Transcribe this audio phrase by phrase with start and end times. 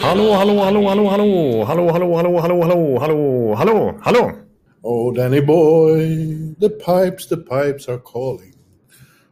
[0.00, 4.32] Hallå, hallå, hallå, hallå, hallå, hallå, hallå, hallå, hallå, hallå, hallå, hallå, hallå.
[4.82, 5.98] Oh, Danny boy,
[6.60, 8.52] the pipes, the pipes are calling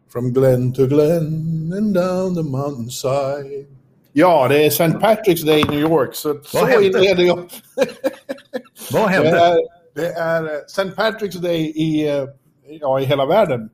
[0.09, 3.67] from glen to glen and down the mountainside.
[4.13, 4.99] Ja, det är St.
[4.99, 6.87] Patrick's Day i New York, så, så hände?
[6.87, 7.45] inleder jag.
[8.93, 9.29] Vad Det hände?
[9.31, 9.57] är,
[9.95, 10.83] det är eh, St.
[10.97, 12.25] Patrick's Day i, eh,
[12.81, 13.71] ja, i hela världen.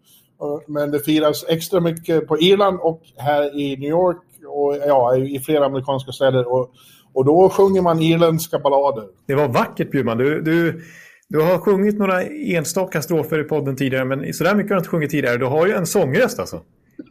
[0.66, 4.16] Men det firas extra mycket på Irland och här i New York
[4.62, 6.52] och ja, i flera amerikanska städer.
[6.52, 6.70] Och,
[7.12, 9.04] och då sjunger man irländska ballader.
[9.26, 10.18] Det var vackert Bjurman.
[10.18, 10.82] Du, du,
[11.28, 14.90] du har sjungit några enstaka strofer i podden tidigare, men sådär mycket har du inte
[14.90, 15.36] sjungit tidigare.
[15.36, 16.60] Du har ju en sångröst alltså.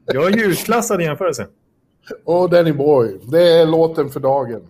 [0.05, 1.47] Jag är ju utklassad i jämförelse.
[2.25, 4.61] Och Danny Boy, det är låten för dagen.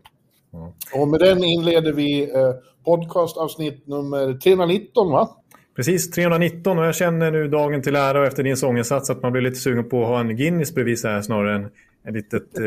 [0.94, 2.52] Och med den inleder vi eh,
[2.86, 5.30] podcastavsnitt nummer 319, va?
[5.76, 9.32] Precis, 319 och jag känner nu dagen till ära och efter din sånginsats att man
[9.32, 11.70] blir lite sugen på att ha en Guinness bredvid sig här snarare än
[12.08, 12.64] ett litet eh,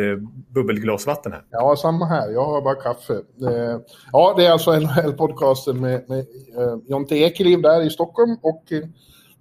[0.48, 1.42] bubbelglas vatten här.
[1.50, 2.30] Ja, samma här.
[2.30, 3.12] Jag har bara kaffe.
[3.14, 3.80] Eh,
[4.12, 6.18] ja, det är alltså NHL-podcasten med, med
[6.58, 8.88] eh, Jonte Ekeliv där i Stockholm och eh,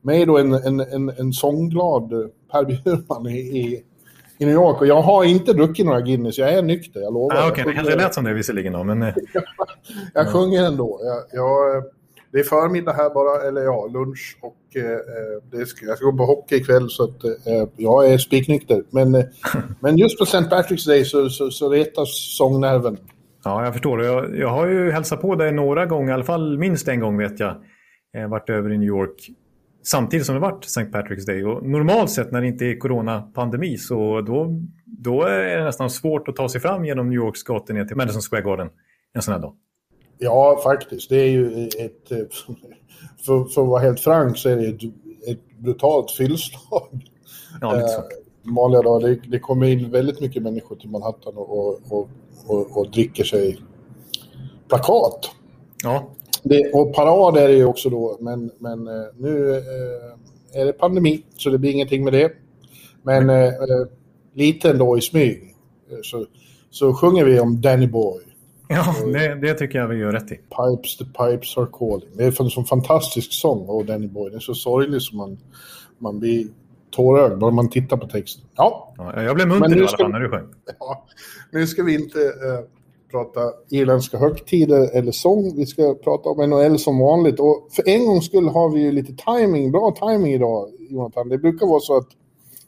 [0.02, 2.19] mig då en, en, en, en sångglad eh,
[2.52, 3.84] Per Bjurman i, i,
[4.38, 4.81] i New York.
[4.81, 7.36] Och jag har inte druckit några Guinness, jag är nykter, jag lovar.
[7.36, 9.14] Ah, Okej, Jag det kanske lät som det visserligen då, men eh,
[10.14, 11.00] Jag sjunger ändå.
[11.03, 11.84] Jag, jag,
[12.31, 14.37] det är förmiddag här bara, eller ja, lunch.
[14.41, 14.97] Och eh,
[15.51, 18.83] det ska, jag ska gå på hockey ikväll så att eh, jag är spiknykter.
[18.89, 19.25] Men, eh,
[19.79, 20.38] men just på St.
[20.38, 22.97] Patrick's Day så, så, så retas sångnerven.
[23.43, 24.03] ja, jag förstår.
[24.03, 27.17] Jag, jag har ju hälsat på dig några gånger, i alla fall minst en gång
[27.17, 27.55] vet jag.
[28.17, 29.29] Eh, varit över i New York
[29.83, 30.81] samtidigt som det varit St.
[30.81, 31.45] Patrick's Day.
[31.45, 36.27] Och normalt sett när det inte är coronapandemi så då, då är det nästan svårt
[36.27, 38.69] att ta sig fram genom New Yorks gator ner till Madison Square Garden
[39.13, 39.56] en sån här dag.
[40.23, 41.09] Ja, faktiskt.
[41.09, 42.11] Det är ju ett...
[42.11, 42.17] eh,
[43.25, 44.81] För, för att vara helt frank så är det ett,
[45.27, 47.07] ett brutalt fyllslag.
[47.61, 47.97] Ja, så.
[47.97, 48.03] Eh,
[48.55, 49.07] vanliga dagar.
[49.07, 52.09] Det, det kommer in väldigt mycket människor till Manhattan och, och, och,
[52.47, 53.57] och, och dricker sig
[54.67, 55.31] plakat.
[55.83, 56.09] Ja,
[56.43, 60.73] Det, och parad är det ju också då, men, men eh, nu eh, är det
[60.73, 62.31] pandemi, så det blir ingenting med det.
[63.03, 63.88] Men eh, eh,
[64.33, 65.55] lite ändå i smyg
[66.03, 66.25] så,
[66.69, 68.21] så sjunger vi om Danny Boy.
[68.71, 70.35] Ja det, det tycker jag vi gör rätt i.
[70.35, 72.09] Pipes, the pipes are calling.
[72.13, 74.29] Det är en sån fantastisk sång, oh, Danny Boy.
[74.29, 75.37] Den är så sorglig som man,
[75.97, 76.47] man blir
[76.91, 78.43] tårögd bara man tittar på texten.
[78.55, 80.47] Ja, Ja, jag blev munter i alla fall när du sjöng.
[80.79, 81.05] ja.
[81.51, 82.65] nu ska vi inte eh,
[83.11, 85.55] prata irländska högtider eller sång.
[85.55, 87.39] Vi ska prata om NHL som vanligt.
[87.39, 91.29] Och för en gångs skull har vi ju lite timing, bra timing idag, Jonathan.
[91.29, 92.07] Det brukar vara så att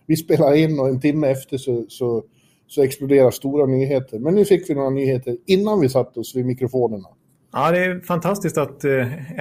[0.06, 2.24] vi spelar in och en timme efter så, så,
[2.68, 4.20] så exploderar stora nyheter.
[4.20, 7.08] Men nu fick vi några nyheter innan vi satte oss vid mikrofonerna.
[7.54, 8.92] Ja, det är fantastiskt att eh,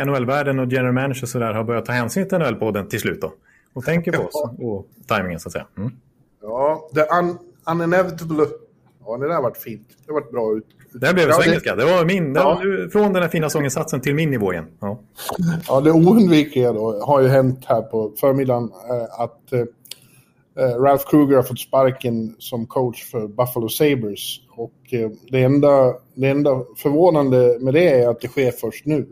[0.06, 3.32] NHL-världen och general managers och sådär har börjat ta hänsyn till NHL-podden till slut då.
[3.74, 5.66] Och tänker på oss och tajmingen så att säga.
[5.76, 5.92] Mm.
[6.42, 8.46] Ja, the un, uninevitable...
[9.06, 9.88] Ja, det där varit fint.
[10.06, 10.66] Det varit bra ut.
[10.92, 11.76] Det blev ja, så det.
[11.76, 12.44] Det var min, Ja.
[12.44, 14.66] var från den här fina sånginsatsen till min nivå igen.
[14.80, 14.98] Ja.
[15.68, 19.64] ja, det oundvikliga då har ju hänt här på förmiddagen eh, att eh,
[20.58, 24.40] Eh, Ralph Kruger har fått sparken som coach för Buffalo Sabres.
[24.50, 29.06] Och eh, det, enda, det enda förvånande med det är att det sker först nu.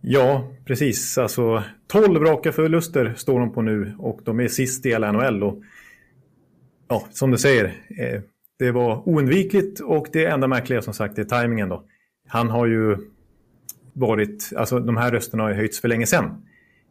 [0.00, 1.18] ja, precis.
[1.18, 5.42] Alltså 12 raka förluster står de på nu och de är sist i hela NHL.
[5.42, 5.62] Och,
[6.88, 7.64] ja, som du säger,
[7.98, 8.20] eh,
[8.58, 11.84] det var oundvikligt och det enda märkliga som sagt är tajmingen då.
[12.28, 12.96] Han har ju
[13.92, 16.46] varit, alltså de här rösterna har ju höjts för länge sedan.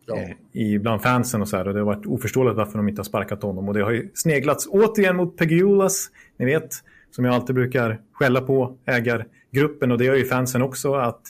[0.06, 0.17] Ja.
[0.17, 1.67] eh, i, bland fansen och så här.
[1.67, 3.67] Och det har varit oförståeligt varför de inte har sparkat honom.
[3.67, 6.69] Och det har ju sneglats återigen mot Pegulas, ni vet,
[7.12, 9.92] som jag alltid brukar skälla på ägargruppen.
[9.92, 10.94] Och det gör ju fansen också.
[10.94, 11.21] Att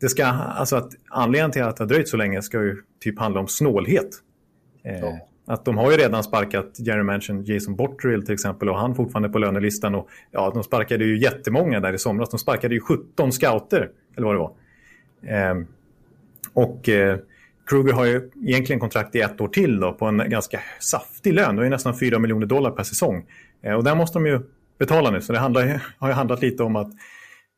[0.00, 3.18] det ska, alltså att anledningen till att det har dröjt så länge ska ju typ
[3.18, 4.08] handla om snålhet.
[4.84, 5.18] Eh, Ja.
[5.46, 9.28] Att de har ju redan sparkat Jerry Manchin, Jason Botterill till exempel och han fortfarande
[9.28, 9.94] på lönelistan.
[9.94, 12.30] Och, ja, de sparkade ju jättemånga där i somras.
[12.30, 14.52] De sparkade ju 17 scouter, eller vad det var.
[15.26, 15.66] Ehm,
[16.52, 17.18] och eh,
[17.70, 21.56] Kruger har ju egentligen kontrakt i ett år till då, på en ganska saftig lön.
[21.56, 23.26] Det är nästan 4 miljoner dollar per säsong.
[23.62, 24.40] Eh, och där måste de ju
[24.78, 25.20] betala nu.
[25.20, 26.90] Så det handlar, har ju handlat lite om att,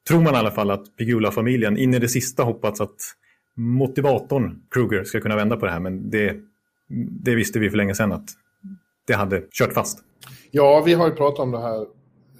[0.08, 2.96] tror man i alla fall, att Pegula-familjen in i det sista hoppats att
[3.56, 5.80] motivatorn Kruger ska kunna vända på det här.
[5.80, 6.36] Men det,
[7.24, 8.28] det visste vi för länge sedan att
[9.06, 9.98] det hade kört fast.
[10.50, 11.80] Ja, vi har ju pratat om det här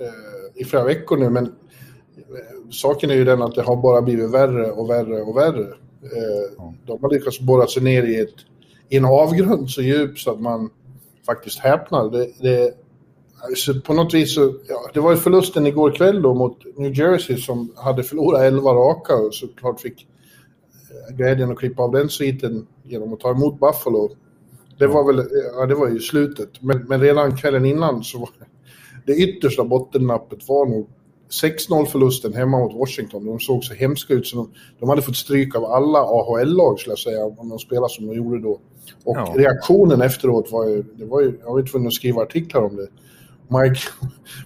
[0.01, 1.51] eh, i flera veckor nu, men eh,
[2.71, 5.75] saken är ju den att det har bara blivit värre och värre och värre.
[6.03, 8.35] Eh, de har lyckats borra sig ner i, ett,
[8.89, 10.71] i en avgrund så djup så att man
[11.27, 12.11] faktiskt häpnar.
[12.11, 12.75] Det, det,
[13.49, 16.99] alltså på något vis så, ja, det var ju förlusten igår kväll då mot New
[16.99, 20.07] Jersey som hade förlorat 11 raka och såklart fick
[20.91, 24.11] eh, glädjen att klippa av den sviten genom att ta emot Buffalo.
[24.79, 25.27] Det var väl,
[25.57, 26.63] ja det var ju slutet.
[26.63, 28.47] Men, men redan kvällen innan så var det,
[29.07, 30.89] det yttersta bottennappet var nog
[31.43, 33.27] 6-0 förlusten hemma mot Washington.
[33.27, 34.51] De såg så hemska ut så de,
[34.81, 38.15] de hade fått stryk av alla AHL-lag skulle jag säga om de spelade som de
[38.17, 38.61] gjorde då.
[39.05, 39.35] Och Ja.
[39.37, 42.77] reaktionen efteråt var ju, det var ju, jag var ju tvungen att skriva artiklar om
[42.77, 42.89] det.
[43.49, 43.81] Mike,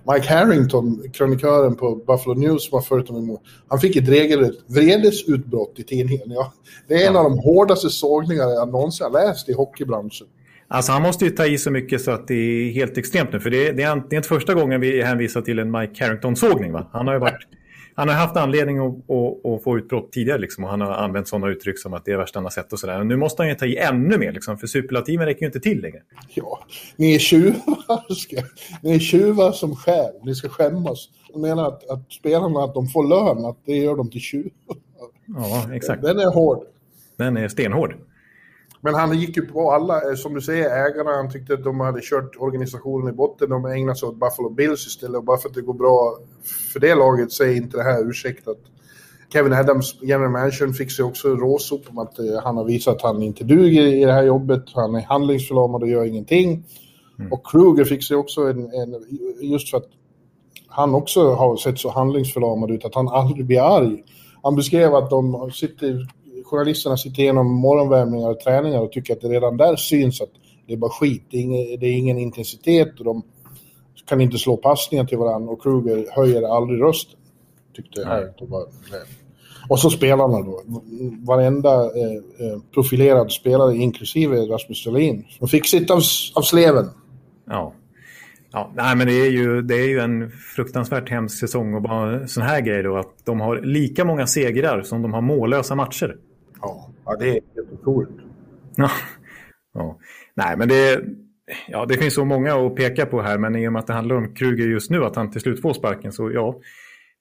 [0.12, 4.58] Mike Harrington, krönikören på Buffalo News som har följt dem emot, han fick ett regelrätt
[4.66, 6.30] vredesutbrott i tidningen.
[6.30, 6.52] Ja,
[6.88, 10.26] det är en av de hårdaste sågningar jag någonsin har läst i hockeybranschen.
[10.68, 13.40] Alltså han måste ju ta i så mycket så att det är helt extremt nu.
[13.40, 16.72] För det, är, det är inte första gången vi hänvisar till en Mike Carrington-sågning.
[16.72, 16.90] Va?
[16.92, 17.48] Han har ju varit,
[17.94, 20.38] han har haft anledning att, att, att få utbrott tidigare.
[20.38, 22.72] Liksom, och han har använt sådana uttryck som att det är värsta han har sett
[22.72, 23.04] och sådär.
[23.04, 24.32] Nu måste han ju ta i ännu mer.
[24.32, 26.02] Liksom, för superlativen räcker ju inte till längre.
[26.34, 26.60] Ja,
[26.96, 28.14] ni är tjuvar.
[28.14, 28.36] Ska,
[28.82, 30.12] ni är tjuvar som stjäl.
[30.24, 31.08] Ni ska skämmas.
[31.32, 34.50] De menar att, att spelarna att de får lön, att det gör dem till tjuvar.
[35.26, 36.02] Ja, exakt.
[36.02, 36.64] Den är hård.
[37.16, 37.94] Den är stenhård.
[38.80, 41.10] Men han gick ju på alla, eh, som du säger, ägarna.
[41.10, 43.50] Han tyckte att de hade kört organisationen i botten.
[43.50, 45.16] De ägnade sig åt Buffalo Bills istället.
[45.16, 46.18] Och bara för att det går bra
[46.72, 48.58] för det laget så är inte det här ursäktat.
[49.32, 53.02] Kevin Adams, general manager, fick sig också råsop om att eh, han har visat att
[53.02, 54.64] han inte duger i det här jobbet.
[54.74, 56.64] Han är handlingsförlamad och gör ingenting.
[57.30, 58.94] Och Kruger fick sig också en, en,
[59.40, 59.88] just för att
[60.68, 64.04] han också har sett så handlingsförlamad ut att han aldrig blir arg.
[64.42, 66.06] Han beskrev att de sitter,
[66.50, 70.30] journalisterna sitter igenom morgonvärmningar och träningar och tycker att det redan där syns att
[70.66, 71.22] det är bara skit.
[71.30, 73.22] Det är ingen, det är ingen intensitet och de
[74.08, 77.18] kan inte slå passningar till varandra och Kruger höjer aldrig rösten.
[77.76, 78.48] Tyckte jag.
[78.48, 78.66] Var,
[79.68, 80.62] och så spelarna då.
[81.26, 86.00] Varenda eh, eh, profilerad spelare, inklusive Rasmus Dahlin, de fick sitt av,
[86.34, 86.90] av sleven.
[87.46, 87.72] Ja.
[88.52, 92.20] Ja, nej, men det är, ju, det är ju en fruktansvärt hemsk säsong och bara
[92.20, 95.74] en sån här grej då att de har lika många segrar som de har mållösa
[95.74, 96.16] matcher.
[97.06, 98.10] Ja, det är helt otroligt.
[98.78, 98.90] Ja.
[99.74, 99.98] ja.
[100.34, 101.04] Nej, men det,
[101.68, 103.92] ja, det finns så många att peka på här, men i och med att det
[103.92, 106.60] handlar om Kruger just nu, att han till slut får sparken, så ja.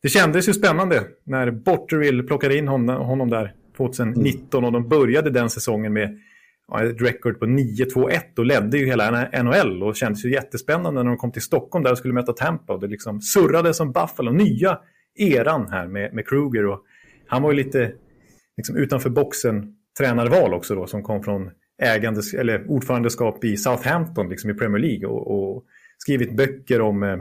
[0.01, 5.29] Det kändes ju spännande när Botterill plockade in honom, honom där 2019 och de började
[5.29, 6.19] den säsongen med
[6.67, 11.09] ja, ett record på 9-2-1 och ledde ju hela NHL och kändes ju jättespännande när
[11.09, 14.31] de kom till Stockholm där och skulle möta Tampa och det liksom surrade som Buffalo,
[14.31, 14.79] nya
[15.15, 16.81] eran här med, med Kruger och
[17.27, 17.91] han var ju lite
[18.57, 24.49] liksom utanför boxen tränarval också då som kom från ägandes, eller ordförandeskap i Southampton liksom
[24.49, 25.63] i Premier League och, och
[25.97, 27.17] skrivit böcker om eh,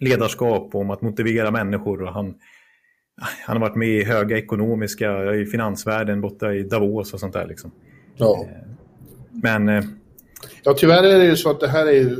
[0.00, 2.34] ledarskap och om att motivera människor och han,
[3.46, 7.46] han har varit med i höga ekonomiska, i finansvärlden borta i Davos och sånt där
[7.46, 7.70] liksom.
[8.16, 8.46] Ja.
[9.30, 9.84] Men eh,
[10.62, 12.16] ja, tyvärr är det ju så att det här är ju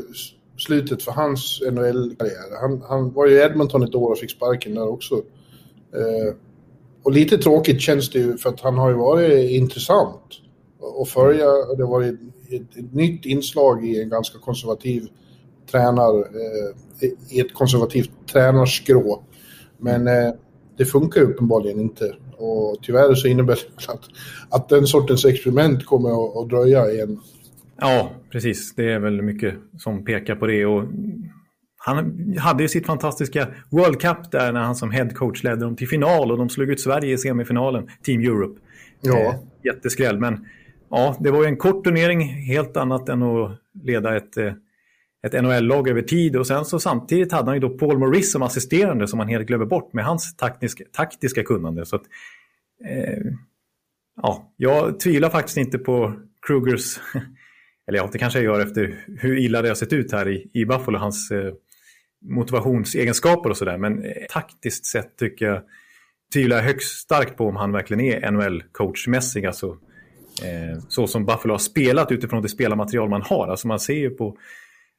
[0.56, 2.61] slutet för hans NHL-karriär.
[2.61, 5.15] Han, han var ju i Edmonton ett år och fick sparken där också.
[5.94, 6.35] Eh,
[7.03, 10.23] och lite tråkigt känns det ju för att han har ju varit intressant
[11.03, 11.47] att följa.
[11.77, 12.21] Det har varit
[12.51, 15.09] ett, ett nytt inslag i en ganska konservativ
[15.71, 19.23] tränar, eh, i ett konservativt tränarskrå.
[19.79, 20.32] Men eh,
[20.77, 22.15] det funkar uppenbarligen inte.
[22.37, 24.05] Och tyvärr så innebär det att,
[24.51, 27.21] att den sortens experiment kommer att, att dröja igen.
[27.81, 28.75] Ja, precis.
[28.75, 30.67] Det är väl mycket som pekar på det.
[30.67, 30.85] Och
[31.84, 35.77] han hade ju sitt fantastiska World Cup där när han som head coach ledde dem
[35.77, 38.60] till final och de slog ut Sverige i semifinalen, Team Europe.
[39.01, 39.19] Ja.
[39.19, 39.34] Eh,
[39.65, 40.46] jätteskräll, men
[40.91, 43.51] ja, det var ju en kort turnering, helt annat än att
[43.82, 44.53] leda ett, eh,
[45.27, 46.36] ett NHL-lag över tid.
[46.36, 49.46] Och sen så samtidigt hade han ju då Paul Maurice som assisterande som man helt
[49.46, 51.86] glömmer bort med hans taktiska, taktiska kunnande.
[51.86, 52.03] Så att,
[52.89, 53.32] eh,
[54.22, 56.15] ja, jag tvivlar faktiskt inte på
[56.46, 57.01] Krugers
[57.89, 60.51] eller ja, det kanske jag gör efter hur illa det har sett ut här i,
[60.53, 61.53] i Buffalo, hans eh,
[62.22, 63.79] motivationsegenskaper och sådär.
[63.79, 65.62] Men eh, taktiskt sett tycker jag,
[66.32, 69.46] tvivlar jag högst starkt på om han verkligen är NHL-coachmässig.
[69.46, 69.67] Alltså,
[70.43, 73.48] eh, så som Buffalo har spelat utifrån det spelarmaterial man har.
[73.48, 74.36] Alltså man ser ju på,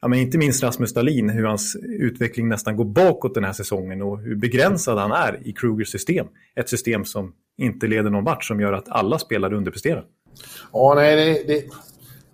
[0.02, 4.02] ja, men inte minst Rasmus Dahlin, hur hans utveckling nästan går bakåt den här säsongen
[4.02, 6.28] och hur begränsad han är i Krugers system.
[6.56, 10.06] Ett system som inte leder någon vart, som gör att alla spelare underpresterar.
[10.74, 11.64] Ja, nej, det, det,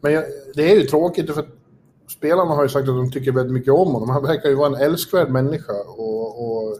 [0.01, 0.23] men jag,
[0.55, 1.58] det är ju tråkigt för att
[2.09, 4.09] spelarna har ju sagt att de tycker väldigt mycket om honom.
[4.09, 6.79] Han verkar ju vara en älskvärd människa och, och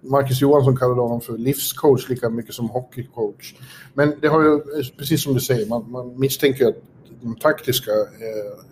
[0.00, 3.54] Marcus Johansson kallade honom för livscoach lika mycket som hockeycoach.
[3.94, 4.60] Men det har ju,
[4.98, 6.76] precis som du säger, man, man misstänker att
[7.22, 8.64] de taktiska eh,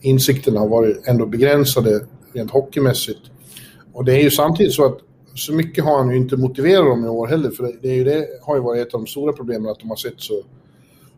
[0.00, 3.20] insikterna har varit ändå begränsade rent hockeymässigt.
[3.92, 4.98] och det är ju samtidigt så att
[5.34, 7.94] så mycket har han ju inte motiverat dem i år heller, för det, det, är
[7.94, 10.42] ju det har ju varit ett av de stora problemen, att de har sett så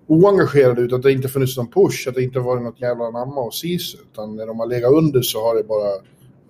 [0.08, 3.40] oengagerade ut, att det inte funnits någon push, att det inte varit något jävla namma
[3.40, 5.88] och sis, utan när de har legat under så har det bara,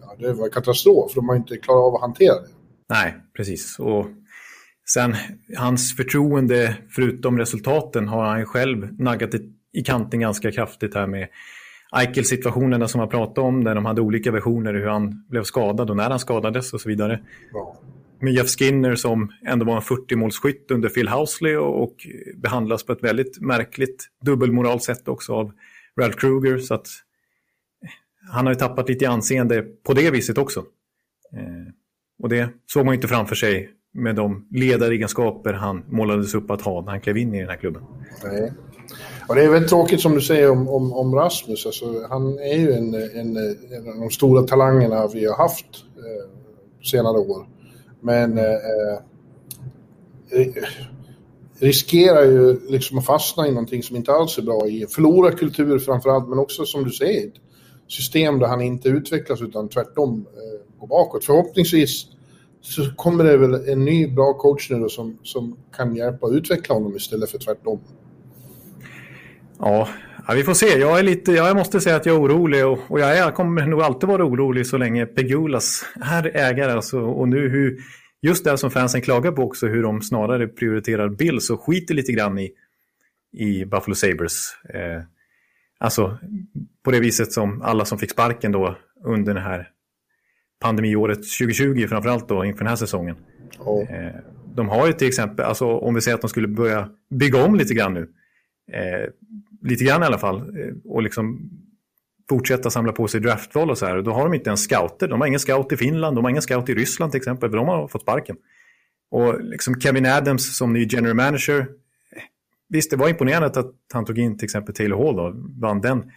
[0.01, 2.49] ja, det var katastrof, för de har inte klarat av att hantera det.
[2.89, 3.79] Nej, precis.
[3.79, 4.07] Och
[4.95, 5.15] sen
[5.57, 9.35] hans förtroende, förutom resultaten, har han själv naggat
[9.73, 11.29] i kanten ganska kraftigt här med
[11.93, 15.97] Eichel-situationerna som han pratade om, där de hade olika versioner hur han blev skadad och
[15.97, 17.21] när han skadades och så vidare.
[17.53, 17.77] Ja.
[18.21, 21.95] Med Jeff Skinner som ändå var en 40-målsskytt under Phil Housley och, och
[22.37, 25.53] behandlas på ett väldigt märkligt dubbelmoral sätt också av
[26.01, 26.59] Ralph Kruger.
[26.59, 26.87] Så att
[27.83, 27.91] eh,
[28.33, 30.61] han har ju tappat lite i anseende på det viset också.
[31.33, 31.73] Eh,
[32.23, 36.81] och det såg man inte framför sig med de ledaregenskaper han målades upp att ha
[36.81, 37.83] när han klev in i den här klubben.
[38.25, 38.53] Nej.
[39.29, 41.67] Och det är väldigt tråkigt som du säger om, om, om Rasmus.
[41.67, 46.31] Alltså, han är ju en, en, en, av de stora talangerna vi har haft eh,
[46.83, 47.47] senare år.
[48.01, 50.65] Men eh, eh, eh,
[51.59, 54.87] riskerar ju liksom att fastna i någonting som inte alls är bra i.
[54.87, 57.35] Förlora kultur framförallt, men också som du säger, ett
[57.89, 61.25] system där han inte utvecklas utan tvärtom eh, går bakåt.
[61.25, 62.07] Förhoppningsvis
[62.61, 66.33] så kommer det väl en ny bra coach nu då som, som kan hjälpa att
[66.33, 67.81] utveckla honom istället för tvärtom.
[69.59, 69.89] Ja,
[70.29, 70.79] ja, vi får se.
[70.79, 73.35] Jag, är lite, jag måste säga att jag är orolig och, och jag, är, jag
[73.35, 76.73] kommer nog alltid vara orolig så länge Pegulas är ägare.
[76.73, 77.79] Alltså, och nu hur,
[78.23, 82.13] just det som fansen klagar på också, hur de snarare prioriterar Bills och skiter lite
[82.13, 82.51] grann i,
[83.33, 84.57] i Buffalo Sabres.
[84.75, 85.03] Eh,
[85.79, 86.19] alltså
[86.85, 89.69] på det viset som alla som fick sparken då under det här
[90.61, 93.17] pandemiåret 2020 framförallt då inför den här säsongen.
[93.59, 93.93] Oh.
[93.93, 94.15] Eh,
[94.55, 97.55] de har ju till exempel, alltså om vi säger att de skulle börja bygga om
[97.55, 98.09] lite grann nu.
[98.73, 99.09] Eh,
[99.63, 101.51] lite grann i alla fall, eh, och liksom
[102.29, 104.03] fortsätta samla på sig draftval och så här.
[104.03, 105.09] Då har de inte ens scouter.
[105.09, 107.57] De har ingen scout i Finland, de har ingen scout i Ryssland till exempel, för
[107.57, 108.37] de har fått sparken.
[109.11, 111.67] Och liksom Kevin Adams som ny general manager,
[112.69, 116.11] visst det var imponerande att han tog in till exempel Taylor Hall då, vann den.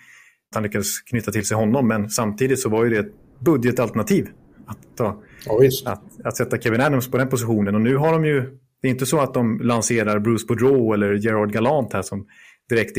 [0.53, 4.29] Han lyckades knyta till sig honom, men samtidigt så var ju det ett budgetalternativ.
[4.65, 7.75] Att, ta, ja, att, att, sätta Kevin Adams på den positionen.
[7.75, 11.13] Och nu har de ju, det är inte så att de lanserar Bruce Boudreau eller
[11.13, 12.27] Gerard Galant här som
[12.71, 12.97] direkt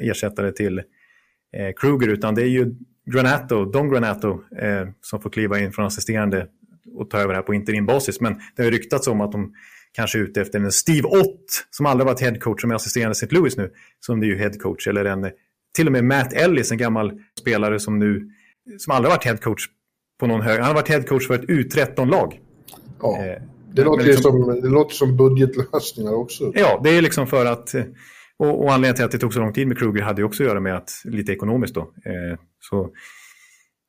[0.00, 2.74] ersättare till eh, Kruger, utan det är ju
[3.06, 6.46] Granato, Don Granato, eh, som får kliva in från assisterande
[6.94, 8.20] och ta över här på interimbasis.
[8.20, 9.54] Men det har ryktats om att de
[9.92, 13.26] kanske är ute efter en Steve Ott, som aldrig varit headcoach, som är assisterande St.
[13.30, 13.70] Louis nu,
[14.00, 15.30] som det är ju headcoach, eller en,
[15.76, 18.30] till och med Matt Ellis, en gammal spelare som nu,
[18.78, 19.66] som aldrig varit headcoach
[20.20, 20.58] på någon hög.
[20.58, 22.40] Han har varit headcoach för ett U13-lag.
[23.00, 26.52] Ja, eh, det, låter liksom, som, det låter som budgetlösningar också.
[26.54, 27.84] Ja, det är liksom för att eh,
[28.44, 30.42] och, och anledningen till att det tog så lång tid med Kruger hade ju också
[30.42, 31.80] att göra med att, lite ekonomiskt då.
[31.80, 32.90] Eh, så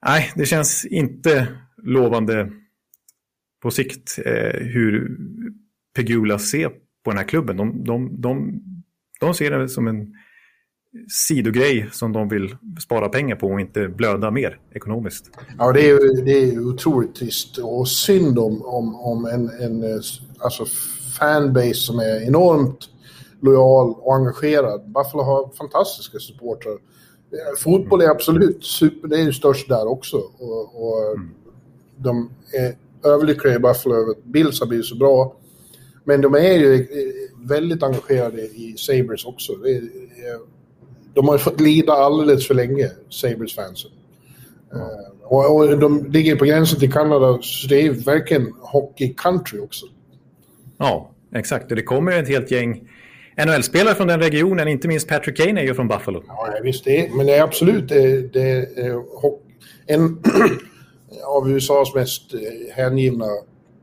[0.05, 1.47] nej, det känns inte
[1.83, 2.51] lovande
[3.61, 5.17] på sikt eh, hur
[5.95, 6.69] Pegula ser
[7.03, 7.57] på den här klubben.
[7.57, 8.61] De, de, de,
[9.19, 10.13] de ser det som en
[11.27, 15.29] sidogrej som de vill spara pengar på och inte blöda mer ekonomiskt.
[15.57, 19.99] Ja, det är, det är otroligt trist och synd om, om, om en, en eh,
[20.39, 20.65] alltså
[21.19, 22.89] fanbase som är enormt
[23.41, 24.89] lojal och engagerad.
[24.89, 26.77] Buffalo har fantastiska supportrar.
[27.57, 30.17] Fotboll är absolut super, det är ju störst där också.
[30.17, 31.29] Och, och mm.
[31.97, 32.75] De är
[33.09, 35.35] överlyckliga i Buffalo över att Bills har blivit så bra.
[36.03, 36.87] Men de är ju
[37.43, 39.53] väldigt engagerade i Sabres också.
[41.13, 43.91] De har fått lida alldeles för länge, Sabres-fansen.
[44.73, 44.87] Mm.
[45.23, 49.85] Och, och, de ligger på gränsen till Kanada, så det är verkligen hockey-country också.
[50.77, 51.71] Ja, exakt.
[51.71, 52.89] Och det kommer ett helt gäng
[53.37, 56.23] NHL-spelare från den regionen, inte minst Patrick Kane är ju från Buffalo.
[56.27, 58.67] Ja, visst det, men det är absolut det, det är
[59.85, 60.17] en
[61.25, 62.39] av USAs mest eh,
[62.75, 63.25] hängivna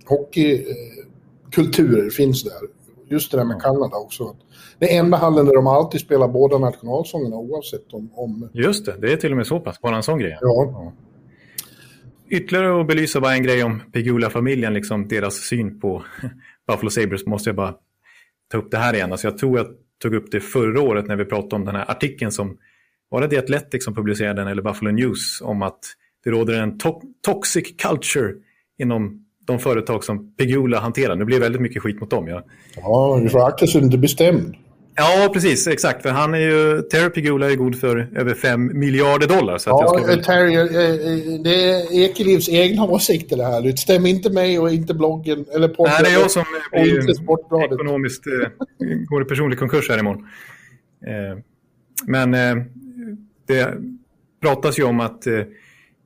[0.04, 2.60] hockeykulturer finns där.
[3.08, 4.36] Just det där med Kanada också.
[4.78, 8.48] Det enda hallen där de alltid spelar båda nationalsångerna oavsett om, om...
[8.52, 10.38] Just det, det är till och med så pass, bara en sån grej.
[10.40, 10.70] Ja.
[10.72, 10.92] ja.
[12.28, 16.02] Ytterligare att belysa bara en grej om Pegula-familjen, liksom deras syn på
[16.66, 17.74] Buffalo Sabres, måste jag bara
[18.52, 19.12] ta upp det här igen.
[19.12, 19.66] Alltså jag tror jag
[20.02, 22.56] tog upp det förra året när vi pratade om den här artikeln som
[23.08, 25.78] var det The Athletic som publicerade den eller Buffalo News om att
[26.24, 28.32] det råder en to toxic culture
[28.78, 31.16] inom de företag som Pegula hanterar.
[31.16, 32.28] Nu blir det väldigt mycket skit mot dem.
[32.28, 32.44] Ja,
[32.76, 34.56] ja vi får akta så inte bestämd.
[34.94, 35.66] Ja, precis.
[35.66, 36.02] Exakt.
[36.02, 39.58] För han är ju, Terry Pigula är god för över 5 miljarder dollar.
[39.58, 40.16] Så ja, ska...
[40.16, 43.62] Terry, eh, eh, det är Ekelivs egna åsikter det här.
[43.62, 45.92] Det stämmer inte mig och inte bloggen eller podden.
[45.92, 46.44] Nej, det är jag som
[47.50, 48.48] blir ekonomiskt eh,
[49.08, 50.26] går i personlig konkurs här imorgon.
[52.06, 52.30] Men
[53.48, 53.74] det
[54.42, 55.26] pratas ju om att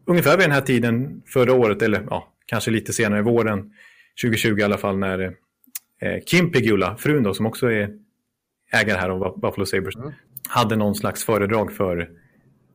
[0.07, 3.71] ungefär vid den här tiden förra året, eller ja, kanske lite senare i våren
[4.23, 5.33] 2020 i alla fall när
[6.27, 7.91] Kim Pegula, frun då, som också är
[8.73, 10.13] ägare här av Buffalo Sabres, mm.
[10.49, 12.11] hade någon slags föredrag för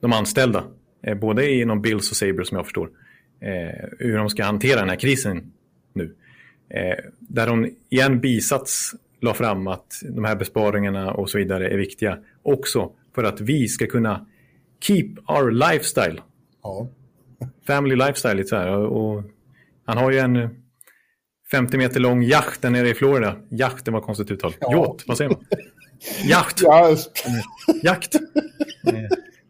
[0.02, 0.64] de anställda.
[1.04, 2.90] Eh, både inom Bills och Sabres som jag förstår.
[3.42, 5.52] Eh, hur de ska hantera den här krisen
[5.94, 6.16] nu.
[6.70, 11.70] Eh, där hon i en bisats la fram att de här besparingarna och så vidare
[11.70, 12.18] är viktiga.
[12.44, 14.26] Också för att vi ska kunna
[14.82, 16.22] keep our lifestyle.
[16.64, 16.88] Ja.
[17.68, 18.70] Family lifestyle lite så här.
[18.70, 19.24] Och
[19.86, 20.50] han har ju en
[21.52, 23.36] 50 meter lång yacht där nere i Florida.
[23.50, 24.54] Yacht, det var konstigt uttal.
[24.60, 24.78] Ja.
[24.78, 25.46] Yacht, vad säger man?
[26.24, 26.62] Jakt.
[26.62, 26.96] Ja.
[27.84, 28.14] Jakt.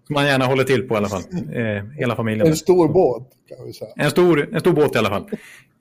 [0.08, 1.24] Som man gärna håller till på i alla fall.
[1.54, 2.48] Eh, hela familjen.
[2.48, 3.92] En stor båt kan vi säga.
[3.96, 5.30] En stor, en stor båt i alla fall.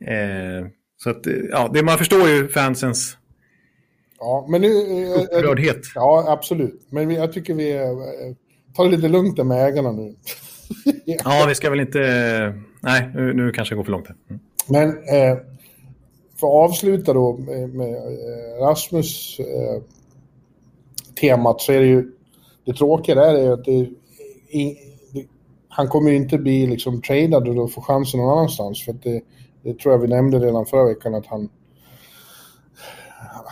[0.06, 3.16] Eh, så att, ja, det, man förstår ju fansens
[4.20, 4.68] Ja, men nu...
[4.68, 5.80] Eh, Upprördhet.
[5.94, 6.86] Ja, absolut.
[6.90, 7.86] Men jag tycker vi eh,
[8.76, 10.14] tar det lite lugnt där med ägarna nu.
[11.04, 12.00] ja, vi ska väl inte...
[12.80, 14.08] Nej, nu, nu kanske det går för långt.
[14.08, 14.40] Mm.
[14.66, 15.38] Men eh,
[16.40, 19.82] för att avsluta då med, med eh, Rasmus eh,
[21.20, 22.12] temat så är det ju...
[22.64, 24.76] Det tråkiga där är ju att det, i,
[25.12, 25.26] det,
[25.68, 28.84] han kommer ju inte bli liksom tradad och då få chansen någon annanstans.
[28.84, 29.20] För det,
[29.62, 31.48] det tror jag vi nämnde redan förra veckan att han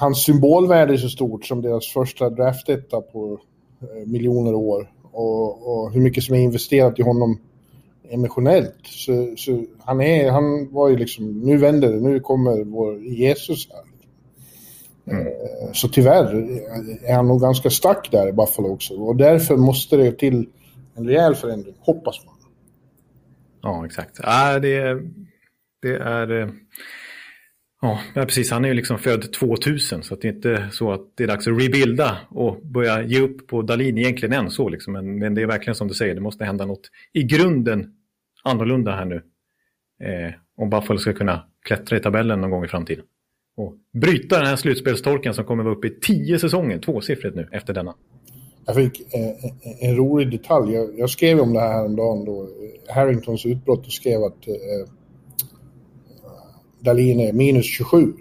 [0.00, 3.38] hans symbolvärde är så stort som deras första draftetta på
[3.80, 4.92] eh, miljoner år.
[5.12, 7.38] Och, och, hur mycket som är investerat i honom
[8.10, 8.80] emotionellt.
[8.82, 13.68] Så, så, han, är, han var ju liksom, nu vänder det, nu kommer vår Jesus
[13.72, 13.87] här.
[15.10, 15.26] Mm.
[15.72, 16.34] Så tyvärr
[17.04, 18.94] är han nog ganska stack där i Buffalo också.
[18.94, 20.48] Och därför måste det till
[20.96, 22.34] en rejäl förändring, hoppas man.
[23.62, 24.20] Ja, exakt.
[24.20, 25.02] Äh, det,
[25.82, 26.40] det är...
[26.42, 26.48] Eh,
[27.82, 28.50] ja, precis.
[28.50, 31.46] Han är ju liksom född 2000 så det är inte så att det är dags
[31.46, 34.68] att rebuilda och börja ge upp på Dalin egentligen än så.
[34.68, 34.92] Liksom.
[34.92, 37.92] Men, men, det är verkligen som du säger, det måste hända något i grunden
[38.42, 39.22] annorlunda här nu.
[40.02, 43.04] Eh, om Buffalo ska kunna klättra i tabellen någon gång i framtiden.
[43.58, 47.74] Och bryta den här slutspelstorken som kommer vara uppe i tio säsonger, tvåsiffrigt nu, efter
[47.74, 47.94] denna.
[48.66, 50.74] Jag fick eh, en rolig detalj.
[50.74, 52.48] Jag, jag, skrev om det här häromdagen då,
[52.88, 54.92] Harringtons utbrott och skrev att eh,
[56.80, 58.12] Dalin är minus 27.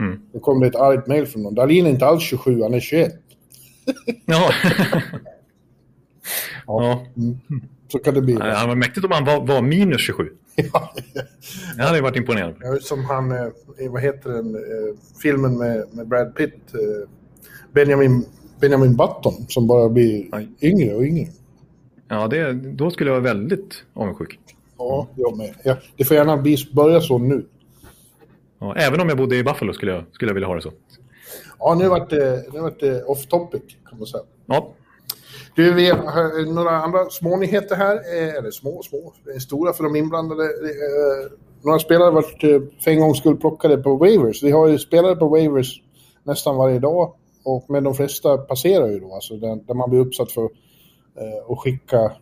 [0.00, 0.20] Mm.
[0.32, 1.54] Då kom det ett argt mejl från någon.
[1.54, 3.12] Dalin är inte alls 27, han är 21.
[4.26, 4.50] ja.
[6.66, 7.06] ja.
[7.16, 7.38] Mm.
[7.92, 8.34] Så kan det bli.
[8.34, 10.30] Ja, var mäktigt om han var, var minus 27.
[10.72, 10.92] ja.
[11.76, 12.56] Det hade varit imponerande.
[12.62, 13.46] Ja, som han, eh,
[13.90, 17.08] vad heter den, eh, filmen med, med Brad Pitt, eh,
[17.72, 18.24] Benjamin,
[18.60, 20.48] Benjamin Button, som bara blir Aj.
[20.60, 21.26] yngre och yngre.
[22.08, 24.38] Ja, det, då skulle jag vara väldigt avundsjuk.
[24.78, 25.54] Ja, jag med.
[25.62, 26.36] Ja, det får gärna
[26.72, 27.46] börja så nu.
[28.58, 30.72] Ja, även om jag bodde i Buffalo skulle jag, skulle jag vilja ha det så.
[31.58, 34.22] Ja, nu vart det, nu vart det off topic kan man säga.
[34.46, 34.72] Ja.
[35.58, 37.94] Du, vi har eh, några andra smånyheter här.
[37.94, 39.12] Eh, eller små, små.
[39.40, 40.44] Stora för de inblandade.
[40.44, 42.40] Eh, några spelare varit
[42.80, 44.42] för en gångs skull plockade på waivers.
[44.42, 45.82] Vi har ju spelare på waivers
[46.24, 47.12] nästan varje dag.
[47.44, 51.52] Och, men de flesta passerar ju då, alltså där, där man blir uppsatt för eh,
[51.52, 52.12] att skicka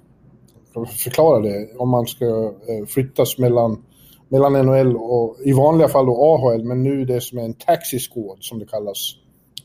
[1.05, 2.27] förklara det, om man ska
[2.69, 3.85] eh, flyttas mellan,
[4.29, 7.99] mellan NHL och i vanliga fall då AHL, men nu det som är en taxi
[7.99, 9.15] squad som det kallas.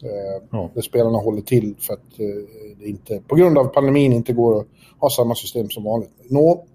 [0.04, 0.70] Eh, ja.
[0.74, 2.26] Där spelarna håller till för att eh,
[2.80, 4.68] det inte, på grund av pandemin inte går att
[5.00, 6.12] ha samma system som vanligt.
[6.30, 6.66] Nå,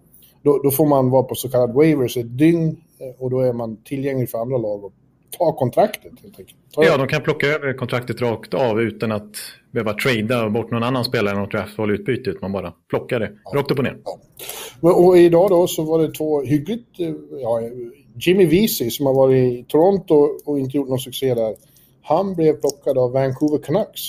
[0.42, 2.76] då, då får man vara på så kallad waivers ett dygn
[3.18, 4.92] och då är man tillgänglig för andra lag och
[5.38, 6.58] ta kontraktet helt enkelt.
[6.74, 9.36] Ta ja, de kan plocka över kontraktet rakt av utan att
[9.70, 12.34] behöva trada bort någon annan spelare i något draftval utbyte.
[12.40, 13.58] Man bara plockar det ja.
[13.58, 13.98] rakt upp och ner.
[14.80, 14.92] Ja.
[14.92, 17.00] Och idag då så var det två hyggligt...
[17.00, 17.12] Eh,
[17.42, 17.60] ja,
[18.20, 21.54] Jimmy Vesey som har varit i Toronto och inte gjort någon succé där.
[22.08, 24.00] Han blev plockad av Vancouver Canucks.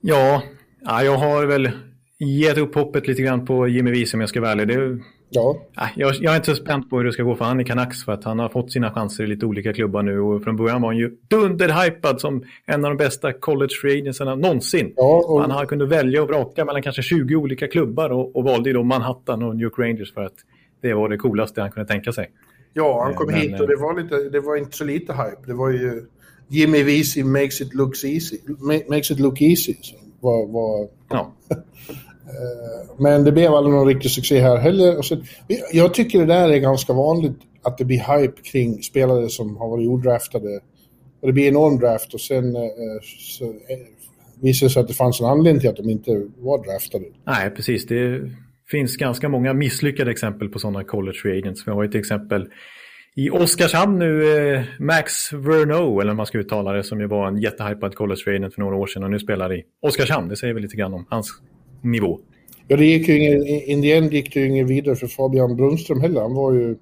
[0.00, 0.42] Ja,
[0.80, 1.70] ja jag har väl
[2.18, 4.68] gett upp hoppet lite grann på Jimmy Vesey om jag ska vara ärlig.
[4.68, 4.98] Det
[5.34, 5.56] Ja.
[5.96, 8.04] Jag, jag är inte så spänd på hur det ska gå för han i Canucks
[8.04, 10.82] för att han har fått sina chanser i lite olika klubbar nu och från början
[10.82, 14.92] var han ju dunderhypad som en av de bästa college free agentsarna någonsin.
[14.96, 15.40] Ja, och...
[15.40, 18.82] Han har kunnat välja och vraka mellan kanske 20 olika klubbar och, och valde då
[18.82, 20.34] Manhattan och New York Rangers för att
[20.80, 22.30] det var det coolaste han kunde tänka sig.
[22.72, 25.46] Ja, han kom Men, hit och det var, lite, det var inte så lite hype.
[25.46, 26.06] Det var ju
[26.52, 28.38] Jimmy Vesey makes it look easy.
[28.88, 29.74] Makes it look easy.
[30.20, 30.88] Var, var...
[31.08, 31.32] Ja.
[32.22, 35.02] Eh, men det blev aldrig någon riktig succé här heller.
[35.02, 35.16] Så,
[35.72, 39.68] jag tycker det där är ganska vanligt att det blir hype kring spelare som har
[39.68, 40.60] varit odraftade.
[41.20, 42.62] Och det blir enorm draft och sen eh,
[43.02, 43.52] så, eh,
[44.42, 47.04] visar det sig att det fanns en anledning till att de inte var draftade.
[47.24, 47.86] Nej, precis.
[47.86, 48.30] Det
[48.70, 51.66] finns ganska många misslyckade exempel på sådana college free agents.
[51.66, 52.48] Vi har ju till exempel
[53.14, 57.94] i Oskarshamn nu, Max Verno, eller man ska uttala det, som ju var en jättehypad
[57.94, 60.28] college för några år sedan och nu spelar i Oskarshamn.
[60.28, 61.42] Det säger väl lite grann om hans
[61.82, 62.18] nivå.
[62.68, 65.56] Ja, det gick ju ingen, in the end gick det ju ingen vidare för Fabian
[65.56, 66.20] Brunström heller.
[66.20, 66.76] Han var ju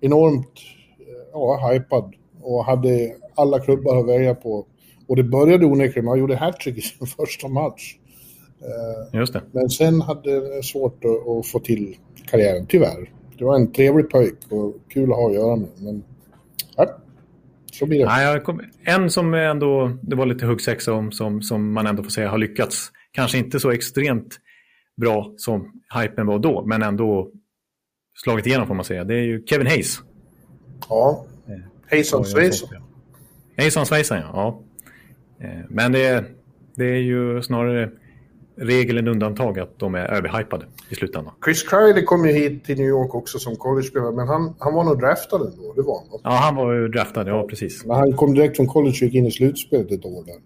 [0.00, 0.52] enormt
[0.98, 4.66] eh, ja, hypad och hade alla klubbar att välja på.
[5.08, 7.96] Och det började onekligen, han gjorde hattrick i sin första match.
[8.60, 9.42] Eh, Just det.
[9.52, 11.96] Men sen hade det svårt att, att, få till
[12.30, 13.10] karriären, tyvärr.
[13.38, 15.68] Det var en trevlig pojk och kul att ha att göra med.
[15.78, 16.04] Men
[16.76, 16.96] ja,
[17.72, 18.06] så blir det.
[18.06, 22.30] Nej, en som ändå, det var lite huggsexa om, som, som man ändå får säga
[22.30, 22.92] har lyckats.
[23.10, 24.38] Kanske inte så extremt
[24.96, 27.30] bra som hypen var då, men ändå
[28.24, 29.04] slagit igenom får man säga.
[29.04, 30.00] Det är ju Kevin Hayes.
[30.88, 31.26] Ja,
[31.86, 32.68] Hejsan svejsan.
[33.56, 34.30] Hejsan svejsan, ja.
[34.32, 34.62] ja.
[35.46, 36.24] Eh, men det,
[36.76, 37.90] det är ju snarare
[38.56, 41.32] regel än undantag att de är överhypade i slutändan.
[41.44, 44.84] Chris Kriley kom ju hit till New York också som college-spelare, men han, han var
[44.84, 47.84] nog draftad ändå, det var han Ja, han var ju draftad, ja precis.
[47.84, 50.36] Men han kom direkt från college och gick in i slutspelet ett år där.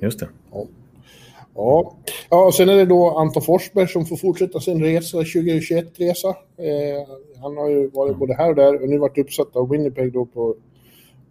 [0.00, 0.28] Just det.
[0.52, 0.66] Ja.
[1.54, 1.96] Ja.
[2.30, 6.28] ja, och sen är det då Anton Forsberg som får fortsätta sin resa, 2021-resa.
[6.28, 7.08] Eh,
[7.42, 8.18] han har ju varit mm.
[8.18, 10.54] både här och där och nu varit uppsatt av Winnipeg då på,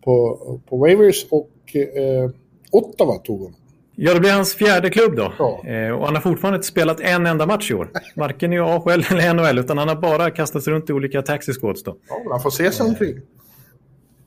[0.03, 0.37] på,
[0.69, 2.29] på waivers och eh,
[2.71, 3.55] Ottawa tog honom.
[3.95, 5.33] Ja, det blir hans fjärde klubb då.
[5.39, 5.67] Ja.
[5.67, 7.89] Eh, och han har fortfarande inte spelat en enda match i år.
[8.15, 11.83] Varken i AHL eller NHL, utan han har bara kastats runt i olika taxi squads
[11.83, 11.97] då.
[12.09, 13.21] Ja, han får se sig omkring.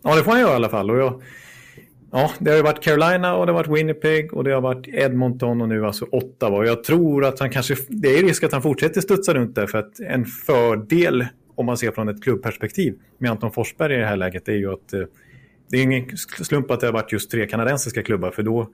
[0.03, 0.91] Ja, det får han göra i alla fall.
[0.91, 1.23] Och jag,
[2.13, 4.89] ja, det har ju varit Carolina och det har varit Winnipeg och det har varit
[4.89, 6.57] Edmonton och nu alltså Ottawa.
[6.57, 9.67] Och jag tror att han kanske, det är risk att han fortsätter studsa runt där
[9.67, 14.07] för att en fördel om man ser från ett klubbperspektiv med Anton Forsberg i det
[14.07, 15.01] här läget är ju att eh,
[15.71, 18.71] det är ingen slump att det har varit just tre kanadensiska klubbar för då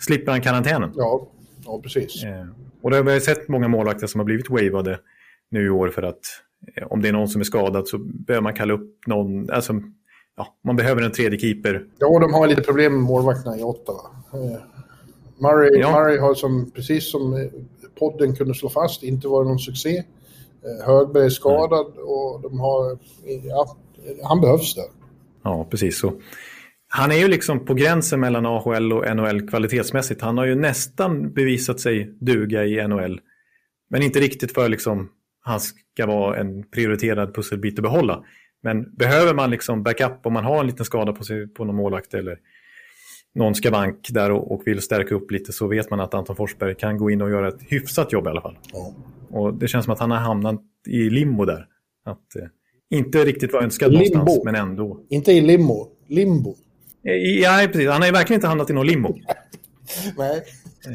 [0.00, 0.92] slipper han karantänen.
[0.96, 1.28] Ja,
[1.64, 2.24] ja precis.
[2.24, 2.46] Eh,
[2.82, 5.00] och det har vi sett många målvakter som har blivit wavade
[5.50, 6.20] nu i år för att
[6.76, 9.72] eh, om det är någon som är skadad så behöver man kalla upp någon, alltså
[10.36, 11.84] ja, man behöver en tredje keeper.
[11.98, 14.00] Ja, de har lite problem med målvakterna i Ottawa.
[14.32, 14.60] Eh,
[15.38, 15.92] Murray, ja.
[15.92, 17.50] Murray har som, precis som
[17.98, 20.04] podden kunde slå fast, inte varit någon succé.
[20.84, 22.98] Högberg är skadad och de har,
[23.44, 23.76] ja,
[24.22, 24.84] han behövs där.
[25.42, 26.12] Ja, precis så.
[26.92, 30.20] Han är ju liksom på gränsen mellan AHL och NHL kvalitetsmässigt.
[30.20, 33.20] Han har ju nästan bevisat sig duga i NHL.
[33.90, 35.08] Men inte riktigt för liksom
[35.40, 38.24] han ska vara en prioriterad pusselbit att behålla.
[38.62, 41.76] Men behöver man liksom backup om man har en liten skada på, sig, på någon
[41.76, 42.38] målvakt eller
[43.34, 46.74] någon skavank där och, och, vill stärka upp lite så vet man att Anton Forsberg
[46.74, 48.58] kan gå in och göra ett hyfsat jobb i alla fall.
[48.72, 48.94] Ja.
[49.30, 51.66] Och det känns som att han har hamnat i limbo där.
[52.04, 52.48] Att eh,
[52.90, 54.18] inte riktigt vara önskad limbo.
[54.18, 55.06] någonstans, men ändå.
[55.08, 56.56] Inte i limbo, limbo.
[57.02, 57.88] Ja, precis.
[57.88, 59.14] Han har ju verkligen inte hamnat i någon limbo.
[60.18, 60.42] Nej.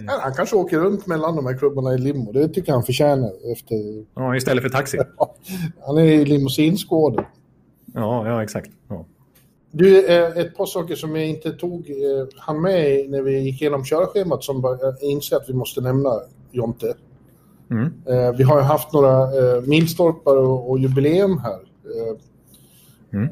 [0.08, 2.32] Han kanske åker runt mellan de här klubbarna i limo.
[2.32, 3.52] Det tycker jag han förtjänar.
[3.52, 4.06] Efter...
[4.16, 4.98] Ja, istället för taxi.
[5.86, 7.26] han är i limousinskåden.
[7.94, 8.70] Ja, ja exakt.
[8.88, 9.06] Ja.
[9.72, 13.62] Du, eh, ett par saker som jag inte tog eh, han med när vi gick
[13.62, 16.10] igenom körschemat som jag inser att vi måste nämna,
[16.52, 16.94] Jonte.
[17.72, 17.94] Mm.
[18.06, 19.28] Eh, vi har ju haft några
[19.62, 21.60] milstolpar och jubileum här.
[23.14, 23.30] Mm.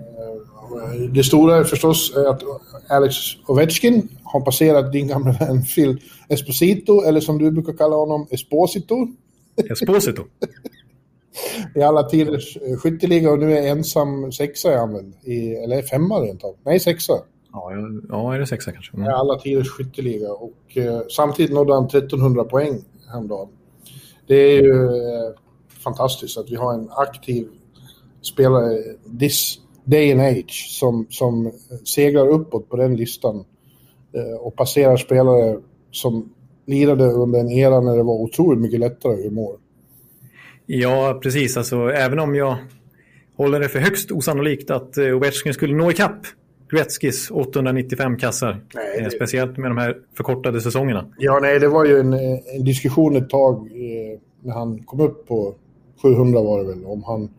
[1.10, 2.43] Det stora är förstås att
[2.89, 3.15] Alex
[3.47, 9.08] Ovechkin har passerat din gamla vän Phil Esposito, eller som du brukar kalla honom, Esposito.
[9.71, 10.23] Esposito.
[11.76, 15.12] i alla tiders eh, skytteliga och nu är ensam sexa är han väl?
[15.23, 16.56] I, eller femma rent av.
[16.63, 17.13] Nej, sexa.
[17.52, 17.71] Ja,
[18.10, 18.97] ja, är det sexa kanske?
[18.97, 19.10] Mm.
[19.10, 23.49] I alla tiders skytteliga och eh, samtidigt nådde han 1300 poäng häromdagen.
[24.28, 25.34] Det är ju eh,
[25.84, 27.47] fantastiskt att vi har en aktiv
[28.21, 28.84] spelare
[29.19, 31.52] this day and age som, som
[31.86, 33.46] seglar uppåt på den listan
[34.13, 35.60] eh, och passerar spelare
[35.91, 36.30] som
[36.65, 39.56] lirade under en era när det var otroligt mycket lättare mål.
[40.65, 41.58] Ja, precis.
[41.58, 42.58] Alltså, även om jag
[43.36, 46.28] håller det för högst osannolikt att eh, Ovechkin skulle nå ikapp
[46.72, 48.63] Gretzkys 895 kassar.
[48.74, 49.12] Nej, eh, det...
[49.12, 51.06] Speciellt med de här förkortade säsongerna.
[51.17, 55.28] Ja, nej, det var ju en, en diskussion ett tag eh, när han kom upp
[55.28, 55.56] på
[56.02, 57.30] 700 var det väl, om han,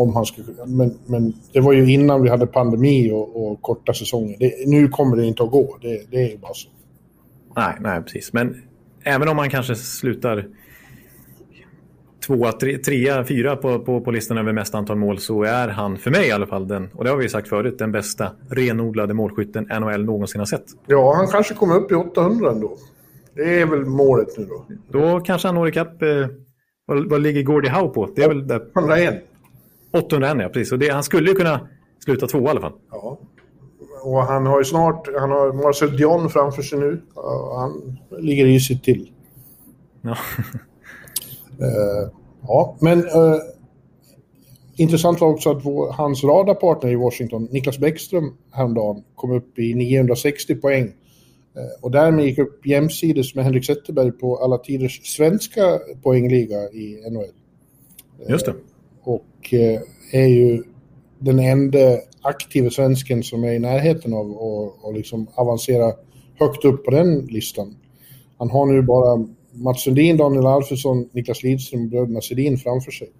[0.00, 0.46] om han skulle...
[0.66, 4.36] Men, men det var ju innan vi hade pandemi och, och korta säsonger.
[4.38, 6.68] Det, nu kommer det inte att gå, det, det är ju bara så.
[7.56, 8.32] Nej, nej, precis.
[8.32, 8.62] Men
[9.04, 10.46] även om man kanske slutar
[12.26, 15.98] tvåa, tre, trea, fyra på, på, på listan över mest antal mål så är han
[15.98, 19.14] för mig i alla fall den, och det har vi sagt förut, den bästa renodlade
[19.14, 20.64] målskytten NHL någonsin har sett.
[20.86, 22.76] Ja, han kanske kommer upp i 800 ändå.
[23.34, 24.66] Det är väl målet nu då.
[24.88, 26.08] Då kanske han når ikapp, eh,
[26.86, 28.08] vad, vad ligger Gordie Howe på?
[28.16, 28.62] Det är väl där.
[28.76, 29.29] 801.
[29.92, 30.72] 801 ja, precis.
[30.72, 31.68] Och det, han skulle ju kunna
[32.04, 32.72] sluta två i alla fall.
[32.90, 33.18] Ja.
[34.02, 37.02] Och han har ju snart, han har Marcel Dion framför sig nu.
[37.56, 39.10] Han ligger ju till.
[40.02, 40.10] Ja.
[40.10, 40.16] Uh,
[42.42, 43.36] ja, men uh,
[44.76, 49.74] intressant var också att vår, hans radarpartner i Washington, Niklas Bäckström, häromdagen kom upp i
[49.74, 50.84] 960 poäng.
[50.84, 50.92] Uh,
[51.82, 57.32] och därmed gick upp jämsides med Henrik Zetterberg på alla tiders svenska poängliga i NHL.
[58.28, 58.54] Just det.
[59.10, 59.80] Och eh,
[60.12, 60.62] är ju
[61.18, 64.26] den enda aktiva svensken som är i närheten av
[64.84, 65.92] att liksom avancera
[66.38, 67.76] högt upp på den listan.
[68.38, 73.12] Han har nu bara Mats Sundin, Daniel Alfredsson, Niklas Lidström och bröderna Sedin framför sig.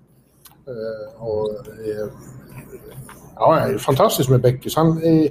[0.66, 1.48] Eh, och,
[3.36, 4.76] ja, är fantastiskt med Bäckis.
[4.76, 5.28] Han är,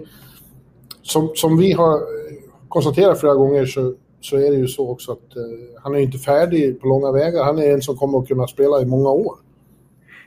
[1.02, 2.00] som, som vi har
[2.68, 5.44] konstaterat flera gånger så, så är det ju så också att uh,
[5.84, 7.44] han är inte färdig på långa vägar.
[7.44, 9.36] Han är en som kommer att kunna spela i många år.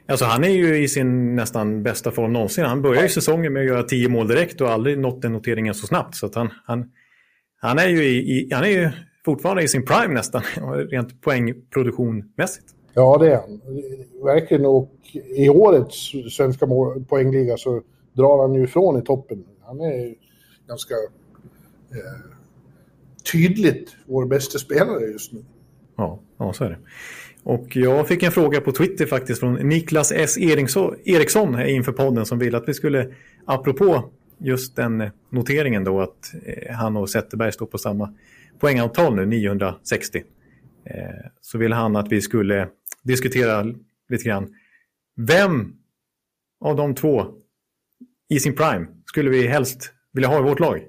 [0.07, 2.65] Alltså han är ju i sin nästan bästa form någonsin.
[2.65, 5.75] Han börjar ju säsongen med att göra tio mål direkt och aldrig nått den noteringen
[5.75, 6.17] så snabbt.
[6.17, 6.91] Så han, han,
[7.61, 8.91] han, är ju i, han är ju
[9.25, 10.43] fortfarande i sin prime nästan,
[10.91, 12.67] rent poängproduktionmässigt.
[12.95, 13.61] Ja, det är han.
[14.25, 14.67] Verkligen.
[14.67, 14.93] Och
[15.37, 16.67] i årets svenska
[17.09, 19.45] poängliga så drar han ju ifrån i toppen.
[19.61, 20.15] Han är
[20.69, 20.95] ganska
[21.91, 22.33] eh,
[23.33, 25.45] tydligt vår bästa spelare just nu.
[25.97, 26.79] Ja, ja, så är det.
[27.45, 30.39] Och jag fick en fråga på Twitter faktiskt från Niklas S.
[30.39, 36.75] Eriksson inför podden som ville att vi skulle, apropå just den noteringen då att eh,
[36.75, 38.15] han och Zetterberg står på samma
[38.59, 40.23] poängantal nu, 960.
[40.85, 40.95] Eh,
[41.41, 42.69] så ville han att vi skulle
[43.03, 43.63] diskutera
[44.09, 44.55] lite grann.
[45.17, 45.73] Vem
[46.61, 47.27] av de två
[48.29, 50.81] i sin prime skulle vi helst vilja ha i vårt lag?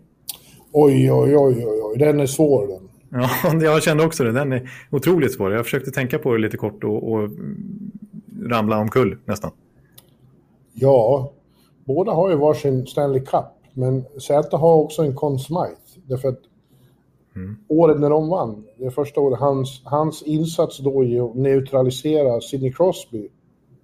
[0.71, 2.82] Oj, oj, oj, oj, den är svår den.
[3.13, 3.29] Ja,
[3.61, 4.31] jag kände också det.
[4.31, 5.53] Den är otroligt svår.
[5.53, 7.29] Jag försökte tänka på det lite kort och, och
[8.41, 9.51] ramla omkull nästan.
[10.73, 11.31] Ja,
[11.85, 16.01] båda har ju varsin Stanley Cup, men Z har också en Conn Smythe.
[16.07, 16.39] Därför att
[17.35, 17.57] mm.
[17.67, 22.73] året när de vann, det första året, hans, hans insats då i att neutralisera Sidney
[22.73, 23.27] Crosby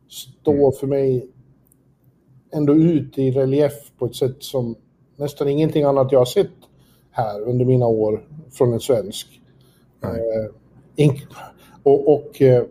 [0.08, 0.72] står mm.
[0.80, 1.30] för mig
[2.54, 4.76] ändå ut i relief på ett sätt som
[5.16, 6.59] nästan ingenting annat jag har sett
[7.12, 9.42] här under mina år från en svensk.
[10.04, 11.12] Eh,
[11.84, 12.64] och, och eh,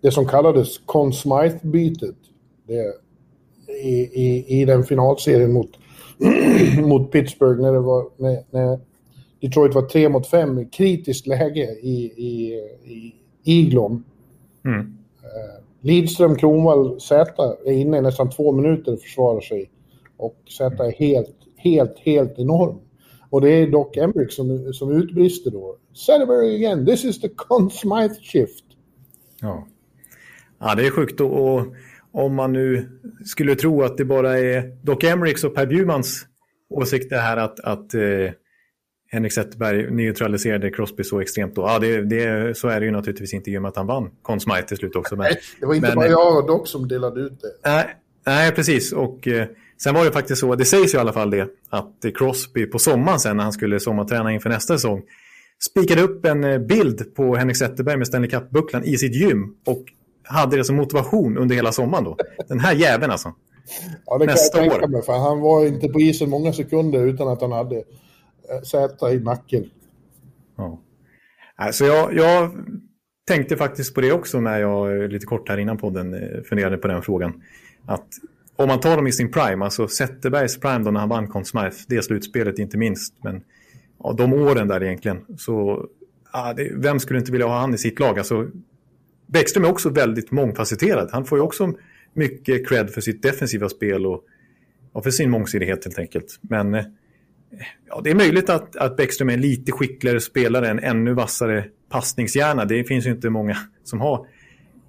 [0.00, 2.16] det som kallades Conn Smythe-bytet
[3.82, 5.70] i, i, i den finalserien mot,
[6.86, 8.80] mot Pittsburgh när, det var, när, när
[9.40, 14.04] Detroit var tre mot fem i kritiskt läge i, i, i Iglon.
[14.64, 14.80] Mm.
[15.22, 19.70] Eh, Lidström, Kronwall, Z är inne i nästan två minuter och försvarar sig.
[20.16, 22.78] Och Z är helt, helt, helt enorm.
[23.30, 25.76] Och det är Doc Embrick som, som utbrister då.
[26.06, 28.64] Celebrate again, this is the Conn Smythe shift.
[29.40, 29.66] Ja.
[30.60, 31.20] ja, det är sjukt.
[31.20, 31.66] Och,
[32.12, 32.88] om man nu
[33.24, 36.26] skulle tro att det bara är Doc Emricks och Per Bjurmans
[36.70, 38.00] åsikt det här att, att eh,
[39.10, 41.62] Henrik Zetterberg neutraliserade Crosby så extremt då.
[41.62, 44.10] Ja, det, det, så är det ju naturligtvis inte i och med att han vann
[44.22, 45.16] Conn Smythe till slut också.
[45.16, 47.70] Men, nej, det var inte men, bara jag och Doc som delade ut det.
[47.70, 48.92] Nej, nej precis.
[48.92, 49.48] Och eh,
[49.82, 52.78] sen var det faktiskt så, det sägs ju i alla fall det, att Crosby på
[52.78, 55.02] sommaren sen när han skulle sommarträna inför nästa säsong
[55.70, 59.84] spikade upp en eh, bild på Henrik Zetterberg med Stanley Cup-bucklan i sitt gym och
[60.22, 62.16] hade det som motivation under hela sommaren då.
[62.48, 63.34] Den här jäveln alltså.
[64.06, 64.90] Ja, det Nästa kan jag tänka år.
[64.90, 69.12] mig, för han var inte på isen många sekunder utan att han hade eh, säta
[69.12, 69.70] i nacken.
[70.56, 70.80] Ja.
[71.56, 72.50] Alltså jag, jag
[73.26, 76.16] tänkte faktiskt på det också när jag eh, lite kort här innan podden
[76.48, 77.42] funderade på den frågan.
[77.86, 78.08] Att
[78.58, 81.44] om man tar dem i sin prime, alltså Zetterbergs prime då när han vann Conn
[81.44, 83.42] Smythe, det slutspelet inte minst, men
[83.98, 85.24] ja, de åren där egentligen.
[85.38, 85.86] Så
[86.32, 88.18] ja, det, vem skulle inte vilja ha han i sitt lag?
[88.18, 88.48] Alltså,
[89.26, 91.08] Bäckström är också väldigt mångfacetterad.
[91.12, 91.72] Han får ju också
[92.12, 94.24] mycket cred för sitt defensiva spel och,
[94.92, 96.38] och för sin mångsidighet helt enkelt.
[96.40, 96.84] Men eh,
[97.88, 101.64] ja, det är möjligt att, att Bäckström är en lite skickligare spelare, en ännu vassare
[101.90, 102.64] passningshjärna.
[102.64, 104.26] Det finns ju inte många som har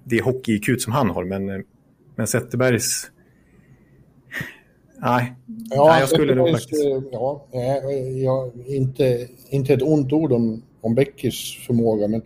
[0.04, 1.24] det hockey-iq som han har.
[1.24, 1.60] Men, eh,
[2.16, 3.10] men Zetterbergs
[5.02, 5.34] Nej,
[5.70, 6.84] ja, Nej jag skulle nog faktiskt...
[7.12, 7.46] Ja,
[8.22, 12.22] ja, inte, inte ett ont ord om, om Beckis förmåga, men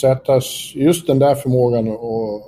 [0.00, 2.42] Zätas, just den där förmågan att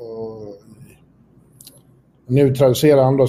[2.26, 3.26] neutralisera andra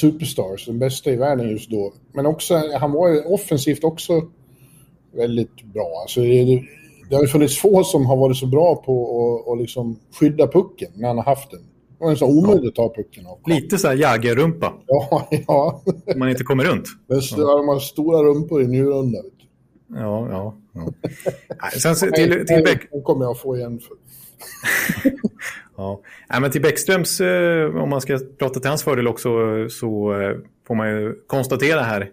[0.00, 1.92] superstars, den bästa i världen just då.
[2.12, 4.22] Men också, han var offensivt också
[5.12, 6.00] väldigt bra.
[6.02, 6.62] Alltså det,
[7.08, 10.90] det har ju funnits få som har varit så bra på att liksom skydda pucken
[10.94, 11.60] när han har haft den.
[11.98, 13.38] Det var nästan omöjligt att ta pucken av.
[13.46, 14.72] Lite så här Jagger-rumpa.
[14.86, 15.82] Ja, ja.
[16.14, 16.86] Om man inte kommer runt.
[17.06, 17.56] Men ja.
[17.56, 19.18] De har stora rumpor i njurunda.
[19.88, 20.56] Ja, ja.
[20.72, 21.70] ja.
[21.70, 22.88] Sen, till, till Bäck...
[22.90, 23.96] Den kommer jag få igen för.
[25.76, 26.00] ja.
[26.30, 29.28] Nej, men till Bäckströms, eh, om man ska prata till hans fördel också,
[29.68, 32.10] så eh, får man ju konstatera här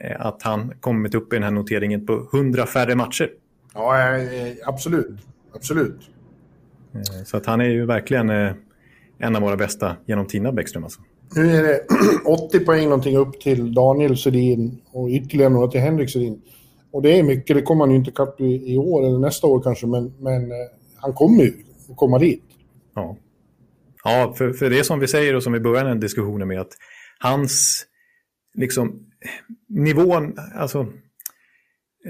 [0.00, 3.30] eh, att han kommit upp i den här noteringen på 100 färre matcher.
[3.74, 4.18] Ja,
[4.66, 5.18] absolut.
[5.54, 6.10] Absolut.
[7.24, 8.30] Så att han är ju verkligen
[9.18, 10.84] en av våra bästa genom tiderna, Bäckström.
[10.84, 11.00] Alltså.
[11.36, 11.80] Nu är det
[12.46, 16.42] 80 poäng någonting upp till Daniel Sedin och ytterligare några till Henrik Sedin.
[16.90, 19.46] Och det är mycket, det kommer han ju inte kapp i, i år eller nästa
[19.46, 20.56] år kanske, men, men eh,
[20.96, 21.52] han kommer ju
[21.96, 22.42] komma dit.
[22.94, 23.16] Ja,
[24.04, 26.72] ja för, för det som vi säger och som vi började den diskussionen med att
[27.18, 27.86] hans
[28.54, 29.06] liksom,
[29.68, 30.86] nivån, alltså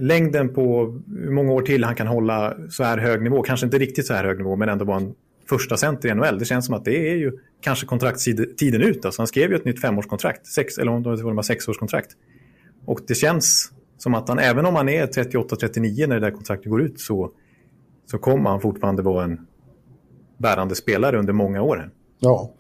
[0.00, 3.78] längden på hur många år till han kan hålla så här hög nivå, kanske inte
[3.78, 5.14] riktigt så här hög nivå, men ändå vara en
[5.48, 6.38] första center i NHL.
[6.38, 9.04] Det känns som att det är ju kanske kontraktstiden ut.
[9.04, 12.10] Alltså han skrev ju ett nytt femårskontrakt, sex, eller om det var sexårskontrakt.
[12.84, 16.70] Och det känns som att han, även om han är 38-39 när det där kontraktet
[16.70, 17.30] går ut, så,
[18.10, 19.46] så kommer han fortfarande vara en
[20.38, 21.90] bärande spelare under många år.
[22.18, 22.52] Ja,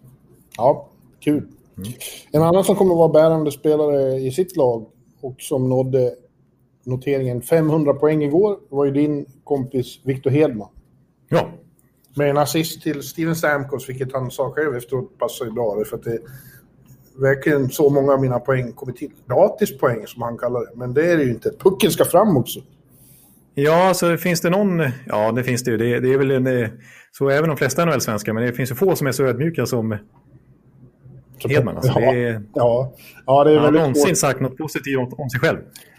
[0.56, 0.88] ja
[1.20, 1.48] kul.
[1.76, 1.92] Mm.
[2.32, 4.86] En annan som kommer vara bärande spelare i sitt lag
[5.20, 6.14] och som nådde
[6.84, 10.68] noteringen 500 poäng igår var ju din kompis Victor Hedman.
[11.28, 11.48] Ja.
[12.16, 15.84] Med en assist till Steven Stamkos, vilket han sa själv efteråt passar ju bra.
[15.84, 16.18] För att det
[17.20, 19.10] verkligen så många av mina poäng kommit till.
[19.28, 21.50] Gratispoäng som han kallar det, men det är det ju inte.
[21.58, 22.60] Pucken ska fram också.
[23.54, 24.82] Ja, så finns det någon...
[25.06, 25.76] Ja, det finns det ju.
[25.76, 26.68] Det, det är väl en,
[27.12, 29.98] så även de flesta NHL-svenskar, men det finns ju få som är så ödmjuka som
[31.48, 31.76] Hedman.
[31.76, 32.92] Alltså, ja, det är, ja,
[33.26, 34.16] ja, det är han har någonsin svårt.
[34.16, 35.58] sagt något positivt om, om sig själv.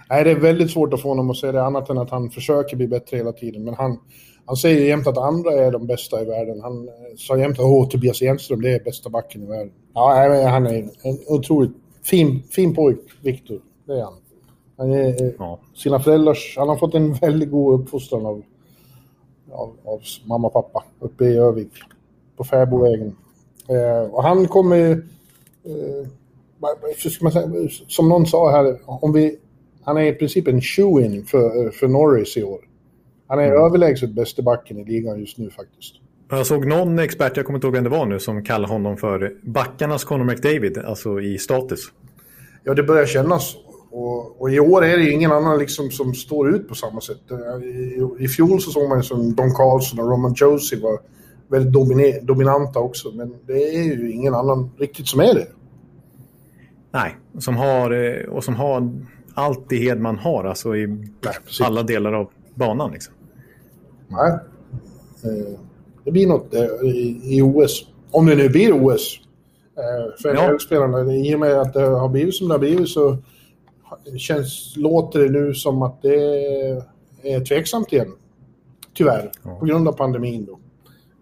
[0.10, 2.30] Nej, det är väldigt svårt att få honom att säga det annat än att han
[2.30, 3.64] försöker bli bättre hela tiden.
[3.64, 4.00] Men han,
[4.48, 6.62] han säger jämt att andra är de bästa i världen.
[6.62, 9.72] Han eh, sa jämt att Tobias Enström, det är bästa backen i världen.
[9.94, 10.14] Ja,
[10.50, 11.72] han är en otroligt
[12.04, 13.60] fin, fin pojk, Viktor.
[13.86, 14.14] Det är han.
[14.78, 15.60] Han är eh, Ja.
[15.76, 16.56] sina föräldrars...
[16.58, 18.44] Han har fått en väldigt god uppfostran av,
[19.52, 21.72] av, av mamma och pappa uppe i Övik.
[22.38, 23.16] På Färbovägen.
[23.70, 24.92] Eh, och han kommer.
[25.64, 26.08] Eh,
[26.60, 29.38] vad- vad ska man säga, som någon sa här, om vi,
[29.84, 32.60] han är i princip en shoe-in för, för Norris i år.
[33.28, 35.96] Han är överlägset bäste backen i ligan just nu faktiskt.
[36.30, 38.98] Jag såg någon expert, jag kommer inte ihåg vem det var nu, som kallade honom
[38.98, 41.80] för backarnas Conor McDavid, alltså i status.
[42.64, 43.68] Ja, det börjar kännas så.
[43.92, 47.02] Och, och i år är det ju ingen annan liksom som står ut på samma
[47.02, 47.22] sätt.
[47.64, 51.00] I, i fjol så såg man ju som Don Carlson och Roman Josie var
[51.48, 53.12] väldigt domine, dominanta också.
[53.12, 55.48] Men det är ju ingen annan riktigt som är det.
[56.92, 58.90] Nej, som har, eh, och som har
[59.34, 62.92] allt det Hedman har, alltså i Nej, alla delar av banan.
[62.92, 63.14] Liksom.
[64.08, 64.32] Nej.
[65.24, 65.60] Eh,
[66.04, 66.64] Det blir något eh,
[67.24, 67.88] i, OS.
[68.12, 69.20] Om det nu blir OS.
[69.78, 70.48] Eh, För Ja.
[70.52, 71.14] NHL-spelarna.
[71.16, 73.18] I och med att det har blivit som det har blivit så
[74.18, 76.16] känns, låter det nu som att det
[77.24, 78.12] är tveksamt igen.
[78.94, 79.32] Tyvärr.
[79.44, 79.56] Ja.
[79.60, 80.60] På grund av pandemin då.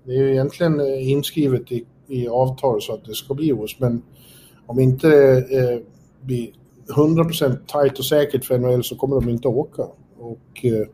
[0.03, 3.79] Det är ju egentligen inskrivet i, i avtal så att det ska bli OS.
[3.79, 4.01] Men
[4.65, 5.79] om inte det eh,
[6.21, 6.49] blir
[6.95, 9.81] 100% tight och säkert för NHL så kommer de inte att åka.
[10.19, 10.87] Och eh,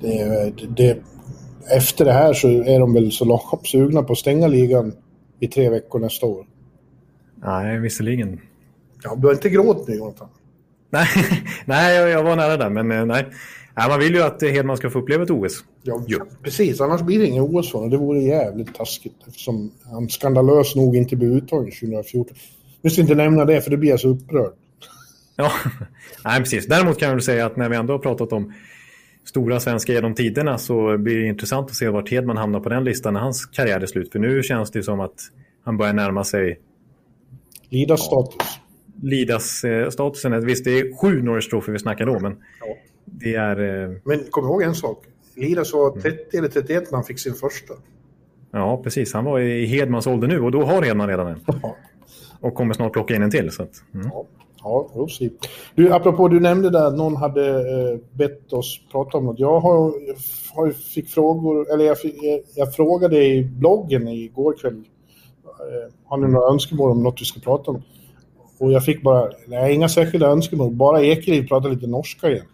[0.00, 0.98] det, det,
[1.76, 4.92] efter det här så är de väl så lagom sugna på att stänga ligan
[5.40, 6.46] i tre veckor nästa år.
[7.44, 8.40] Nej, visserligen.
[9.02, 10.28] Ja, du har inte gråtit nu, Jonathan?
[10.90, 11.06] Nej,
[11.64, 13.26] nej jag, var nära där, men eh, nej.
[13.76, 13.88] nej.
[13.88, 15.64] Man vill ju att eh, Hedman ska få uppleva ett OS.
[15.82, 16.18] Ja, Jo.
[16.42, 16.80] precis.
[16.80, 17.90] Annars blir det ingen OS för honom.
[17.90, 22.36] Det vore jävligt taskigt eftersom han skandalöst nog inte blev uttagen 2014.
[22.82, 24.52] Nu ska inte nämna det för det blir jag så upprörd.
[25.36, 25.52] Ja,
[26.24, 26.66] nej, precis.
[26.66, 28.52] Däremot kan jag väl säga att när vi ändå har pratat om
[29.24, 32.84] stora svenskar genom tiderna så blir det intressant att se vart Hedman hamnar på den
[32.84, 34.12] listan när hans karriär är slut.
[34.12, 35.14] För nu känns det som att
[35.64, 36.60] han börjar närma sig
[37.68, 38.58] Lidas status.
[39.02, 40.46] Lidas eh, statusen.
[40.46, 42.76] Visst, det är sju Norris Trophy vi snackar då, men Ja.
[43.04, 43.84] det är...
[43.84, 45.04] Eh, Men kom ihåg en sak.
[45.34, 47.74] Lidas var 30 eller 31 när han fick sin första.
[48.50, 49.12] ja, precis.
[49.14, 51.40] Han var i Hedmans ålder nu och då har Hedman redan en.
[51.62, 51.76] Ja.
[52.40, 53.50] Och kommer snart plocka in en till.
[53.50, 54.06] Så att, mm.
[54.12, 54.24] Ja,
[54.66, 55.30] ja we'll see.
[55.74, 59.38] Du, apropå du nämnde där att någon hade eh, bett oss prata om något.
[59.38, 59.92] Jag har,
[60.54, 64.84] har fick frågor, eller jag, fick, jag, jag frågade i bloggen igår kväll.
[65.44, 67.82] Eh, har ni några önskemål om något vi ska prata om?
[68.58, 72.46] Och jag fick bara, nej inga särskilda önskemål, bara Ekeliv pratar lite norska igen.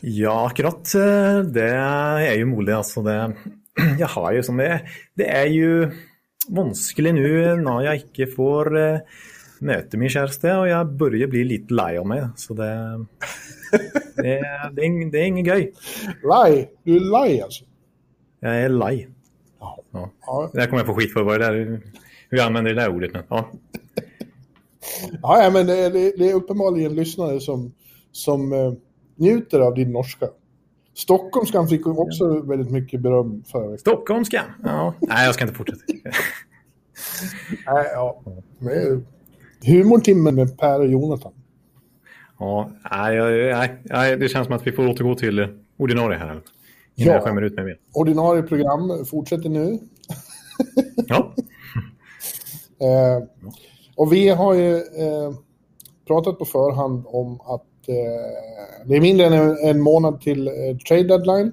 [0.00, 2.72] Ja, akkurat eh, det är ju mulig.
[2.72, 3.36] Alltså det
[3.98, 4.80] jag har ju som det
[5.14, 5.90] Det är ju
[6.48, 8.98] vanskligt nu när jag inte får eh,
[9.60, 12.28] eh, møte min kjæreste, og jeg begynner bli litt lei av meg.
[12.40, 12.70] Så det
[13.70, 13.80] det,
[14.16, 15.70] det, er, det er ingen gøy.
[16.26, 17.64] Laj, du är laj alltså?
[18.40, 19.08] Jag är lei.
[19.60, 19.78] Ja.
[19.92, 20.10] Ja.
[20.52, 21.22] Ja, kommer jag få skit för.
[21.22, 21.80] Vad är det där?
[22.30, 23.22] Hur jag använder det där ordet nu.
[23.28, 23.50] Ja.
[25.22, 27.72] ja ja, men det, är- det, är uppenbarligen lyssnare som,
[28.12, 28.72] som eh,
[29.16, 30.28] njuter av din norska.
[30.94, 33.78] Stockholmskan fick också väldigt mycket beröm förra veckan.
[33.78, 34.44] Stockholmska.
[34.62, 34.94] Ja.
[35.00, 35.82] Nej, jag ska inte fortsätta.
[37.66, 38.22] Nej, ja.
[38.58, 39.06] Men,
[39.64, 41.32] Humortimmen med Per och Jonathan.
[42.38, 43.18] Ja, nej,
[43.52, 46.26] nej, nej, det känns som att vi får återgå till ordinarie här.
[46.30, 46.42] Innan
[46.94, 47.12] Ja.
[47.12, 47.78] jag skämmer ut mig mer.
[47.92, 49.78] Ordinarie program fortsätter nu.
[51.06, 51.34] Ja.
[52.82, 53.22] Eh,
[53.96, 55.30] och vi har ju eh,
[56.06, 60.52] pratat på förhand om att eh, det är mindre än en, en månad till eh,
[60.88, 61.52] trade deadline.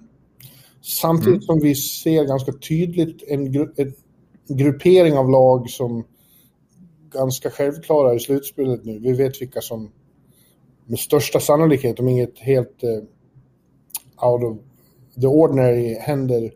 [0.82, 3.96] Samtidigt som vi ser ganska tydligt en, gru- ett,
[4.48, 6.04] gruppering av lag som
[7.12, 9.00] ganska självklara i slutspelet nu.
[9.00, 9.92] Vi vet vilka som
[10.86, 13.04] med största sannolikhet, om inget helt uh,
[14.28, 14.58] out of
[15.22, 16.52] the ordinary händer,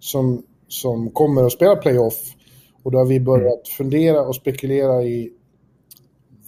[0.00, 2.34] som, som kommer att spela playoff.
[2.82, 3.76] Och då har vi börjat mm.
[3.76, 5.32] fundera och spekulera i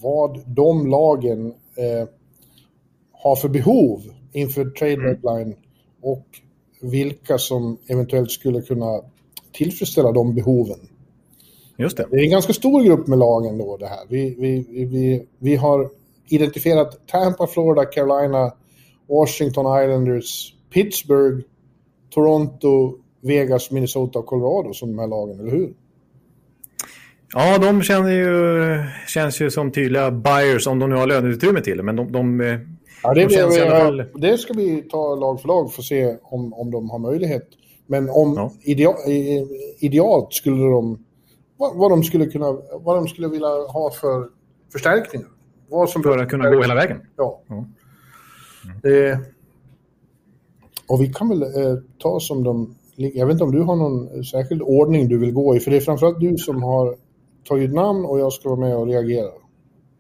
[0.03, 2.09] vad de lagen eh,
[3.13, 5.21] har för behov inför trade mm.
[5.23, 5.57] deadline
[6.03, 6.27] och
[6.81, 9.01] vilka som eventuellt skulle kunna
[9.53, 10.89] tillfredsställa de behoven.
[11.77, 12.07] Just det.
[12.11, 14.07] Det är en ganska stor grupp med lagen då det här.
[14.09, 15.91] Vi, vi, vi, vi har
[16.29, 18.53] identifierat Tampa, Florida, Carolina,
[19.09, 21.45] Washington Islanders, Pittsburgh,
[22.11, 25.75] Toronto, Vegas, Minnesota och Colorado som de här lagen, eller hur?
[27.35, 31.83] Ja, de känner ju, känns ju som tydliga buyers om de nu har löneutrymme till.
[31.83, 32.41] Men de, de,
[33.03, 34.05] ja, det, de vi, fall...
[34.15, 37.49] det ska vi ta lag för lag för att se om, om de har möjlighet.
[37.87, 38.53] Men om ja.
[38.63, 38.95] ideal,
[39.79, 41.06] idealt skulle de...
[41.57, 44.29] Vad, vad, de skulle kunna, vad de skulle vilja ha för
[44.73, 45.29] förstärkningar.
[45.69, 47.01] Vad som för att kunna gå hela vägen?
[47.17, 47.43] Ja.
[47.51, 47.65] Mm.
[49.13, 49.19] Eh,
[50.89, 51.49] och vi kan väl eh,
[51.99, 52.77] ta som de...
[52.97, 55.77] Jag vet inte om du har någon särskild ordning du vill gå i, för det
[55.77, 56.97] är framförallt du som har
[57.49, 59.31] tagit namn och jag ska vara med och reagera.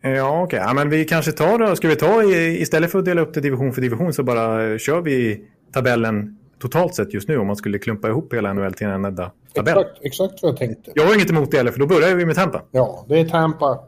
[0.00, 0.44] Ja, okej.
[0.44, 0.68] Okay.
[0.68, 3.40] Ja, men vi kanske tar då, ska vi ta istället för att dela upp det
[3.40, 7.78] division för division så bara kör vi tabellen totalt sett just nu om man skulle
[7.78, 9.78] klumpa ihop hela NHL till en enda tabell.
[9.78, 10.92] Exakt, exakt vad jag tänkte.
[10.94, 12.62] Jag har inget emot det heller, för då börjar vi med Tampa.
[12.70, 13.78] Ja, det är Tampa.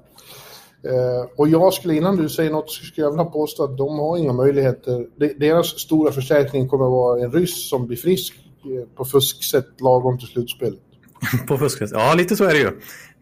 [0.82, 3.98] Eh, och jag skulle, innan du säger något, så skulle jag vilja påstå att de
[3.98, 5.06] har inga möjligheter.
[5.38, 10.18] deras stora förstärkning kommer att vara en ryss som blir frisk eh, på fusksätt lagom
[10.18, 10.78] till slutspelet.
[11.48, 11.90] på fusksätt?
[11.92, 12.70] Ja, lite så är det ju.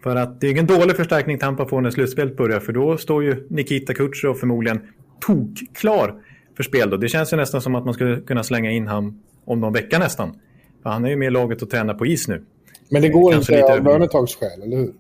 [0.02, 3.24] För att det är ingen dålig förstärkning Tampa får när slutspelet börjar, för då står
[3.24, 4.80] ju Nikita Kutjerov förmodligen
[5.20, 6.14] tokklar
[6.56, 6.90] för spel.
[6.90, 6.96] Då.
[6.96, 9.98] Det känns ju nästan som att man skulle kunna slänga in han om någon vecka
[9.98, 10.40] nästan.
[10.82, 12.44] För han är ju med i laget och tränar på is nu.
[12.88, 14.92] Men det går Kanske inte av lönetagsskäl, eller hur?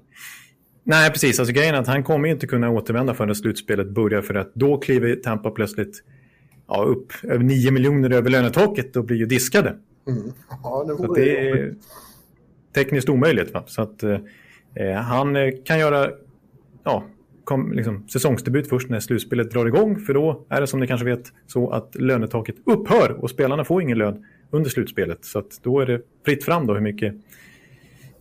[0.84, 1.38] Nej, precis.
[1.38, 4.78] Alltså, grejen är att han kommer inte kunna återvända förrän slutspelet börjar för att då
[4.78, 6.02] kliver Tampa plötsligt
[6.68, 9.76] ja, upp över 9 miljoner över lönetaket och blir ju diskade.
[10.08, 10.32] Mm.
[10.62, 11.74] Ja, det, så det är
[12.74, 13.54] tekniskt omöjligt.
[13.54, 13.64] Va?
[13.66, 16.10] Så att, eh, han eh, kan göra
[16.84, 17.04] ja,
[17.46, 19.98] kom, liksom, säsongsdebut först när slutspelet drar igång.
[19.98, 23.82] För då är det som ni kanske vet så att lönetaket upphör och spelarna får
[23.82, 25.24] ingen lön under slutspelet.
[25.24, 27.14] Så att då är det fritt fram då hur mycket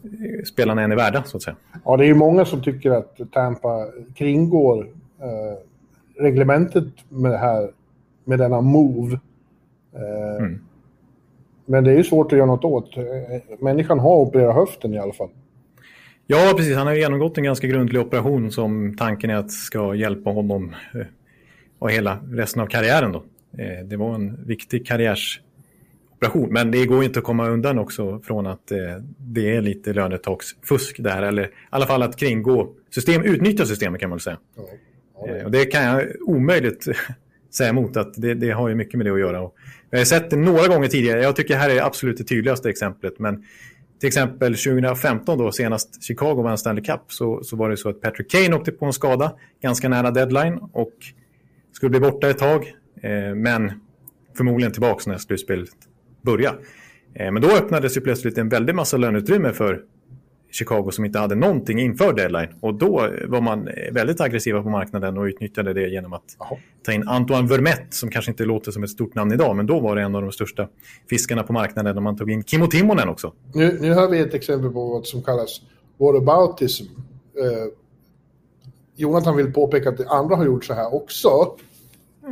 [0.04, 1.56] eh, spelarna än är värda så att säga.
[1.86, 4.88] Ja, det är ju många som tycker att Tampa kringgår
[5.20, 5.58] eh,
[6.24, 7.72] reglementet med det här,
[8.24, 9.20] med denna move.
[9.94, 10.60] Eh, mm.
[11.66, 12.98] Men det är ju svårt att göra något åt.
[12.98, 13.04] Eh,
[13.60, 15.30] människan har opererat höften i alla fall.
[16.28, 16.76] Ja, precis.
[16.76, 21.06] Han har genomgått en ganska grundlig operation som tanken är att ska hjälpa honom eh,
[21.80, 23.12] och hela resten av karriären.
[23.12, 23.24] Då.
[23.58, 28.48] Eh, det var en viktig karriärsoperation, men det går inte att komma undan också från
[28.48, 28.78] att eh,
[29.18, 34.10] det är lite lönetaksfusk där, eller i alla fall att kringgå system, utnyttja systemet kan
[34.10, 34.38] man väl säga.
[34.56, 34.64] Ja.
[35.28, 35.46] Ja.
[35.46, 36.88] Och det kan jag omöjligt
[37.56, 39.42] säga emot att det, det, har ju mycket med det att göra.
[39.42, 39.56] Och
[39.90, 41.22] jag har sett det några gånger tidigare.
[41.22, 43.20] Jag tycker det här är absolut det tydligaste exemplet.
[43.20, 43.44] Men
[44.00, 48.02] till exempel 2015 då senast Chicago vann Stanley Cup så, så var det så att
[48.02, 50.94] Patrick Kane åkte på en skada ganska nära deadline och
[51.72, 52.76] skulle bli borta ett tag.
[53.02, 53.72] Eh, men
[54.38, 55.70] förmodligen tillbaka när slutspelet
[56.22, 56.58] började.
[57.14, 59.82] Eh, men då öppnades ju plötsligt en väldig massa löneutrymme för
[60.56, 62.50] Chicago som inte hade någonting inför deadline.
[62.60, 66.58] Och då var man väldigt aggressiva på marknaden och utnyttjade det genom att Aha.
[66.86, 69.80] ta in Antoine Vermette som kanske inte låter som ett stort namn idag, men då
[69.80, 70.68] var det en av de största
[71.10, 73.34] fiskarna på marknaden och man tog in Kimmo Timonen också.
[73.54, 75.62] Nu, nu har vi ett exempel på vad som kallas
[75.98, 76.86] whataboutism.
[77.40, 77.72] Eh,
[78.96, 81.30] Jonathan vill påpeka att andra har gjort så här också.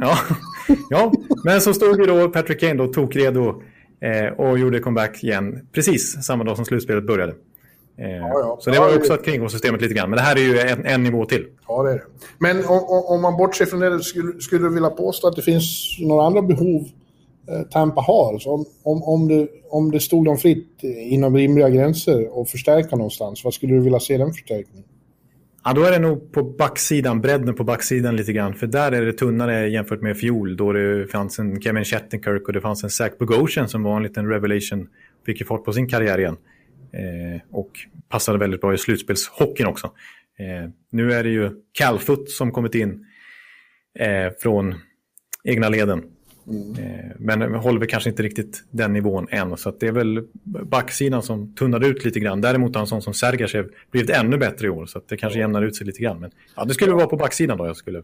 [0.02, 0.18] Ja,
[0.90, 1.12] ja
[1.44, 3.62] men så stod ju då Patrick Kane då tokredo
[4.02, 7.34] eh, och gjorde comeback igen precis samma dag som slutspelet började.
[7.98, 8.58] Eh, ja, ja.
[8.62, 10.10] Så det var också att kringgå systemet lite grann.
[10.10, 11.48] Men det här är ju en, en nivå till.
[11.68, 12.04] Ja, det är det.
[12.38, 15.98] Men om, om man bortser från det, skulle, skulle du vilja påstå att det finns
[16.00, 16.82] några andra behov
[17.50, 18.40] eh, Tampa har?
[18.40, 22.96] Så om, om, om, det, om det stod dem fritt inom rimliga gränser och förstärka
[22.96, 24.84] någonstans, vad skulle du vilja se den förstärkningen?
[25.66, 28.54] Ja, då är det nog på backsidan, bredden på backsidan lite grann.
[28.54, 32.54] För där är det tunnare jämfört med fjol då det fanns en Kevin Shattenkirk och
[32.54, 34.88] det fanns en Zach Bogosian som var en liten revelation.
[35.26, 36.38] Fick ju fart på sin karriär igen.
[36.94, 37.72] Eh, och
[38.10, 39.92] passade väldigt bra i slutspelshockeyn också.
[40.40, 43.06] Eh, nu är det ju Calfoot som kommit in
[44.00, 44.76] eh, från
[45.44, 46.04] egna leden.
[46.48, 47.12] Mm.
[47.20, 49.58] Men håller kanske inte riktigt den nivån än.
[49.58, 52.42] Så det är väl backsidan som tunnar ut lite grann.
[52.42, 54.86] Däremot har en sån som Sergachev blivit ännu bättre i år.
[54.86, 56.20] Så det kanske jämnar ut sig lite grann.
[56.20, 58.04] Men ja, det skulle vara på backsidan då jag skulle...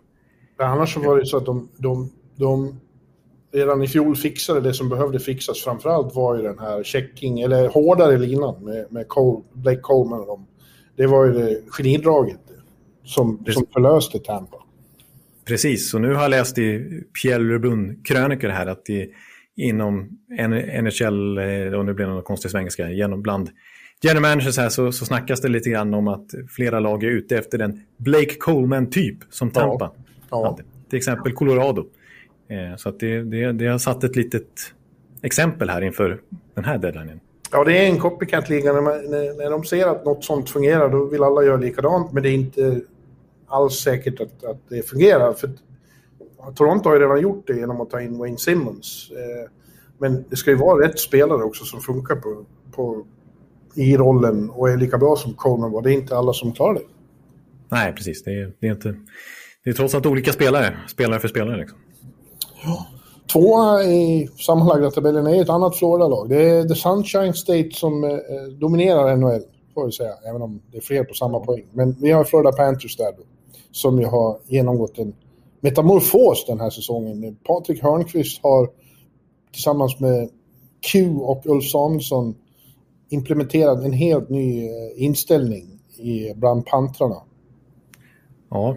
[0.58, 2.80] annars så var det så att de, de, de
[3.52, 7.68] redan i fjol fixade det som behövde fixas framförallt var ju den här checking, eller
[7.68, 10.47] hårdare linan med, med Cole, Blake Coleman och dem.
[10.95, 12.39] Det var ju det genidraget
[13.04, 14.58] som, som förlöste Tampa.
[15.45, 19.10] Precis, och nu har jag läst i Pierre LeBrun-krönikor här att det
[19.56, 20.10] inom
[20.82, 21.39] NHL,
[21.76, 23.50] och nu blir det någon konstig svengelska, genom bland
[24.04, 27.38] general managers här så, så snackas det lite grann om att flera lag är ute
[27.38, 29.91] efter en Blake Coleman-typ som Tampa.
[29.95, 30.04] Ja.
[30.30, 30.60] Ja.
[30.89, 31.86] Till exempel Colorado.
[32.50, 34.74] Eh, så att det, det, det har satt ett litet
[35.22, 36.22] exempel här inför
[36.56, 37.20] den här deadlinen.
[37.52, 38.74] Ja, det är en copycat-liga.
[38.74, 42.12] När, när, när de ser att något sånt fungerar då vill alla göra likadant.
[42.12, 42.82] Men det är inte
[43.47, 45.34] alls säkert att, att det fungerar.
[45.34, 45.50] För
[46.56, 49.12] Toronto har ju redan gjort det genom att ta in Wayne Simmons.
[49.12, 49.52] Eh,
[49.97, 53.06] men det ska ju vara rätt spelare också som funkar på, på,
[53.76, 55.82] i rollen och är lika bra som Coleman var.
[55.82, 56.82] Det är inte alla som klarar det.
[57.70, 58.24] Nej, precis.
[58.24, 58.95] Det är, det är, inte,
[59.64, 61.58] det är trots allt olika spelare, spelare för spelare.
[61.58, 61.78] Liksom.
[62.64, 62.86] Ja.
[63.32, 66.30] Tvåa i sammanlagda tabellen är ett annat Florida-lag.
[66.30, 68.18] Det är The Sunshine State som eh,
[68.60, 69.41] dominerar NHL,
[69.74, 71.66] får vi säga, även om det är fler på samma poäng.
[71.72, 73.24] Men vi har Florida Panthers där då,
[73.72, 75.14] som ju har genomgått en
[75.62, 77.38] metamorfos den här säsongen.
[77.43, 78.70] Patrik Hörnqvist har
[79.53, 80.30] tillsammans med
[80.91, 82.36] Q och Ulf Samuelsson
[83.10, 87.22] implementerat en helt ny eh, inställning i, bland pantrarna.
[88.49, 88.76] Ja.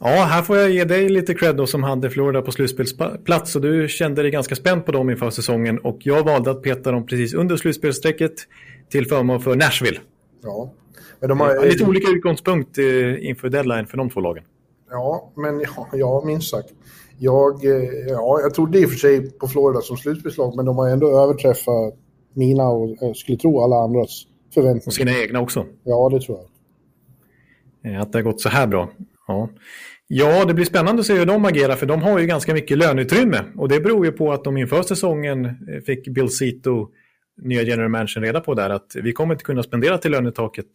[0.00, 3.62] Ja, här får jag ge dig lite cred då som hade Florida på slutspelsplats och
[3.62, 7.06] du kände dig ganska spänd på dem inför säsongen och jag valde att peta dem
[7.06, 8.34] precis under slutspelsstrecket
[8.88, 10.00] till förmån för Nashville.
[10.42, 10.72] Ja.
[11.20, 11.66] Men de har...
[11.66, 14.44] Lite olika utgångspunkt eh, inför deadline för de två lagen.
[14.90, 16.68] Ja, men ja, ja minst sagt.
[17.18, 17.72] Jag, eh,
[18.08, 21.22] ja, jag trodde i och för sig på Florida som slutspelslag, men de har ändå
[21.22, 21.94] överträffat
[22.32, 24.86] mina och jag eh, skulle tro alla andras förväntningar.
[24.86, 25.66] Och sina egna också.
[25.84, 28.00] Ja, det tror jag.
[28.00, 28.88] Att det har gått så här bra.
[29.26, 29.50] Ja.
[30.06, 32.78] ja, det blir spännande att se hur de agerar, för de har ju ganska mycket
[32.78, 33.44] löneutrymme.
[33.56, 36.90] Och det beror ju på att de inför säsongen eh, fick Bill Zito
[37.42, 40.66] nya general manager reda på där att vi kommer inte kunna spendera till lönetaket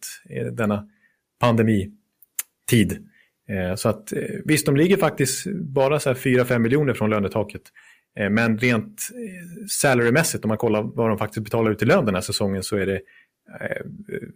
[0.52, 0.88] denna
[1.40, 3.06] pandemitid.
[3.48, 7.62] Eh, så att eh, visst, de ligger faktiskt bara 4-5 miljoner från lönetaket.
[8.30, 9.02] Men rent
[9.68, 12.76] salarymässigt, om man kollar vad de faktiskt betalar ut i lön den här säsongen, så
[12.76, 13.00] är det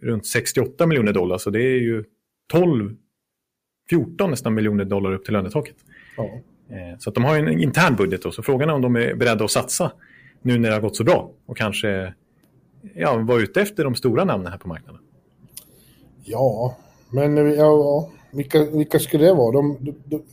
[0.01, 1.37] runt 68 miljoner dollar.
[1.37, 2.03] Så det är ju
[2.51, 2.95] 12,
[3.89, 5.75] 14 nästan miljoner dollar upp till lönetaket.
[6.17, 6.29] Ja.
[6.99, 9.45] Så att de har en intern budget då, så frågan är om de är beredda
[9.45, 9.91] att satsa
[10.41, 12.13] nu när det har gått så bra och kanske
[12.93, 15.01] ja, vara ute efter de stora namnen här på marknaden.
[16.23, 16.77] Ja,
[17.09, 19.51] men ja, vilka, vilka skulle det vara?
[19.51, 20.23] De, de, de,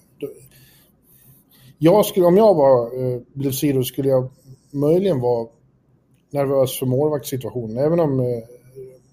[1.78, 4.30] jag skulle, om jag var eh, Bluesido skulle jag
[4.70, 5.48] möjligen vara
[6.30, 7.76] nervös för målvaktssituationen.
[7.76, 8.26] Även om eh,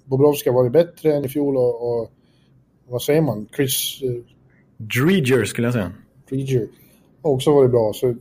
[0.06, 2.12] Bobrovski har varit bättre än i fjol och, och
[2.90, 3.48] vad säger man?
[3.56, 4.02] Chris...
[4.04, 4.10] Eh,
[4.78, 5.92] Dreger skulle jag säga.
[6.30, 6.68] Dreger
[7.22, 7.94] också varit bra.
[7.94, 8.16] Så eh,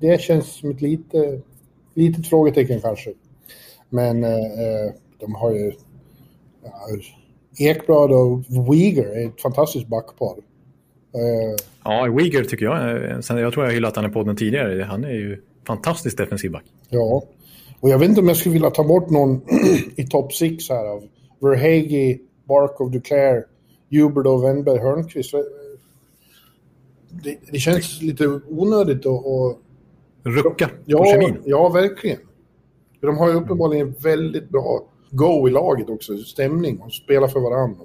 [0.00, 1.40] det känns som ett lite,
[1.94, 3.12] litet frågetecken kanske.
[3.88, 5.72] Men eh, de har ju...
[6.62, 6.70] Ja,
[7.58, 10.34] Ekblad och Uyghur är ett fantastiskt backpar.
[11.84, 13.00] Ja, Uyghur tycker jag.
[13.40, 14.82] Jag tror jag hyllat honom i podden tidigare.
[14.82, 16.64] Han är ju fantastiskt defensiv back.
[16.88, 17.22] Ja,
[17.80, 19.40] och jag vet inte om jag skulle vilja ta bort någon
[19.96, 21.02] i topp 6 här av
[21.40, 23.44] Verhage, Barkov, Duclair,
[23.90, 25.34] Huberdo, Wennberg, Hörnqvist.
[27.10, 29.24] Det, det, känns lite onödigt att...
[29.24, 29.62] Och,
[30.22, 31.42] Rucka ja, på kemin.
[31.44, 32.18] Ja, verkligen.
[33.00, 37.84] De har ju uppenbarligen väldigt bra go i laget också, stämning och spela för varandra.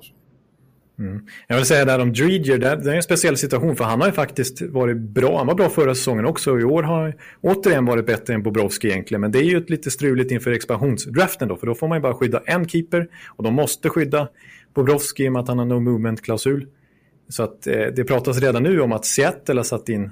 [1.00, 1.26] Mm.
[1.48, 4.14] Jag vill säga där om Dreger, det är en speciell situation för han har ju
[4.14, 5.38] faktiskt varit bra.
[5.38, 8.44] Han var bra förra säsongen också och i år har han återigen varit bättre än
[8.44, 9.22] Bobrovski egentligen.
[9.22, 12.02] Men det är ju ett lite struligt inför expansionsdraften då, för då får man ju
[12.02, 14.28] bara skydda en keeper och de måste skydda
[14.76, 16.68] Bobrovski i och med att han har no movement-klausul.
[17.30, 20.12] Så att eh, det pratas redan nu om att Seattle har satt in,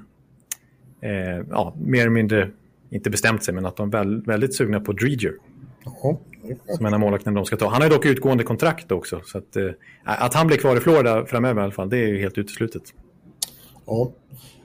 [1.00, 1.10] eh,
[1.50, 2.50] ja, mer eller mindre,
[2.90, 5.34] inte bestämt sig, men att de är väldigt sugna på Dreger.
[5.84, 6.20] Ja.
[6.76, 7.68] Som en av målvakterna de ska ta.
[7.68, 9.20] Han har dock utgående kontrakt också.
[9.24, 9.70] Så att, eh,
[10.04, 12.82] att han blir kvar i Florida framöver i alla fall, det är ju helt uteslutet.
[13.86, 14.12] Ja,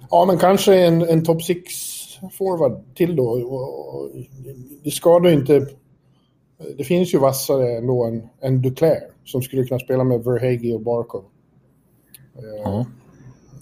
[0.10, 1.72] ja men kanske en, en top 6
[2.38, 4.10] forward till då.
[4.84, 5.68] Det skadar inte...
[6.78, 9.00] Det finns ju vassare ändå än, än Duclair
[9.32, 11.24] som skulle kunna spela med Verhage och Barkov.
[12.36, 12.86] Eh, ja.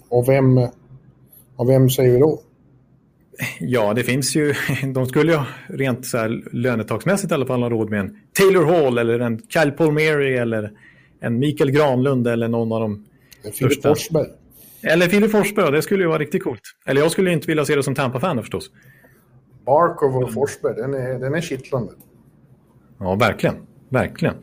[0.08, 0.58] Och vem,
[1.56, 2.40] och vem säger vi då?
[3.60, 4.54] Ja, det finns ju.
[4.94, 5.38] De skulle ju
[5.68, 9.40] rent så här lönetagsmässigt i alla fall ha råd med en Taylor Hall eller en
[9.48, 10.72] Kyle Palmieri eller
[11.20, 13.04] en Mikael Granlund eller någon av de
[13.52, 14.26] Filip Forsberg.
[14.82, 16.60] Eller Filip Forsberg, det skulle ju vara riktigt coolt.
[16.86, 18.70] Eller jag skulle inte vilja se det som Tampa-fan förstås.
[19.66, 21.92] Barkov och Forsberg, den är, den är kittlande.
[22.98, 23.56] Ja, verkligen.
[23.88, 24.34] Verkligen.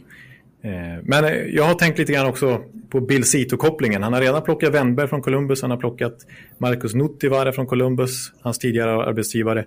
[0.65, 4.03] Eh, men eh, jag har tänkt lite grann också på Bill Cito-kopplingen.
[4.03, 6.17] Han har redan plockat Wennberg från Columbus, han har plockat
[6.57, 9.65] Marcus Nuttivaara från Columbus, hans tidigare arbetsgivare.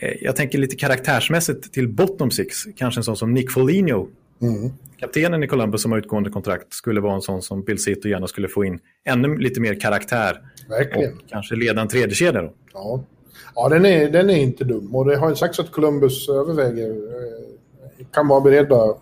[0.00, 4.08] Eh, jag tänker lite karaktärsmässigt till bottom six, kanske en sån som Nick Foligno.
[4.42, 4.72] Mm.
[4.98, 8.26] Kaptenen i Columbus som har utgående kontrakt skulle vara en sån som Bill Cito gärna
[8.26, 10.40] skulle få in ännu lite mer karaktär.
[10.68, 11.12] Verkligen.
[11.12, 12.52] Och kanske leda en tredje kedja då.
[12.72, 13.04] Ja,
[13.54, 14.94] ja den, är, den är inte dum.
[14.94, 16.96] Och det har ju sagts att Columbus överväger,
[18.12, 18.94] kan vara beredda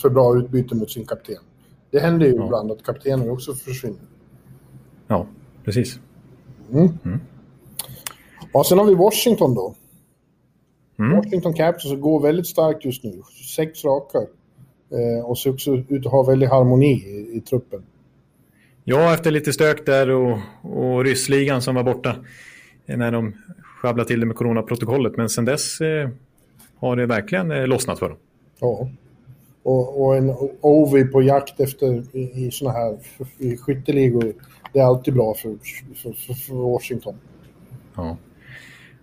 [0.00, 1.38] för bra utbyte mot sin kapten.
[1.90, 2.44] Det händer ju ja.
[2.44, 4.00] ibland att kaptener också försvinner.
[5.06, 5.26] Ja,
[5.64, 6.00] precis.
[6.72, 6.88] Mm.
[7.04, 7.20] Mm.
[8.52, 9.74] Och sen har vi Washington då.
[10.98, 11.16] Mm.
[11.16, 13.22] Washington Capitals går väldigt starkt just nu.
[13.56, 14.18] Sex raka.
[14.18, 17.82] Eh, och ser också ut att ha väldigt harmoni i, i, truppen.
[18.84, 22.16] Ja, efter lite stök där och, och ryssligan som var borta
[22.86, 25.16] när de sjabblade till det med coronaprotokollet.
[25.16, 26.08] Men sen dess eh,
[26.76, 28.18] har det verkligen eh, lossnat för dem.
[28.60, 28.88] Ja
[29.62, 32.98] och, och en Ovi på jakt efter i, i såna här
[33.38, 34.34] i skytteligor.
[34.72, 35.56] Det är alltid bra för,
[36.02, 37.14] för, för Washington.
[37.96, 38.16] Ja.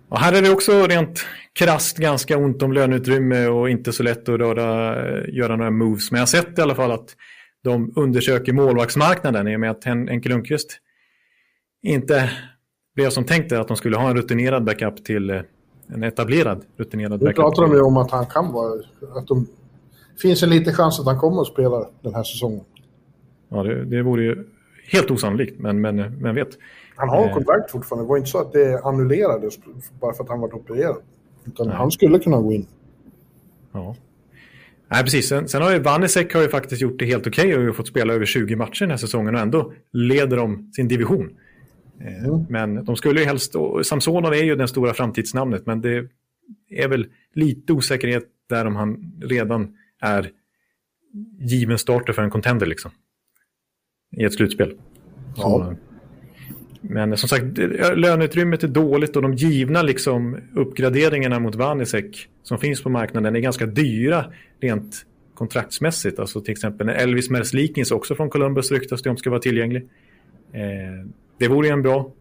[0.08, 1.20] Och här är det också rent
[1.52, 4.96] krast ganska ont om löneutrymme och inte så lätt att röra,
[5.26, 6.10] göra några moves.
[6.10, 7.16] Men jag har sett i alla fall att
[7.64, 10.78] de undersöker målvaktsmarknaden i och med att Henke Lundqvist
[11.82, 12.30] inte
[12.94, 15.40] blev som tänkte att de skulle ha en rutinerad backup till eh,
[15.94, 17.36] en etablerad rutinerad backup.
[17.36, 18.82] Nu pratar de ju om att han kan vara,
[19.16, 19.46] att de
[20.22, 22.64] finns en liten chans att han kommer att spela den här säsongen.
[23.48, 24.44] Ja, det, det vore ju
[24.92, 26.48] helt osannolikt, men, men, men vet.
[26.96, 27.34] Han har eh.
[27.34, 28.04] kontrakt fortfarande.
[28.04, 29.58] Det var inte så att det annullerades
[30.00, 30.96] bara för att han var opererad.
[31.46, 31.76] Utan Nej.
[31.76, 32.66] han skulle kunna gå in.
[33.72, 33.96] Ja.
[34.88, 35.28] Nej, precis.
[35.28, 37.88] Sen, sen har ju Vanisek har ju faktiskt gjort det helt okej okay och fått
[37.88, 41.30] spela över 20 matcher den här säsongen och ändå leder de sin division.
[42.00, 42.46] Eh, mm.
[42.48, 43.54] Men de skulle ju helst...
[43.84, 46.08] Samsonov är ju den stora framtidsnamnet, men det
[46.70, 50.30] är väl lite osäkerhet där om han redan är
[51.40, 52.90] given starter för en contender liksom.
[54.16, 54.74] I ett slutspel.
[55.36, 55.42] Ja.
[55.42, 55.76] Så,
[56.80, 57.44] men som sagt,
[57.96, 63.40] löneutrymmet är dåligt och de givna liksom, uppgraderingarna mot Vanisek som finns på marknaden är
[63.40, 64.24] ganska dyra
[64.60, 66.18] rent kontraktsmässigt.
[66.18, 69.88] Alltså till exempel Elvis Merslikins också från Columbus ryktas det om ska vara tillgänglig.
[70.52, 72.12] Eh, det vore en bra,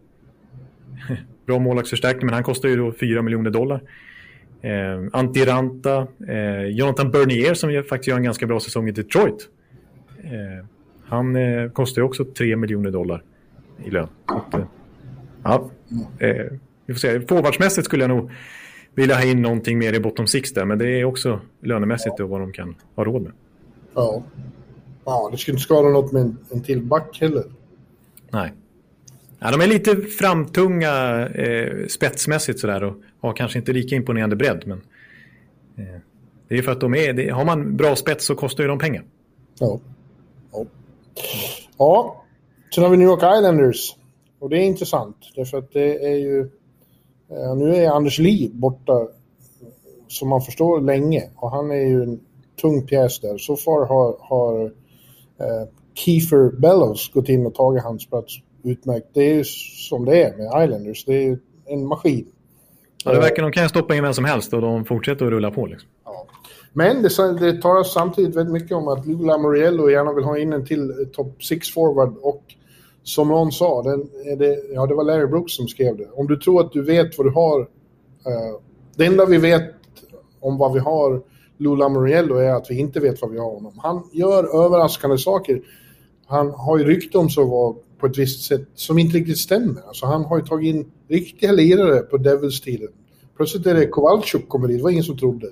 [1.46, 3.82] bra målvaktsförstärkning men han kostar ju då 4 miljoner dollar.
[4.62, 9.50] Eh, Antiranta, eh, Jonathan Bernier som faktiskt gör en ganska bra säsong i Detroit.
[10.24, 10.66] Eh,
[11.06, 13.24] han eh, kostar ju också 3 miljoner dollar
[13.86, 14.08] i lön.
[14.26, 14.66] Att, eh,
[15.44, 15.70] ja,
[16.20, 16.46] eh,
[16.86, 17.22] vi får se.
[17.22, 18.32] Forwardsmässigt skulle jag nog
[18.96, 22.26] vilja ha in någonting mer i bottom six där, men det är också lönemässigt ja.
[22.26, 23.32] vad de kan ha råd med.
[23.94, 24.24] Ja,
[25.06, 27.44] ja det skulle inte skada något med en, en till back heller.
[28.32, 28.54] Nej.
[29.40, 32.96] Ja, de är lite framtunga eh, spetsmässigt sådär och
[33.28, 34.64] har kanske inte lika imponerande bredd.
[34.66, 34.82] Men
[35.78, 36.02] eh,
[36.48, 38.80] det är för att de är, det, har man bra spets så kostar ju de
[38.80, 39.04] pengar.
[39.60, 39.80] Ja.
[40.52, 40.66] Ja.
[41.78, 42.24] ja.
[42.76, 43.96] Sen har vi New York Islanders.
[44.40, 45.18] Och det är intressant.
[45.36, 46.40] Därför att det är ju...
[47.30, 49.08] Eh, nu är Anders Lee borta
[50.08, 51.30] som man förstår länge.
[51.36, 52.20] Och han är ju en
[52.62, 53.38] tung pjäs där.
[53.38, 54.66] Så far har, har
[55.40, 59.08] eh, Kiefer Bellows gått in och tagit hans plats utmärkt.
[59.14, 59.44] Det är ju
[59.90, 61.06] som det är med Islanders.
[61.06, 62.26] Det är ju en maskin.
[63.06, 65.52] Ja, det verkar de kan stoppa in vem som helst och de fortsätter att rulla
[65.52, 65.66] på.
[65.66, 65.90] Liksom.
[66.06, 66.28] Ja.
[66.74, 70.54] Men det, det talas samtidigt väldigt mycket om att Lou Lamoriello gärna vill ha in
[70.54, 72.44] en till eh, topp 6 forward och
[73.04, 76.08] som någon sa, den, det, ja det var Larry Brooks som skrev det.
[76.14, 78.60] Om du tror att du vet vad du har, uh,
[78.96, 79.74] det enda vi vet
[80.40, 81.22] om vad vi har
[81.58, 83.74] Lou Lamoriello är att vi inte vet vad vi har honom.
[83.78, 85.62] Han gör överraskande saker.
[86.26, 89.38] Han har ju rykte om sig att vara på ett visst sätt som inte riktigt
[89.38, 89.82] stämmer.
[89.88, 92.88] Alltså han har ju tagit in riktiga lirare på Devils-tiden.
[93.38, 95.48] Plötsligt är det Kowalczyk kommer dit, det var ingen som trodde.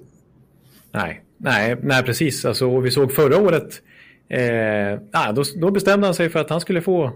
[0.92, 2.46] Nej, nej, nej precis.
[2.46, 3.82] Alltså, vi såg förra året,
[4.28, 7.12] eh, då, då, bestämde han sig för att han skulle få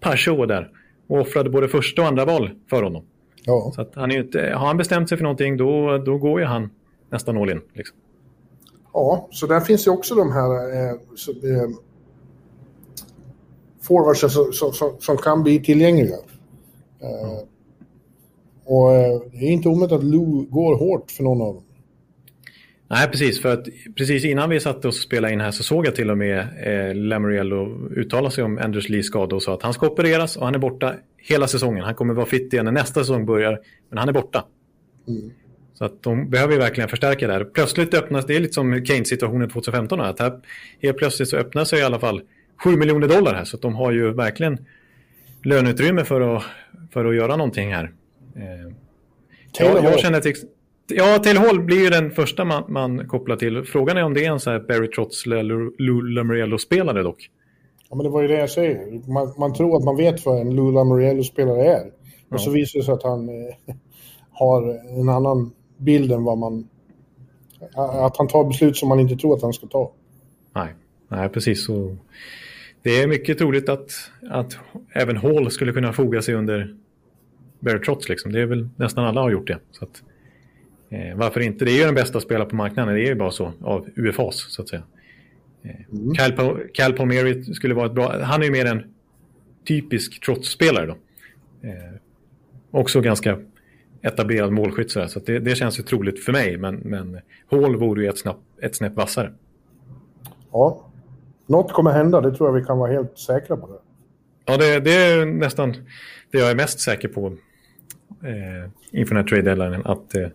[0.00, 0.70] Peugeot där
[1.06, 3.04] och offrade både första och andra val för honom.
[3.44, 3.72] Ja.
[3.74, 6.70] Så han är inte, har han bestämt sig för någonting då, då går ju han
[7.10, 7.60] nästan all in.
[7.72, 7.96] Liksom.
[8.92, 11.68] Ja, så där finns ju också de här eh, så, eh,
[13.86, 16.16] forwards som, som, som, kan bli tillgängliga.
[17.00, 17.46] Mm.
[18.64, 21.64] och eh, det är inte omöjligt att Lou går hårt för någon av dem.
[22.88, 23.42] Nej, precis.
[23.42, 23.66] För att
[23.96, 26.38] precis innan vi satte oss och spelade in här så såg jag till och med
[26.38, 30.44] eh, Lamoriello uttala sig om Anders Lees skada och sa att han ska opereras och
[30.44, 31.84] han är borta hela säsongen.
[31.84, 34.44] Han kommer vara fit igen när nästa säsong börjar, men han är borta.
[35.08, 35.30] Mm.
[35.74, 37.44] Så att de behöver verkligen förstärka där.
[37.44, 40.32] Plötsligt öppnas, det är lite som Kane-situationen 2015, att här
[40.82, 42.22] helt plötsligt så öppnar sig i alla fall
[42.56, 43.44] 7 miljoner dollar här.
[43.44, 44.66] Så de har ju verkligen
[45.44, 46.42] löneutrymme för att,
[46.92, 47.92] för att göra någonting här.
[48.36, 48.72] Eh,
[49.58, 50.34] jag, jag, känner till,
[50.86, 53.64] Ja, Taylor Hall blir ju den första man, man kopplar till.
[53.64, 57.30] Frågan är om det är en sån här Barry Trotz eller Lou Lamoriello-spelare dock.
[57.90, 59.08] Ja, men det var ju det jag säger.
[59.12, 61.90] Man, man tror att man vet vad en Lou Lamoriello-spelare är.
[62.28, 63.74] Och så visar det sig att han eh,
[64.30, 64.62] har
[65.00, 66.68] en annan bild än vad man...
[67.76, 69.92] Att han tar beslut som man inte tror att han ska ta.
[70.54, 70.74] Nej,
[71.08, 71.66] Nej precis.
[71.66, 71.96] Så
[72.84, 74.58] det är mycket troligt att, att
[74.92, 76.74] även Hall skulle kunna foga sig under
[77.60, 78.08] Barry Trotz.
[78.08, 78.32] Liksom.
[78.32, 79.58] Det är väl nästan alla har gjort det.
[79.70, 80.02] Så att,
[80.90, 81.64] eh, varför inte?
[81.64, 82.94] Det är ju den bästa spelaren på marknaden.
[82.94, 84.82] Det är ju bara så av UFAs så att säga.
[85.62, 86.14] Eh, mm.
[86.14, 88.22] Cal, Cal Palmieri skulle vara ett bra...
[88.22, 88.94] Han är ju mer en
[89.66, 90.96] typisk Trotz-spelare då.
[91.68, 91.94] Eh,
[92.70, 93.38] också ganska
[94.02, 96.56] etablerad målskytt så, så det, det, känns ju troligt för mig.
[96.56, 97.20] Men, men
[97.50, 99.32] Hall vore ju ett, snabb, ett snäpp vassare.
[100.52, 100.90] Ja,
[101.46, 102.20] något kommer hända.
[102.20, 103.66] Det tror jag vi kan vara helt säkra på.
[103.66, 103.78] Det.
[104.44, 105.74] Ja, det, det är nästan
[106.30, 109.82] det jag är mest säker på eh, inför den här trade deadline.
[109.84, 110.28] Att eh,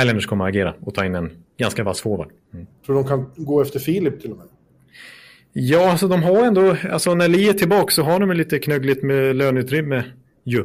[0.00, 2.28] Islanders kommer att agera och ta in en ganska vass forward.
[2.54, 2.66] Mm.
[2.86, 4.46] Tror de kan gå efter Filip till och med?
[5.52, 9.02] Ja, alltså de har ändå, alltså när Lee är tillbaka så har de lite knöggligt
[9.02, 10.04] med löneutrymme
[10.44, 10.64] ju.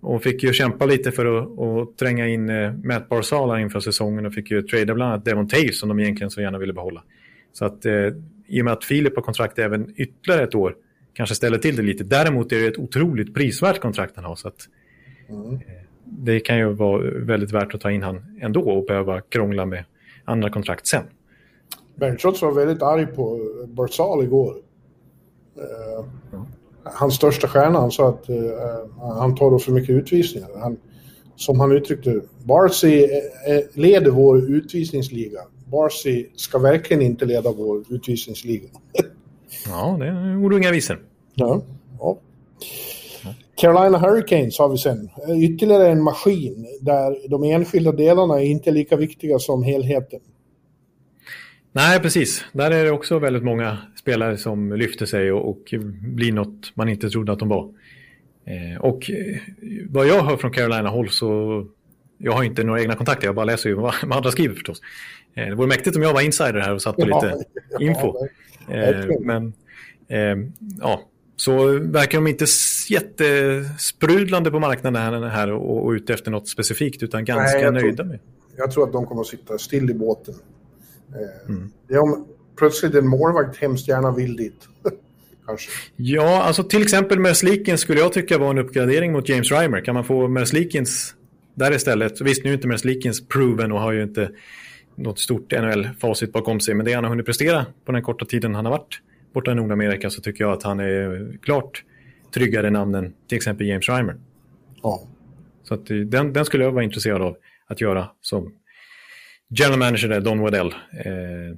[0.00, 4.26] Och fick ju kämpa lite för att, att tränga in eh, Matt Barzal inför säsongen
[4.26, 7.02] och fick ju trada bland annat Devon Taves som de egentligen så gärna ville behålla.
[7.52, 7.92] Så att eh,
[8.50, 10.76] i och med att Filip har kontrakt även ytterligare ett år
[11.12, 12.04] kanske ställer till det lite.
[12.04, 14.36] Däremot är det ett otroligt prisvärt kontrakt han har.
[14.36, 14.68] Så att,
[15.28, 15.54] mm.
[15.54, 15.60] eh,
[16.04, 19.84] det kan ju vara väldigt värt att ta in han ändå och behöva krångla med
[20.24, 21.04] andra kontrakt sen.
[21.94, 24.54] Berntsson var väldigt arg på Barzal igår.
[25.58, 26.46] Uh, mm
[26.84, 28.36] hans största stjärna, han sa att uh,
[28.98, 30.48] han tar då för mycket utvisningar.
[30.60, 30.76] Han,
[31.36, 33.08] som han uttryckte Barcy
[33.72, 35.40] leder vår utvisningsliga.
[35.70, 38.68] Barcy ska verkligen inte leda vår utvisningsliga.
[39.66, 41.02] ja, det är ord och inga visor.
[41.34, 41.62] Ja,
[42.00, 42.18] ja.
[43.54, 45.10] Carolina Hurricanes har vi sen.
[45.42, 50.20] Ytterligare en maskin där de enskilda delarna är inte lika viktiga som helheten.
[51.72, 52.44] Nej, precis.
[52.52, 56.88] Där är det också väldigt många spelare som lyfter sig och, och blir något man
[56.88, 57.68] inte trodde att de var.
[58.44, 59.36] Eh, och eh,
[59.88, 61.66] vad jag hör från Carolina-håll så,
[62.22, 64.80] jag har inte några egna kontakter, jag bara läser ju vad, vad andra skriver förstås.
[65.34, 68.26] Eh, det vore mäktigt om jag var insider här och satt på lite ja, info.
[68.68, 69.52] Eh, men
[70.08, 70.48] eh,
[70.80, 71.02] ja,
[71.36, 72.46] så verkar de inte
[72.88, 78.18] jättesprudlande på marknaden här och, och ute efter något specifikt utan ganska Nej, nöjda med.
[78.56, 80.34] Jag tror att de kommer att sitta still i båten
[81.48, 81.70] Mm.
[81.88, 82.26] Det är om
[82.58, 84.68] plötsligt en målvakt hemskt gärna vill dit.
[85.46, 85.70] Kanske.
[85.96, 89.80] Ja, alltså till exempel Merslikins skulle jag tycka var en uppgradering mot James Reimer.
[89.80, 91.14] Kan man få Merslikins
[91.54, 92.20] där istället?
[92.20, 94.30] Visst, nu är inte Merslikins proven och har ju inte
[94.94, 98.54] något stort NHL-facit bakom sig, men det han har hunnit prestera på den korta tiden
[98.54, 99.00] han har varit
[99.34, 101.84] borta i Nordamerika så tycker jag att han är klart
[102.34, 104.16] tryggare namn än till exempel James Reimer.
[104.82, 105.02] Ja.
[105.62, 107.36] Så att den, den skulle jag vara intresserad av
[107.66, 108.54] att göra som
[109.48, 110.74] general manager där, Don Waddell.
[111.04, 111.50] Eh,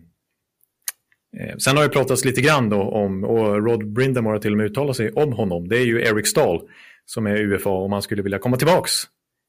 [1.40, 4.59] eh, sen har det pratats lite grann då om, och Rod Brindamore har till och
[4.59, 5.68] med uttalat sig om honom.
[5.68, 6.61] Det är ju Eric Stahl
[7.05, 8.93] som är UFA och man skulle vilja komma tillbaks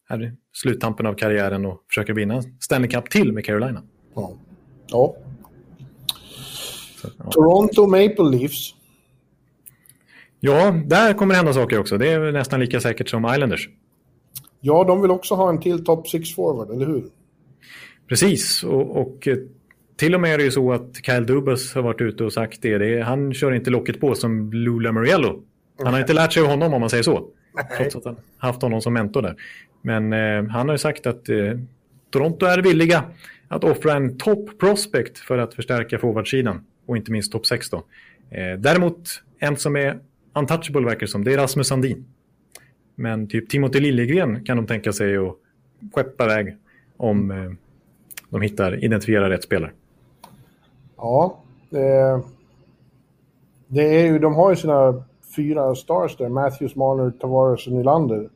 [0.09, 3.83] här i sluttampen av karriären och försöka vinna Stanley Cup till med Carolina.
[4.15, 4.31] Ja.
[4.87, 5.15] ja.
[6.95, 7.31] Så, ja.
[7.31, 8.75] Toronto Maple Leafs.
[10.39, 11.97] Ja, där kommer det hända saker också.
[11.97, 13.69] Det är nästan lika säkert som Islanders.
[14.61, 17.03] Ja, de vill också ha en till top 6 forward, eller hur?
[18.07, 19.37] Precis, och, och, eh,
[19.95, 22.61] till och med är det ju så att Kyle Dubas har varit ute och sagt
[22.61, 22.77] det.
[22.77, 25.43] det är, han kör inte locket på som Lou Lamoriello.
[25.83, 27.27] Han har inte lärt sig av honom om man säger så.
[27.77, 29.35] Trots att han haft honom som mentor där.
[29.85, 31.59] Men eh, han har ju sagt att eh,
[32.09, 33.03] Toronto är villiga
[33.47, 36.65] att offra en top prospect för att förstärka forwardsidan.
[36.85, 37.77] Och inte minst topp 6 då.
[38.29, 39.99] Eh, däremot en som är
[40.33, 42.05] untouchable verkar som, det är Rasmus Sandin.
[42.95, 45.35] Men typ Timothy Liljegren kan de tänka sig att
[45.93, 46.57] skeppa iväg
[46.97, 47.51] om eh,
[48.29, 49.71] de hittar, identifierar rätt spelare.
[50.97, 51.37] Ja,
[51.69, 52.21] det,
[53.67, 55.03] det är ju, de har ju sina
[55.35, 58.29] fyra stars där, Matthews, Marner, Tavares och Nylander.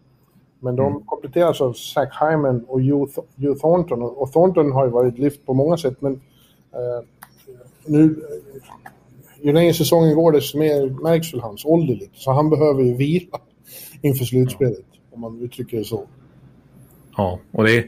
[0.60, 1.06] Men de mm.
[1.06, 4.02] kompletteras av Zach Hyman och Hugh, Thornton.
[4.02, 6.14] Och Thornton har ju varit lyft på många sätt, men
[6.74, 7.06] eh,
[7.86, 8.16] nu...
[9.42, 12.20] Ju längre säsongen går, desto mer märks väl hans ålder lite.
[12.20, 13.40] Så han behöver ju vila
[14.02, 15.00] inför slutspelet, ja.
[15.12, 16.08] om man uttrycker det så.
[17.18, 17.86] Ja, och det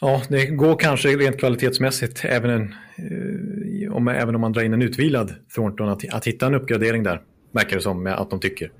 [0.00, 4.72] Ja, det går kanske rent kvalitetsmässigt, även, en, eh, om, även om man drar in
[4.72, 8.72] en utvilad Thornton, att, att hitta en uppgradering där, verkar det som att de tycker.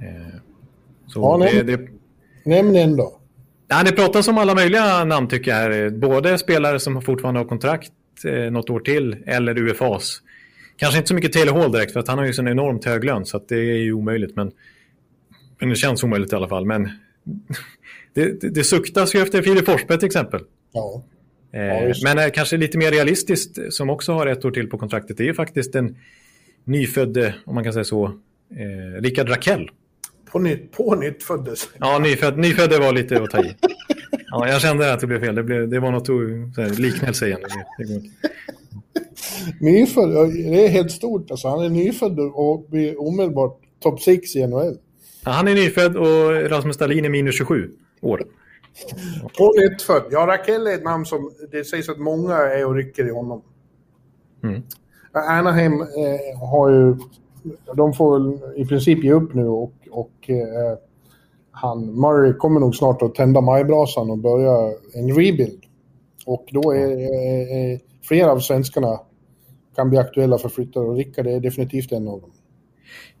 [0.00, 0.37] Eh,
[1.08, 1.88] så ja, det, det,
[2.44, 3.18] nämn en då.
[3.68, 5.56] Ja, det pratas om alla möjliga namn tycker jag.
[5.56, 5.90] Här.
[5.90, 7.92] Både spelare som fortfarande har kontrakt
[8.24, 10.22] eh, något år till eller UFAs.
[10.76, 13.04] Kanske inte så mycket Taylor Hall direkt för att han har ju så enormt hög
[13.04, 14.36] lön så att det är ju omöjligt.
[14.36, 14.52] Men,
[15.60, 16.66] men det känns omöjligt i alla fall.
[16.66, 16.82] Men
[18.14, 20.40] det, det, det suktas ju efter Filip Forsberg till exempel.
[20.72, 21.02] Ja.
[21.52, 24.78] Eh, Ja, men eh, kanske lite mer realistiskt, som också har ett år till på
[24.78, 25.96] kontraktet, det är ju faktiskt en
[26.64, 28.04] nyfödd, om man kan säga så,
[28.50, 29.70] eh, Rickard Rakell.
[30.32, 31.68] På nytt, på nytt föddes.
[31.78, 33.56] Ja, nyfödd, nyfödd var lite att ta i.
[34.30, 35.34] Ja, jag kände att det blev fel.
[35.34, 36.12] Det, blev, det var något så
[36.62, 37.40] här, liknelse igen.
[39.60, 41.30] Nyfödd, det är helt stort.
[41.30, 44.78] Alltså, han är nyfödd och blir omedelbart topp 6 i NHL.
[45.24, 47.70] Ja, han är nyfödd och Rasmus Dahlin är minus 27
[48.00, 48.22] år.
[49.38, 50.04] På nytt född.
[50.10, 53.42] Ja, Rakell är ett namn som det sägs att många är och rycker i honom.
[54.44, 54.62] Mm.
[55.12, 56.96] Anaheim eh, har ju...
[57.76, 60.78] De får i princip ge upp nu och, och eh,
[61.50, 65.64] han, Murray kommer nog snart att tända majbrasan och börja en rebuild.
[66.26, 69.00] Och då är, är, är flera av svenskarna
[69.76, 72.30] kan bli aktuella för flyttare och Rickard är definitivt en av dem.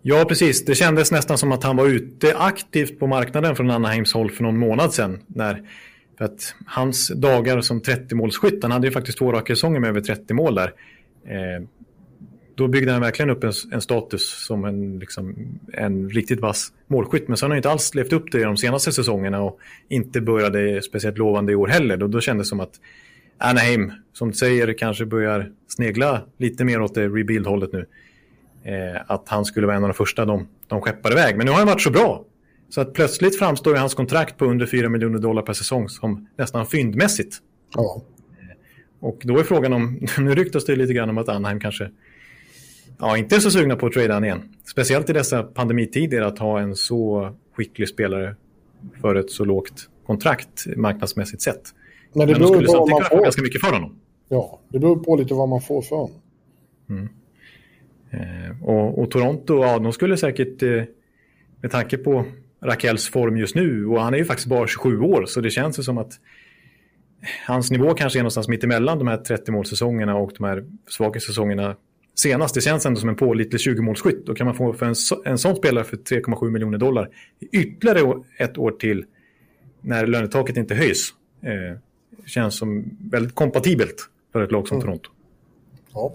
[0.02, 0.64] Ja, precis.
[0.64, 4.42] Det kändes nästan som att han var ute aktivt på marknaden från Anaheims håll för
[4.42, 5.22] någon månad sedan.
[5.26, 5.62] När,
[6.18, 10.00] för att hans dagar som 30-målsskytt, han hade ju faktiskt två raka säsonger med över
[10.00, 10.72] 30 mål där.
[11.24, 11.64] Eh,
[12.58, 15.34] då byggde han verkligen upp en, en status som en, liksom,
[15.72, 17.28] en riktigt vass målskytt.
[17.28, 20.82] Men sen har han inte alls levt upp det de senaste säsongerna och inte började
[20.82, 21.96] speciellt lovande i år heller.
[21.96, 22.80] Då, då kändes det som att
[23.38, 27.86] Anaheim, som du säger, kanske börjar snegla lite mer åt det rebuild-hållet nu.
[28.64, 31.36] Eh, att han skulle vara en av de första de, de skeppar iväg.
[31.36, 32.24] Men nu har han varit så bra.
[32.68, 36.66] Så att plötsligt framstår hans kontrakt på under 4 miljoner dollar per säsong som nästan
[36.66, 37.36] fyndmässigt.
[37.74, 38.02] Ja.
[39.00, 41.90] Och då är frågan om, nu ryktas det lite grann om att Anaheim kanske
[42.98, 44.54] ja, inte är så sugna på att trada han igen.
[44.64, 48.36] Speciellt i dessa pandemitider att ha en så skicklig spelare
[49.00, 51.62] för ett så lågt kontrakt marknadsmässigt sett.
[52.12, 53.22] Men det Men de beror skulle på vad man får.
[53.22, 54.00] ganska mycket för honom.
[54.28, 56.20] Ja, det beror på lite vad man får för honom.
[58.10, 60.82] Eh, och, och Toronto, ja, de skulle säkert, eh,
[61.60, 62.24] med tanke på
[62.62, 65.78] Rakels form just nu, och han är ju faktiskt bara 27 år, så det känns
[65.78, 66.12] ju som att
[67.46, 71.76] hans nivå kanske är någonstans mitt emellan de här 30-målssäsongerna och de här svaga säsongerna
[72.20, 72.54] senast.
[72.54, 74.22] Det känns ändå som en pålitlig 20-målsskytt.
[74.26, 77.08] Då kan man få för en, så- en sån spelare för 3,7 miljoner dollar
[77.52, 79.04] ytterligare ett år till
[79.80, 81.08] när lönetaket inte höjs.
[81.42, 81.78] Eh,
[82.26, 85.10] känns som väldigt kompatibelt för ett lag som Toronto.
[85.94, 86.14] Ja.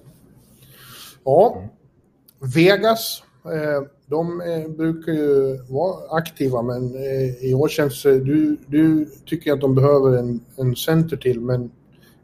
[1.24, 1.70] Ja.
[2.56, 8.20] Vegas, eh, de eh, brukar ju vara aktiva, men eh, i år känns det...
[8.20, 11.72] Du, du tycker att de behöver en, en center till, men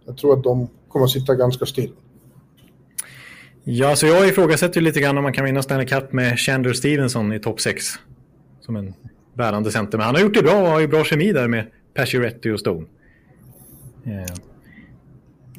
[0.05, 1.91] jag tror att de kommer att sitta ganska still.
[3.71, 7.33] Ja, så jag ifrågasätter lite grann om man kan vinna Stanley Cup med Chandler Stevenson
[7.33, 7.85] i topp 6.
[8.61, 8.93] Som en
[9.33, 9.97] bärande center.
[9.97, 12.59] Men han har gjort det bra och har ju bra kemi där med Pacioretty och
[12.59, 12.85] Stone.
[14.05, 14.35] Eh,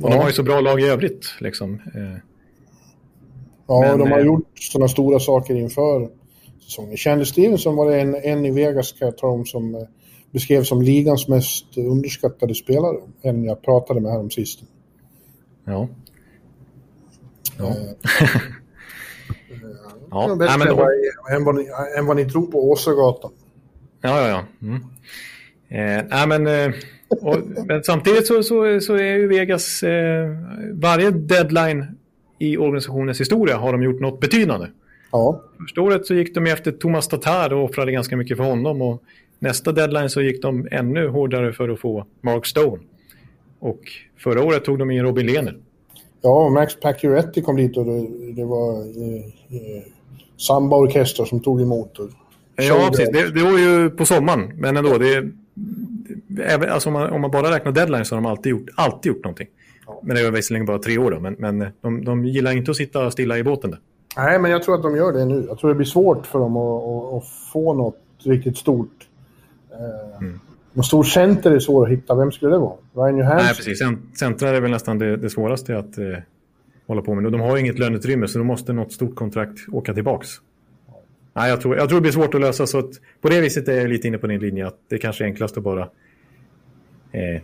[0.01, 1.35] och de har ju så bra lag i övrigt.
[1.41, 1.75] Liksom.
[1.75, 2.31] Eh,
[3.67, 6.09] Ja, Men, de har eh, gjort sådana stora saker inför
[6.65, 6.97] säsongen.
[6.97, 9.81] Chandler Stevenson var det en, en i Vegas, kan jag ta om, som eh,
[10.31, 12.97] beskrevs som ligans mest underskattade spelare.
[13.23, 14.61] En jag pratade med här om sist.
[15.65, 15.89] ja.
[17.61, 17.69] Ja.
[17.69, 18.31] Eh,
[20.11, 20.27] Ja.
[20.29, 22.71] Ja, bättre Nej, men än, då- vad, än, vad ni, än vad ni tror på
[22.71, 23.31] Åsögatan.
[24.01, 24.67] Ja, ja, ja.
[24.69, 24.81] Mm.
[25.69, 26.75] Eh, nej, men, eh,
[27.21, 27.37] och,
[27.67, 29.83] men samtidigt så, så, så är ju Vegas...
[29.83, 30.31] Eh,
[30.73, 31.87] varje deadline
[32.39, 34.67] i organisationens historia har de gjort något betydande.
[35.13, 38.83] Ja, Första året så gick de efter Thomas Tatar och offrade ganska mycket för honom.
[38.83, 39.03] Och
[39.39, 42.83] nästa deadline så gick de ännu hårdare för att få Mark Stone.
[43.59, 43.81] Och
[44.19, 45.57] förra året tog de in Robin Lehner.
[46.23, 49.83] Ja Max Pacioretty kom dit och det, det var eh, eh,
[50.37, 51.99] Samba-orkester som tog emot.
[51.99, 52.11] Och
[52.57, 53.09] Ja, precis.
[53.13, 54.99] Det, det var ju på sommaren, men ändå.
[54.99, 55.31] Det,
[56.43, 59.13] även, alltså om, man, om man bara räknar deadline så har de alltid gjort, alltid
[59.13, 59.49] gjort någonting.
[60.03, 62.77] Men det var visserligen bara tre år då, men, men de, de gillar inte att
[62.77, 63.81] sitta stilla i båten där.
[64.17, 65.45] Nej, men jag tror att de gör det nu.
[65.49, 69.09] Jag tror det blir svårt för dem att, att, att få något riktigt stort.
[69.71, 70.27] Eh,
[70.75, 72.15] En stor center är svår att hitta.
[72.15, 72.77] Vem skulle det vara?
[72.95, 73.37] Ryan Johansson?
[73.47, 73.83] Nej, precis.
[73.83, 76.05] Cent- Centrar är väl nästan det, det svåraste att eh,
[76.87, 77.27] hålla på med.
[77.27, 80.29] Och de har ju inget löneutrymme, så då måste något stort kontrakt åka tillbaks.
[81.33, 82.91] Nej, jag, tror, jag tror det blir svårt att lösa, så att
[83.21, 85.57] på det viset är jag lite inne på din linje att det kanske är enklast
[85.57, 85.83] att bara
[87.13, 87.43] eh,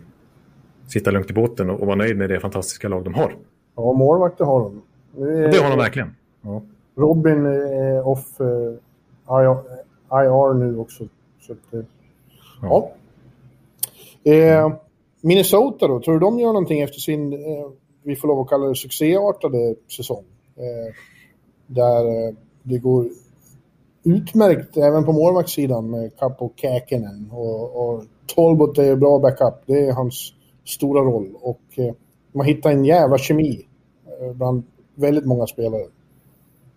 [0.88, 3.32] sitta lugnt i båten och, och vara nöjd med det fantastiska lag de har.
[3.76, 4.82] Ja, målvakter har de.
[5.20, 6.14] Och det har de verkligen.
[6.42, 6.62] Ja.
[6.96, 8.46] Robin är off eh,
[10.10, 11.04] IR, nu också.
[11.40, 11.80] Så att, eh,
[12.62, 12.92] ja.
[14.26, 14.72] Eh,
[15.20, 17.38] Minnesota då, tror du de gör någonting efter sin, eh,
[18.02, 20.24] vi får lov att kalla det succéartade säsong?
[20.56, 20.94] Eh,
[21.66, 23.08] där eh, det går
[24.04, 27.30] utmärkt även på målvaktssidan med Kapp och Käkinen.
[27.32, 28.04] Och, och
[28.34, 30.32] Talbot är bra backup, det är hans
[30.64, 31.34] stora roll.
[31.40, 31.94] Och eh,
[32.32, 33.66] man hittar en jävla kemi
[34.20, 34.62] eh, bland
[34.94, 35.82] väldigt många spelare.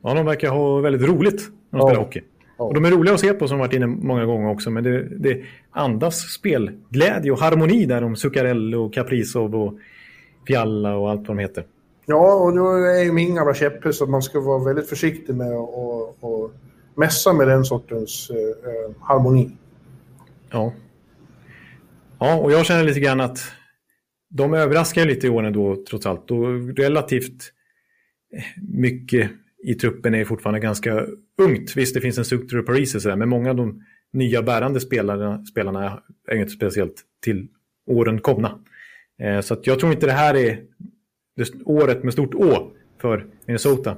[0.02, 1.88] ja, de verkar ha väldigt roligt när de Ja.
[1.90, 2.22] spelar hockey.
[2.60, 4.70] Och de är roliga att se på som varit inne många gånger också.
[4.70, 5.42] Men det, det
[5.72, 9.74] andas spelglädje och harmoni där om Zuccarello, och Kaprizov och
[10.48, 11.66] Fialla och allt vad de heter.
[12.06, 15.52] Ja, och då är ju min gamla käpphäst att man ska vara väldigt försiktig med
[15.52, 16.52] att
[16.96, 19.52] mässa med den sortens eh, eh, harmoni.
[20.52, 20.74] Ja.
[22.20, 23.40] Ja, och jag känner lite grann att
[24.30, 26.28] de överraskar lite i år ändå trots allt.
[26.28, 26.46] Då
[26.78, 27.54] relativt
[28.72, 29.32] mycket
[29.64, 31.06] i truppen är fortfarande ganska
[31.38, 31.76] ungt.
[31.76, 33.84] Visst, det finns en struktur Paris och sådär, men många av de
[34.14, 37.48] nya bärande spelarna, spelarna är inte speciellt till
[37.88, 38.60] åren komna.
[39.22, 40.62] Eh, så jag tror inte det här är
[41.36, 43.96] det året med stort Å för Minnesota.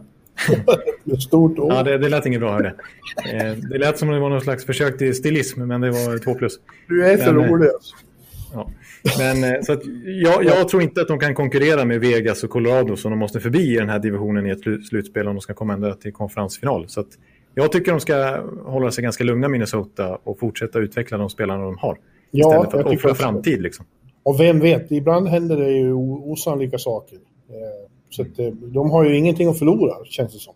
[1.04, 1.68] Med stort Å?
[1.70, 2.76] Ja, det, det lät inget bra, hörde.
[3.34, 6.18] Eh, det lät som om det var någon slags försök till stilism, men det var
[6.18, 6.60] två plus.
[6.88, 7.68] Du är för rolig.
[7.68, 7.96] Alltså.
[8.54, 8.70] Ja.
[9.18, 12.50] Men, eh, så att jag, jag, tror inte att de kan konkurrera med Vegas och
[12.50, 15.54] Colorado som de måste förbi i den här divisionen i ett slutspel om de ska
[15.54, 16.90] komma ända till konferensfinal.
[16.90, 17.04] Så
[17.56, 21.78] jag tycker de ska hålla sig ganska lugna Minnesota och fortsätta utveckla de spelarna de
[21.78, 21.98] har.
[22.32, 23.62] Ja, istället för att offra framtid.
[23.62, 23.86] Liksom.
[24.24, 27.16] Och vem vet, ibland händer det ju osannolika saker.
[27.50, 30.54] Eh, så att, eh, de har ju ingenting att förlora, känns det som.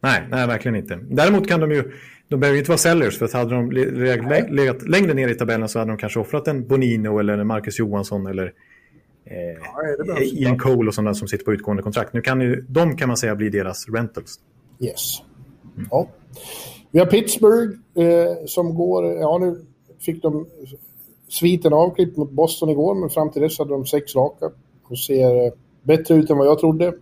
[0.00, 0.98] Nej, nej, verkligen inte.
[1.10, 1.92] Däremot kan de ju
[2.28, 5.68] de behöver inte vara sellers för att hade de legat, legat längre ner i tabellen
[5.68, 8.52] så hade de kanske offrat en Bonino eller en Marcus Johansson eller
[9.24, 9.36] eh,
[10.06, 12.12] ja, Ian Cole och sådana som sitter på utgående kontrakt.
[12.12, 14.40] Nu kan ju, de kan man säga bli deras rentals.
[14.80, 15.22] Yes.
[15.76, 15.88] Mm.
[15.90, 16.08] Ja.
[16.90, 19.64] Vi har Pittsburgh eh, som går, ja nu
[20.00, 20.46] fick de
[21.28, 24.50] sviten avklippt mot Boston igår men fram till dess hade de sex raka
[24.82, 25.52] och ser
[25.82, 26.94] bättre ut än vad jag trodde.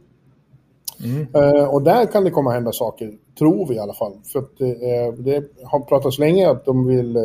[1.04, 1.26] Mm.
[1.36, 4.12] Uh, och där kan det komma att hända saker, tror vi i alla fall.
[4.32, 7.22] För att, uh, det har pratats länge att de vill uh,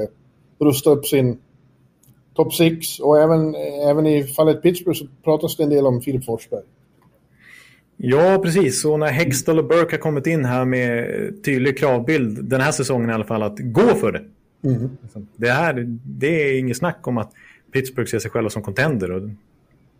[0.60, 1.39] rusta upp sin
[2.36, 3.55] topp 6 och även,
[3.89, 6.64] även i fallet Pittsburgh så pratas det en del om Filip Forsberg.
[7.97, 8.86] Ja, precis.
[8.86, 11.08] Och när Hextall och Burke har kommit in här med
[11.43, 14.24] tydlig kravbild den här säsongen i alla fall att gå för det.
[14.64, 14.97] Mm.
[15.36, 17.32] Det, här, det är inget snack om att
[17.72, 19.12] Pittsburgh ser sig själva som contender.
[19.12, 19.30] Och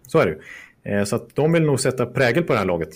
[0.08, 1.06] så är det ju.
[1.06, 2.90] Så att de vill nog sätta prägel på det här laget.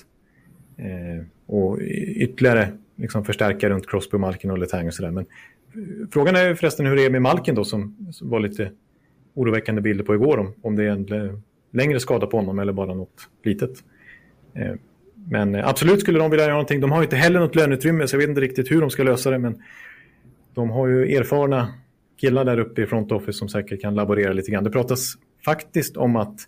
[0.78, 1.80] Eh, och
[2.16, 5.12] ytterligare liksom förstärka runt Crosby, Malkin och Letang och sådär.
[5.12, 5.26] Men
[5.74, 8.72] eh, frågan är förresten hur det är med Malkin då som, som var lite
[9.34, 11.42] oroväckande bilder på igår om, om det är en
[11.72, 13.84] längre skada på honom eller bara något litet.
[14.54, 14.74] Eh,
[15.30, 16.82] men eh, absolut skulle de vilja göra någonting.
[16.82, 19.32] De har inte heller något löneutrymme så jag vet inte riktigt hur de ska lösa
[19.32, 19.64] det men
[20.54, 21.74] de har ju erfarna
[22.18, 24.64] killar där uppe i front office som säkert kan laborera lite grann.
[24.64, 25.14] Det pratas
[25.46, 26.40] faktiskt om att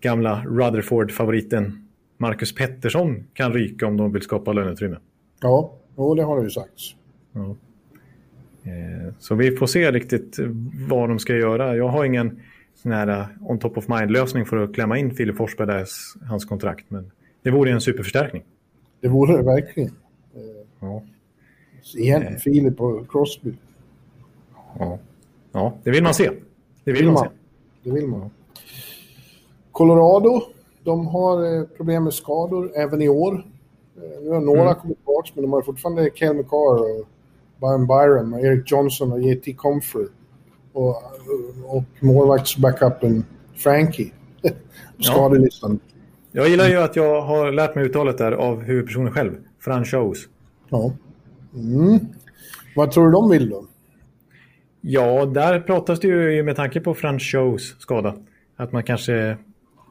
[0.00, 1.88] gamla Rutherford-favoriten
[2.18, 4.96] Marcus Pettersson kan ryka om de vill skapa löneutrymme.
[5.40, 6.94] Ja, och det har det ju sagts.
[7.32, 7.56] Ja.
[8.62, 10.36] Eh, så vi får se riktigt
[10.88, 11.76] vad de ska göra.
[11.76, 12.40] Jag har ingen
[12.74, 15.86] sån här uh, on top of mind-lösning för att klämma in Filip Forsberg där
[16.28, 16.84] hans kontrakt.
[16.88, 17.10] Men
[17.42, 18.42] det vore en superförstärkning.
[19.00, 19.94] Det vore det verkligen.
[20.80, 21.02] Ja.
[21.96, 22.36] Igen, eh.
[22.36, 23.52] Filip och Crosby.
[24.78, 24.98] Ja.
[25.52, 26.30] ja, det vill man se.
[26.84, 27.30] Det vill, man, man se.
[27.82, 28.30] Det vill man.
[29.72, 30.42] Colorado
[30.84, 33.46] de har eh, problem med skador även i år.
[33.96, 34.74] Eh, nu har några mm.
[34.74, 37.08] kommit tillbaka, men de har fortfarande Kel McCarr och
[37.60, 40.06] Brian Byron och Eric Johnson och JT Comfrey.
[40.72, 40.96] Och,
[41.66, 44.10] och målvaktsbackupen Frankie
[44.96, 45.80] på skadelistan.
[46.32, 50.28] Jag gillar ju att jag har lärt mig uttalet där av huvudpersonen själv, Franchos.
[50.68, 50.92] Ja.
[51.54, 51.98] Mm.
[52.76, 53.66] Vad tror du de vill då?
[54.80, 58.16] Ja, där pratas det ju med tanke på Franchos skada.
[58.56, 59.36] Att man kanske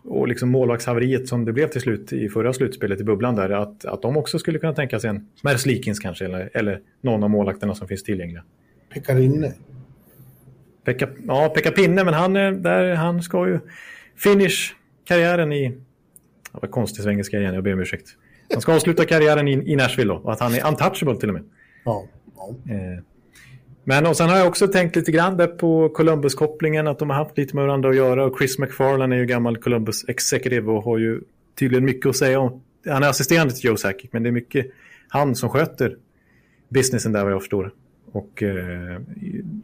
[0.04, 3.86] och liksom målvaktshaveriet som det blev till slut i förra slutspelet i bubblan där, att,
[3.86, 7.76] att de också skulle kunna tänka sig en Merslikins kanske, eller, eller någon av målvakterna
[7.76, 8.43] som finns tillgängliga.
[8.93, 9.54] Pekarinne.
[10.84, 13.60] Pekka, ja, Pekka Pinne, men han, där, han ska ju
[14.16, 14.76] finish
[15.06, 15.78] karriären i...
[16.54, 18.08] Ja, vad konstig svengelska igen, jag ber om ursäkt.
[18.54, 21.34] Han ska avsluta karriären i, i Nashville då, och att han är untouchable till och
[21.34, 21.43] med.
[21.86, 22.06] Ja.
[22.36, 22.74] ja.
[22.74, 23.04] Eh,
[23.84, 27.17] men och sen har jag också tänkt lite grann där på Columbus-kopplingen, att de har
[27.17, 28.25] haft lite med varandra att göra.
[28.25, 31.21] Och Chris McFarlane är ju gammal Columbus executive och har ju
[31.59, 32.61] tydligen mycket att säga om.
[32.86, 34.71] Han är assisterande till Joe Sakic, men det är mycket
[35.07, 35.97] han som sköter
[36.69, 37.73] businessen där vad jag förstår.
[38.11, 39.01] Och, eh,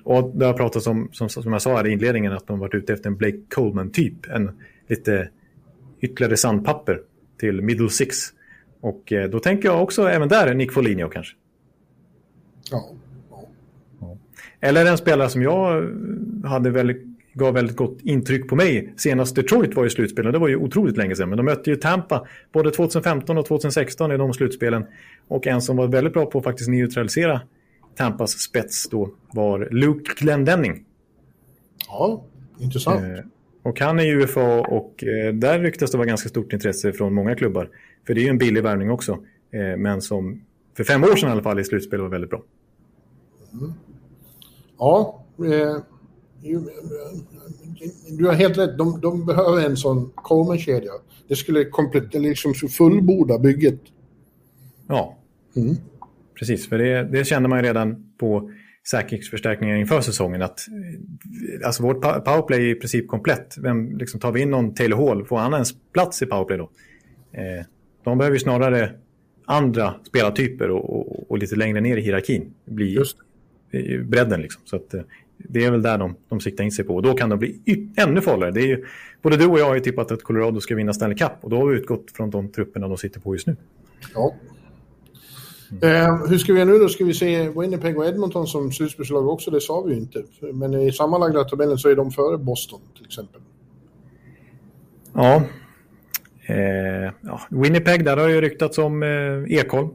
[0.03, 2.73] och det har pratats om, som, som jag sa här i inledningen, att de varit
[2.73, 4.29] ute efter en Blake Coleman-typ.
[4.29, 4.51] En
[4.87, 5.29] lite
[6.01, 7.01] ytterligare sandpapper
[7.39, 8.17] till middle six.
[8.81, 11.35] Och eh, då tänker jag också även där Nick Foligno kanske.
[12.71, 12.89] Ja.
[14.59, 15.91] Eller en spelare som jag
[16.43, 17.03] hade väldigt,
[17.33, 18.93] gav väldigt gott intryck på mig.
[18.97, 21.29] Senast Detroit var i slutspelen, det var ju otroligt länge sedan.
[21.29, 24.85] Men de mötte ju Tampa både 2015 och 2016 i de slutspelen.
[25.27, 27.41] Och en som var väldigt bra på att faktiskt neutralisera
[27.95, 30.85] Tampas spets då var Luke Glendenning.
[31.87, 32.23] Ja,
[32.59, 33.01] intressant.
[33.01, 33.25] Eh,
[33.63, 37.13] och han är ju UFA och eh, där ryktas det vara ganska stort intresse från
[37.13, 37.69] många klubbar.
[38.07, 39.11] För det är ju en billig värvning också.
[39.51, 40.41] Eh, men som
[40.77, 42.43] för fem år sedan i alla fall i slutspel var väldigt bra.
[43.53, 43.73] Mm.
[44.77, 45.77] Ja, eh,
[48.09, 48.77] du har helt rätt.
[48.77, 50.91] De, de behöver en sån Coleman-kedja.
[51.27, 53.79] Det skulle komplett, liksom fullborda bygget.
[54.87, 55.17] Ja,
[55.55, 55.75] mm.
[56.39, 56.69] precis.
[56.69, 58.51] För det, det kände man ju redan på
[58.91, 60.41] säkerhetsförstärkningar inför säsongen.
[60.41, 60.59] Att,
[61.65, 63.55] alltså vårt powerplay är i princip komplett.
[63.57, 66.69] Vem, liksom, tar vi in någon Taylor Hall, får han ens plats i powerplay då?
[67.31, 67.65] Eh,
[68.03, 68.91] de behöver ju snarare
[69.45, 72.53] andra spelartyper och, och, och, lite längre ner i hierarkin.
[72.65, 73.17] Bli Just.
[74.03, 74.61] Bredden liksom.
[74.65, 75.01] Så att, eh,
[75.37, 76.95] det är väl där de, de siktar in sig på.
[76.95, 77.59] Och då kan de bli
[77.97, 78.51] ännu farligare.
[78.51, 78.85] Det är ju,
[79.21, 81.31] både du och jag har ju tippat att Colorado ska vinna Stanley Cup.
[81.41, 83.55] Och då har vi utgått från de trupperna de sitter på just nu.
[84.13, 84.35] Ja.
[85.81, 86.89] Eh, hur ska vi göra nu då?
[86.89, 89.51] Ska vi se Winnipeg och Edmonton som slutspelslag också?
[89.51, 90.23] Det sa vi ju inte.
[90.53, 93.41] Men i sammanlagda tabellen så är de före Boston till exempel.
[95.13, 95.43] Ja.
[96.45, 97.41] Eh, ja.
[97.49, 99.89] Winnipeg, där har ju ryktats om eh, Ekholm.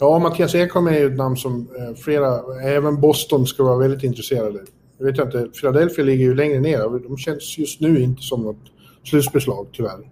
[0.00, 4.02] Ja, Mattias Ekholm är ju ett namn som eh, flera, även Boston ska vara väldigt
[4.02, 4.60] intresserade.
[4.98, 7.08] Jag vet inte, Philadelphia ligger ju längre ner.
[7.08, 8.56] De känns just nu inte som något
[9.04, 10.10] slutspelslag tyvärr.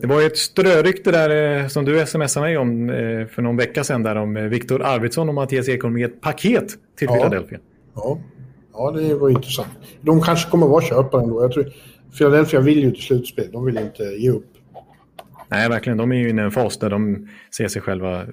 [0.00, 3.56] Det var ju ett strörykte där eh, som du smsade mig om eh, för någon
[3.56, 7.14] vecka sedan där om Viktor Arvidsson och Mattias Ekholm i ett paket till ja.
[7.14, 7.58] Philadelphia.
[7.94, 8.18] Ja.
[8.72, 9.68] ja, det var intressant.
[10.00, 11.42] De kanske kommer vara köpare ändå.
[11.42, 11.72] Jag tror
[12.18, 13.52] Philadelphia vill ju till slutspel.
[13.52, 14.57] De vill inte ge upp.
[15.48, 15.98] Nej, verkligen.
[15.98, 18.26] De är ju inne i en fas där de ser sig själva eh,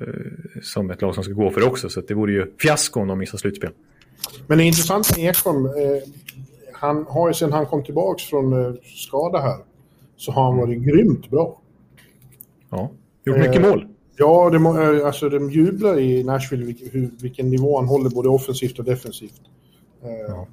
[0.61, 1.89] som ett lag som ska gå för det också.
[1.89, 3.69] Så det vore ju fiasko om de missar slutspel.
[4.47, 5.65] Men det är intressant med Ekholm.
[5.65, 5.71] Eh,
[6.73, 9.57] han har ju sedan han kom tillbaka från eh, skada här
[10.17, 11.61] så har han varit grymt bra.
[12.69, 12.91] Ja,
[13.25, 13.87] gjort mycket eh, mål.
[14.17, 18.79] Ja, det, eh, alltså de jublar i Nashville hur, vilken nivå han håller både offensivt
[18.79, 19.41] och defensivt.
[20.03, 20.47] Eh, ja.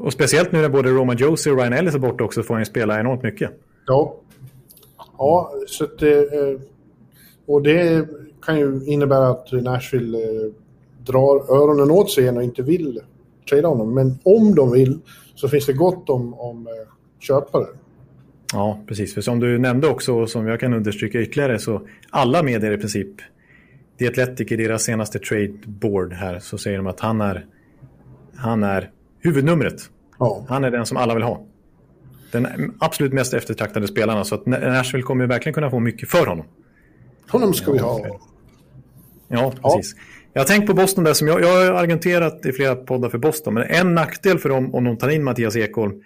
[0.00, 2.66] Och speciellt nu när både Roma Josie och Ryan Ellis är borta också får han
[2.66, 3.50] spela enormt mycket.
[3.86, 4.16] Ja,
[5.20, 6.60] Ja, så att, eh,
[7.46, 8.08] och det
[8.42, 10.52] kan ju innebära att Nashville eh,
[11.06, 13.00] drar öronen åt sig och inte vill
[13.50, 13.94] trada honom.
[13.94, 14.98] Men om de vill
[15.34, 16.72] så finns det gott om, om eh,
[17.18, 17.66] köpare.
[18.52, 19.14] Ja, precis.
[19.14, 22.78] För som du nämnde också, och som jag kan understryka ytterligare, så alla medier i
[22.78, 23.08] princip,
[23.98, 27.46] The Athletic i deras senaste trade board här, så säger de att han är,
[28.34, 29.80] han är huvudnumret.
[30.18, 30.44] Ja.
[30.48, 31.44] Han är den som alla vill ha
[32.32, 34.24] den absolut mest eftertraktade spelarna.
[34.24, 36.46] Så att Nashville kommer verkligen kunna få mycket för honom.
[37.28, 38.20] Honom ska vi ha.
[39.28, 39.94] Ja, precis.
[39.96, 40.02] Ja.
[40.32, 43.18] Jag har tänkt på Boston där, som jag, jag har argumenterat i flera poddar för
[43.18, 43.54] Boston.
[43.54, 46.02] Men en nackdel för dem om de tar in Mattias Ekholm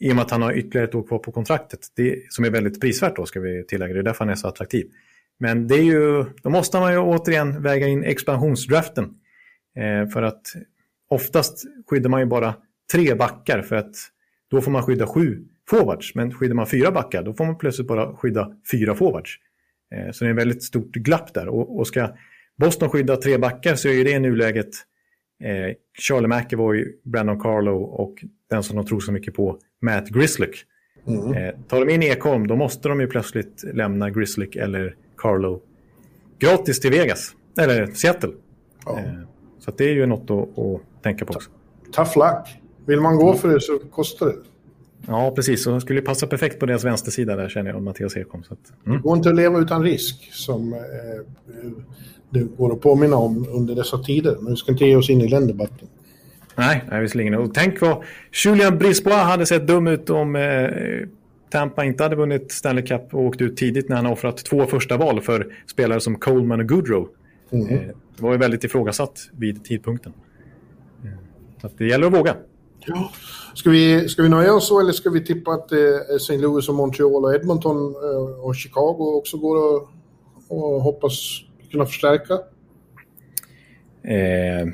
[0.00, 2.50] i och med att han har ytterligare ett år kvar på kontraktet, det, som är
[2.50, 4.86] väldigt prisvärt då ska vi tillägga, det är därför han är så attraktiv.
[5.38, 9.04] Men det är ju, då måste man ju återigen väga in expansionsdraften.
[9.76, 10.42] Eh, för att
[11.08, 12.54] oftast skyddar man ju bara
[12.92, 13.94] tre backar för att
[14.50, 16.14] då får man skydda sju forwards.
[16.14, 19.38] Men skyddar man fyra backar då får man plötsligt bara skydda fyra forwards.
[19.94, 21.48] Eh, så det är en väldigt stort glapp där.
[21.48, 22.08] Och, ska
[22.56, 24.68] Boston skydda tre backar så är det i nuläget
[25.44, 30.56] eh, Charlie McAvoy, Brandon Carlo och den som de tror så mycket på, Matt Grislick.
[31.06, 31.32] Mm.
[31.32, 35.62] Eh, tar de in Ekholm då måste de ju plötsligt lämna Grislick eller Carlo
[36.38, 38.32] gratis till Vegas, eller Seattle.
[38.86, 39.00] Ja.
[39.58, 41.50] Så det är ju något att, att tänka på också.
[41.92, 42.62] Tough luck.
[42.86, 44.36] Vill man gå för det så kostar det.
[45.06, 45.66] Ja, precis.
[45.66, 48.44] Och skulle passa perfekt på deras vänstersida där känner jag, om Mattias Ekholm.
[48.44, 48.96] Så att, mm.
[48.96, 50.78] Det går inte att leva utan risk, som eh,
[52.30, 54.36] det går att påminna om under dessa tider.
[54.40, 55.88] Men vi ska inte ge oss in i den debatten.
[56.56, 57.34] Nej, nej visserligen.
[57.34, 58.04] Och tänk vad
[58.44, 60.68] Julian Brisbois hade sett dum ut om eh,
[61.50, 64.96] Tampa inte hade vunnit Stanley Cup och åkt ut tidigt när han offrat två första
[64.96, 67.08] val för spelare som Coleman och Goodrow.
[67.50, 67.68] Mm.
[67.68, 67.80] Eh,
[68.16, 70.12] det var ju väldigt ifrågasatt vid tidpunkten.
[71.04, 71.10] Eh,
[71.60, 72.36] så det gäller att våga.
[72.86, 73.12] Ja.
[73.54, 76.36] Ska vi, ska vi nöja oss så eller ska vi tippa att eh, St.
[76.36, 79.88] Louis och Montreal och Edmonton eh, och Chicago också går att
[80.52, 82.34] och hoppas kunna förstärka?
[84.02, 84.68] Eh,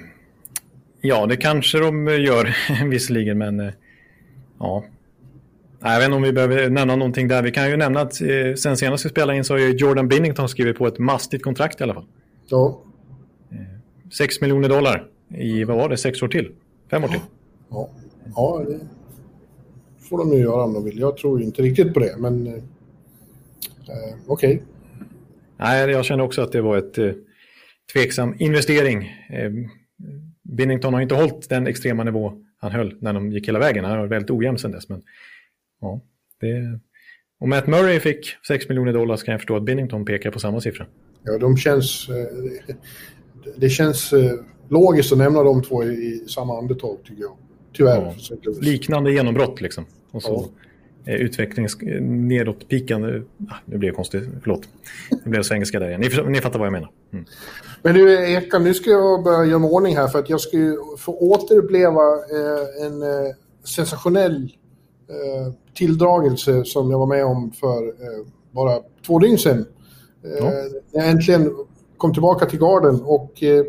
[1.00, 2.56] ja, det kanske de gör
[2.90, 3.72] visserligen, men eh,
[4.58, 4.84] ja.
[5.80, 7.42] Jag vet inte om vi behöver nämna någonting där.
[7.42, 10.48] Vi kan ju nämna att eh, sen senast vi spelade in så har Jordan Binnington
[10.48, 12.06] skrivit på ett mastigt kontrakt i alla fall.
[12.46, 12.80] Ja.
[14.12, 16.52] 6 miljoner dollar i, vad var det, sex år till?
[16.90, 17.20] Fem år till?
[17.70, 18.07] Ja, ja
[18.68, 18.80] det
[20.08, 20.98] får de ju göra om de vill.
[20.98, 22.62] Jag tror inte riktigt på det, men eh,
[24.26, 24.54] okej.
[24.54, 24.58] Okay.
[25.56, 27.12] Nej, jag känner också att det var ett eh,
[27.92, 29.02] tveksam investering.
[29.30, 29.50] Eh,
[30.42, 33.84] Binnington har inte hållit den extrema nivå han höll när de gick hela vägen.
[33.84, 34.88] Han har varit väldigt ojämn sedan dess.
[34.88, 35.02] Men,
[35.80, 36.00] ja,
[36.40, 36.80] det...
[37.40, 40.38] Om Matt Murray fick 6 miljoner dollar så kan jag förstå att Binnington pekar på
[40.38, 40.86] samma siffra.
[41.22, 42.08] Ja, de känns...
[42.08, 42.74] Eh,
[43.56, 44.32] det känns eh,
[44.68, 47.36] logiskt att nämna de två i, i samma andetag, tycker jag.
[47.78, 48.14] Tyvärr.
[48.18, 48.52] Ja.
[48.60, 49.86] Liknande genombrott liksom.
[50.10, 50.48] Och så
[51.04, 51.78] eh, utvecklings...
[52.00, 53.22] nedåt pikande...
[53.50, 54.68] Ah, nu blev det konstigt, förlåt.
[55.24, 56.00] Det blev svengelska där igen.
[56.00, 56.90] Ni, ni fattar vad jag menar.
[57.12, 57.24] Mm.
[57.82, 60.76] Men du Eka, nu ska jag börja göra ordning här för att jag ska ju
[60.98, 63.34] få återuppleva eh, en eh,
[63.64, 64.52] sensationell
[65.08, 69.66] eh, tilldragelse som jag var med om för eh, bara två dygn sedan.
[70.24, 70.52] Eh, ja.
[70.92, 71.54] Jag äntligen
[71.96, 73.64] kom tillbaka till garden och eh,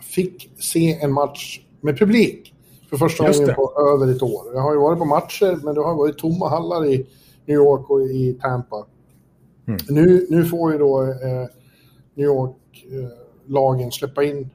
[0.00, 2.51] fick se en match med publik
[2.92, 4.54] för första gången på över ett år.
[4.54, 7.06] Jag har ju varit på matcher, men det har varit tomma hallar i
[7.46, 8.86] New York och i Tampa.
[9.66, 9.80] Mm.
[9.88, 11.46] Nu, nu får ju då eh,
[12.14, 14.50] New York-lagen eh, släppa in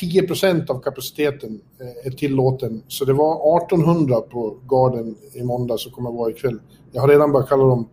[0.00, 2.82] 10% av kapaciteten eh, är tillåten.
[2.88, 6.58] Så det var 1800 på Garden i måndag som kommer att vara ikväll.
[6.92, 7.88] Jag har redan börjat kalla dem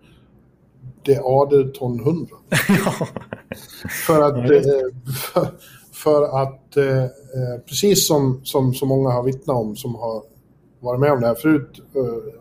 [1.06, 2.28] The Aderton 100.
[4.06, 4.90] för att, ja,
[5.34, 5.48] för,
[6.04, 7.06] för, att eh,
[7.70, 10.24] precis som, som så många har vittnat om som har
[10.80, 11.80] varit med om det här förut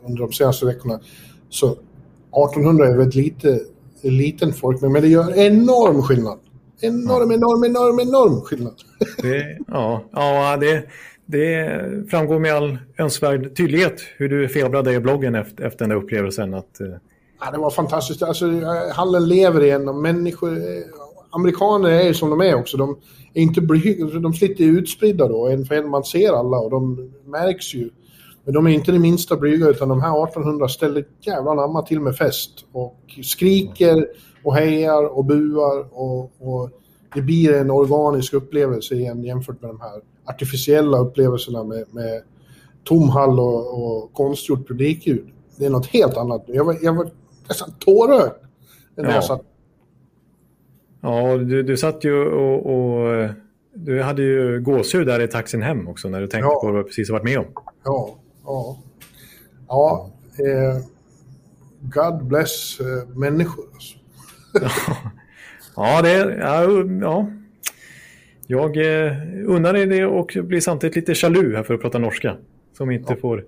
[0.07, 1.01] under de senaste veckorna
[1.49, 3.61] så 1800 är väldigt lite,
[4.03, 6.39] liten folkmängd men det gör enorm skillnad
[6.83, 8.75] enorm, enorm, enorm, enorm skillnad.
[9.23, 10.85] Det, ja, ja det,
[11.27, 11.71] det
[12.11, 16.55] framgår med all önskvärd tydlighet hur du febrade i bloggen efter, efter den där upplevelsen.
[16.55, 16.87] Att, eh,
[17.41, 18.23] ja, det var fantastiskt.
[18.23, 18.47] Alltså,
[18.93, 20.59] hallen lever igen och människor...
[21.33, 22.77] Amerikaner är ju som de är också.
[22.77, 22.97] De,
[23.35, 25.89] är inte blyga, de sitter utspridda då, en för en.
[25.89, 27.91] Man ser alla och de märks ju.
[28.45, 32.01] Men de är inte det minsta blyga utan de här 1800 ställer jävla namma till
[32.01, 34.07] med fest och skriker
[34.45, 36.71] och hejar och buar och, och,
[37.15, 42.23] det blir en organisk upplevelse igen jämfört med de här artificiella upplevelserna med, med
[42.85, 45.27] tom hall och, och konstgjort publikljud.
[45.57, 46.45] Det är något helt annat.
[46.47, 47.11] Jag var, jag var
[47.49, 48.33] nästan tårögd
[48.97, 49.15] när ja.
[49.15, 49.52] jag satt.
[51.03, 53.29] Ja, du, du satt ju och, och
[53.75, 56.61] du hade ju gåshud där i taxin hem också när du tänkte ja.
[56.61, 57.47] på vad du precis varit med om.
[57.85, 58.79] Ja, ja.
[59.69, 60.85] Ja, eh,
[61.81, 63.65] God bless eh, människor.
[63.75, 64.91] Alltså
[65.77, 67.31] ja, det ja, ja.
[68.47, 69.17] Jag eh,
[69.47, 72.37] unnar dig det och blir samtidigt lite chalu här för att prata norska.
[72.77, 73.21] Som inte ja.
[73.21, 73.45] får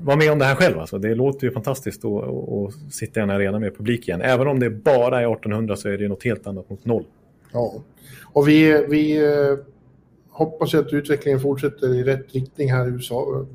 [0.00, 0.78] vara med om det här själv.
[0.78, 0.98] Alltså.
[0.98, 4.22] Det låter ju fantastiskt att sitta i en arena med publik igen.
[4.22, 7.04] Även om det bara är 1800 så är det något helt annat mot noll.
[7.52, 7.74] Ja,
[8.32, 9.58] och vi, vi eh,
[10.30, 13.46] hoppas att utvecklingen fortsätter i rätt riktning här i USA.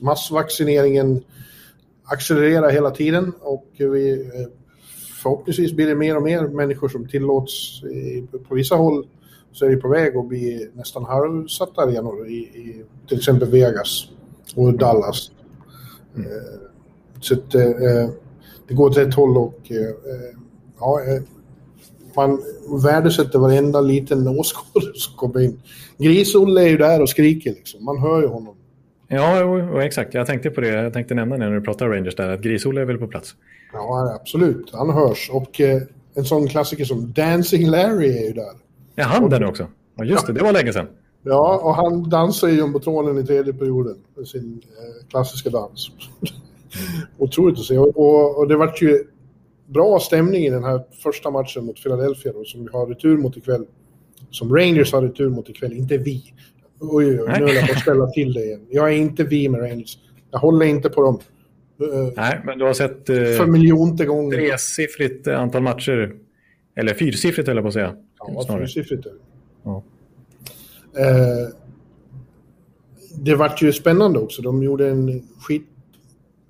[0.00, 1.24] Massvaccineringen
[2.04, 4.48] accelererar hela tiden och vi eh,
[5.22, 7.82] förhoppningsvis blir det mer och mer människor som tillåts
[8.48, 9.06] på vissa håll
[9.52, 14.08] så är det på väg att bli nästan halvsatta arenor i, i till exempel Vegas
[14.56, 15.30] och Dallas.
[16.16, 16.26] Mm.
[16.26, 16.36] Eh,
[17.20, 18.10] så att, eh,
[18.68, 19.94] det går åt rätt håll och eh,
[20.80, 21.00] ja,
[22.16, 22.42] man
[22.84, 25.60] värdesätter varenda liten åskådare som kommer in.
[25.98, 27.84] Gris-Olle är ju där och skriker liksom.
[27.84, 28.56] Man hör ju honom.
[29.08, 30.14] Ja, exakt.
[30.14, 30.68] Jag tänkte på det.
[30.68, 33.34] Jag tänkte nämna det när du pratade Rangers där, att Gris-Olle är väl på plats.
[33.72, 34.70] Ja, absolut.
[34.72, 35.30] Han hörs.
[35.32, 35.82] Och eh,
[36.14, 38.52] en sån klassiker som Dancing Larry är ju där.
[38.94, 39.66] Ja, han där också.
[39.96, 40.32] Ja, just det.
[40.32, 40.86] Det var länge sedan.
[41.22, 45.90] Ja, och han dansar ju jumbotronen i tredje perioden med sin eh, klassiska dans.
[47.18, 47.78] Otroligt att se.
[47.78, 49.04] Och, och, det vart ju
[49.66, 53.36] bra stämning i den här första matchen mot Philadelphia då, som vi har retur mot
[53.36, 53.66] ikväll.
[54.30, 56.22] Som Rangers har retur mot ikväll, inte vi.
[56.80, 58.66] Oj, oj, oj, nu höll jag på att ställa till det igen.
[58.70, 59.98] Jag är inte vi med Rangers.
[60.30, 61.18] Jag håller inte på dem.
[61.80, 64.36] Eh, Nej, men du har sett eh, för miljonte gånger.
[64.36, 66.14] tresiffrigt antal matcher.
[66.76, 67.96] Eller fyrsiffrigt eller på att säga.
[68.18, 68.62] Ja, snarare.
[68.62, 69.06] fyrsiffrigt
[69.64, 69.82] ja
[70.98, 71.48] eh,
[73.18, 74.42] Det vart ju spännande också.
[74.42, 75.66] De gjorde en skit...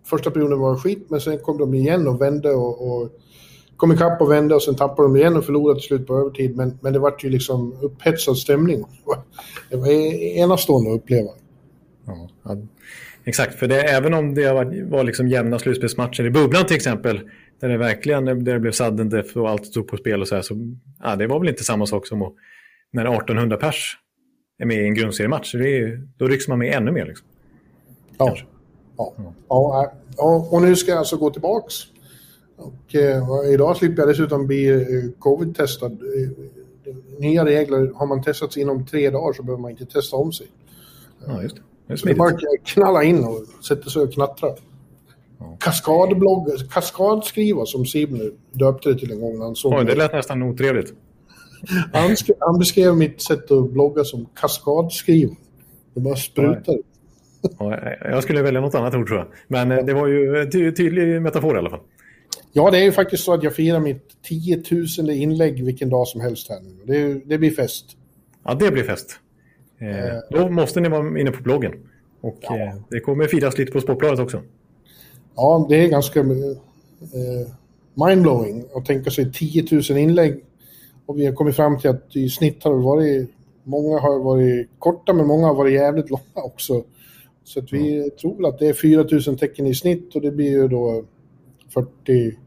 [0.06, 3.10] Första perioden var skit, men sen kom de igen och vände och, och
[3.76, 6.56] kom ikapp och vände och sen tappade de igen och förlorade till slut på övertid.
[6.56, 8.84] Men, men det vart ju liksom upphetsad stämning.
[9.70, 11.30] Det var e- enastående att uppleva.
[12.44, 12.56] Ja,
[13.24, 17.20] Exakt, för det, även om det var, var liksom jämna slutspelsmatcher i bubblan till exempel,
[17.60, 20.34] där det verkligen där det blev sudden death och allt stod på spel och så
[20.34, 20.54] här, så
[21.02, 22.32] ja, det var väl inte samma sak som att,
[22.92, 23.98] när 1800 pers
[24.58, 25.52] är med i en grundseriematch.
[25.52, 27.06] Det är, då rycks man med ännu mer.
[27.06, 27.26] Liksom.
[28.18, 28.36] Ja.
[28.96, 29.14] Ja.
[29.48, 29.92] Ja.
[30.16, 30.48] ja.
[30.50, 31.74] Och nu ska jag alltså gå tillbaks.
[32.56, 35.92] Och, eh, idag slipper jag dessutom bli eh, covid-testad.
[35.92, 36.30] Eh,
[37.18, 40.46] nya regler, har man testats inom tre dagar så behöver man inte testa om sig.
[41.26, 41.62] Ja, just det.
[42.04, 44.48] Det är bara knalla in och sätta sig och knattra.
[45.38, 45.56] Ja.
[45.60, 49.40] Kaskadblogg, kaskadskriva som Simon döpte det till en gång.
[49.40, 50.94] Han såg Oj, det lät nästan otrevligt.
[51.92, 55.34] Han, han, beskrev mitt sätt att blogga som kaskadskriva.
[55.94, 56.76] Det bara sprutar.
[57.58, 59.28] Ja, jag skulle välja något annat ord tror jag.
[59.48, 61.80] Men eh, det var ju ty tydlig metafor i alla fall.
[62.52, 64.62] Ja, det är ju faktiskt så att jag firar mitt 10
[64.98, 66.78] 000 inlägg vilken dag som helst här nu.
[66.84, 67.86] Det, det blir fest.
[68.44, 69.18] Ja, det blir fest.
[69.78, 71.72] Eh, då måste ni vara inne på bloggen.
[72.20, 72.58] Och ja.
[72.58, 74.42] eh, det kommer firas lite på Sportbladet också.
[75.36, 76.26] Ja, det är ganska eh,
[77.94, 80.44] mindblowing att tänka sig 10 000 inlägg.
[81.12, 83.30] Och vi har kommit fram till att i snitt har det varit,
[83.64, 86.84] många har varit korta men många har varit jävligt långa också.
[87.44, 88.10] Så att vi mm.
[88.20, 91.04] tror att det är 4 000 tecken i snitt och det blir ju då
[91.74, 92.38] 40,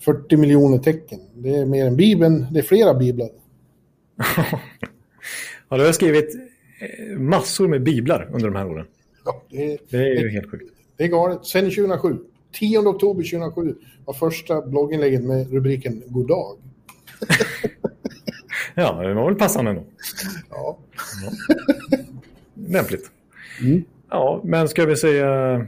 [0.00, 1.20] 40 miljoner tecken.
[1.34, 3.28] Det är mer än Bibeln, det är flera biblar.
[5.68, 8.86] ja, du har skrivit eh, massor med biblar under de här åren.
[9.24, 10.74] Ja, det, det är ju det, helt sjukt.
[10.96, 11.46] Det är galet.
[11.46, 12.16] Sen 2007.
[12.52, 13.74] 10 oktober 2007
[14.04, 16.58] var första blogginlägget med rubriken God dag.
[18.74, 19.84] ja, det var väl passande ändå.
[20.50, 20.78] Ja.
[21.22, 21.98] ja.
[22.68, 23.10] Lämpligt.
[23.60, 23.84] Mm.
[24.10, 25.66] Ja, men ska vi säga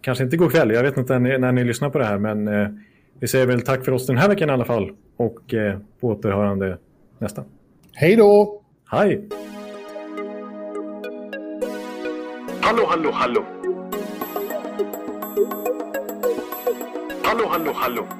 [0.00, 0.70] kanske inte god kväll.
[0.70, 2.68] Jag vet inte när ni, när ni lyssnar på det här, men eh,
[3.18, 6.08] vi säger väl tack för oss den här veckan i alla fall och eh, på
[6.08, 6.78] återhörande
[7.18, 7.44] nästa.
[7.92, 8.62] Hej då!
[8.90, 9.28] Hej!
[12.60, 13.44] Hallå, hallå, hallå!
[17.22, 18.19] Hallå, hallå, hallå!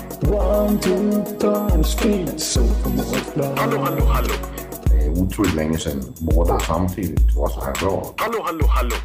[0.23, 2.61] One, two, time, speed, so
[3.55, 4.33] Hallå, hallå, hallå!
[4.85, 8.13] Det är otroligt länge sedan båda samtidigt var så här bra.
[8.17, 8.95] Hallå, hallå, hallå!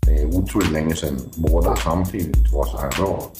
[0.00, 3.30] Det är otroligt länge sedan båda samtidigt var så här bra.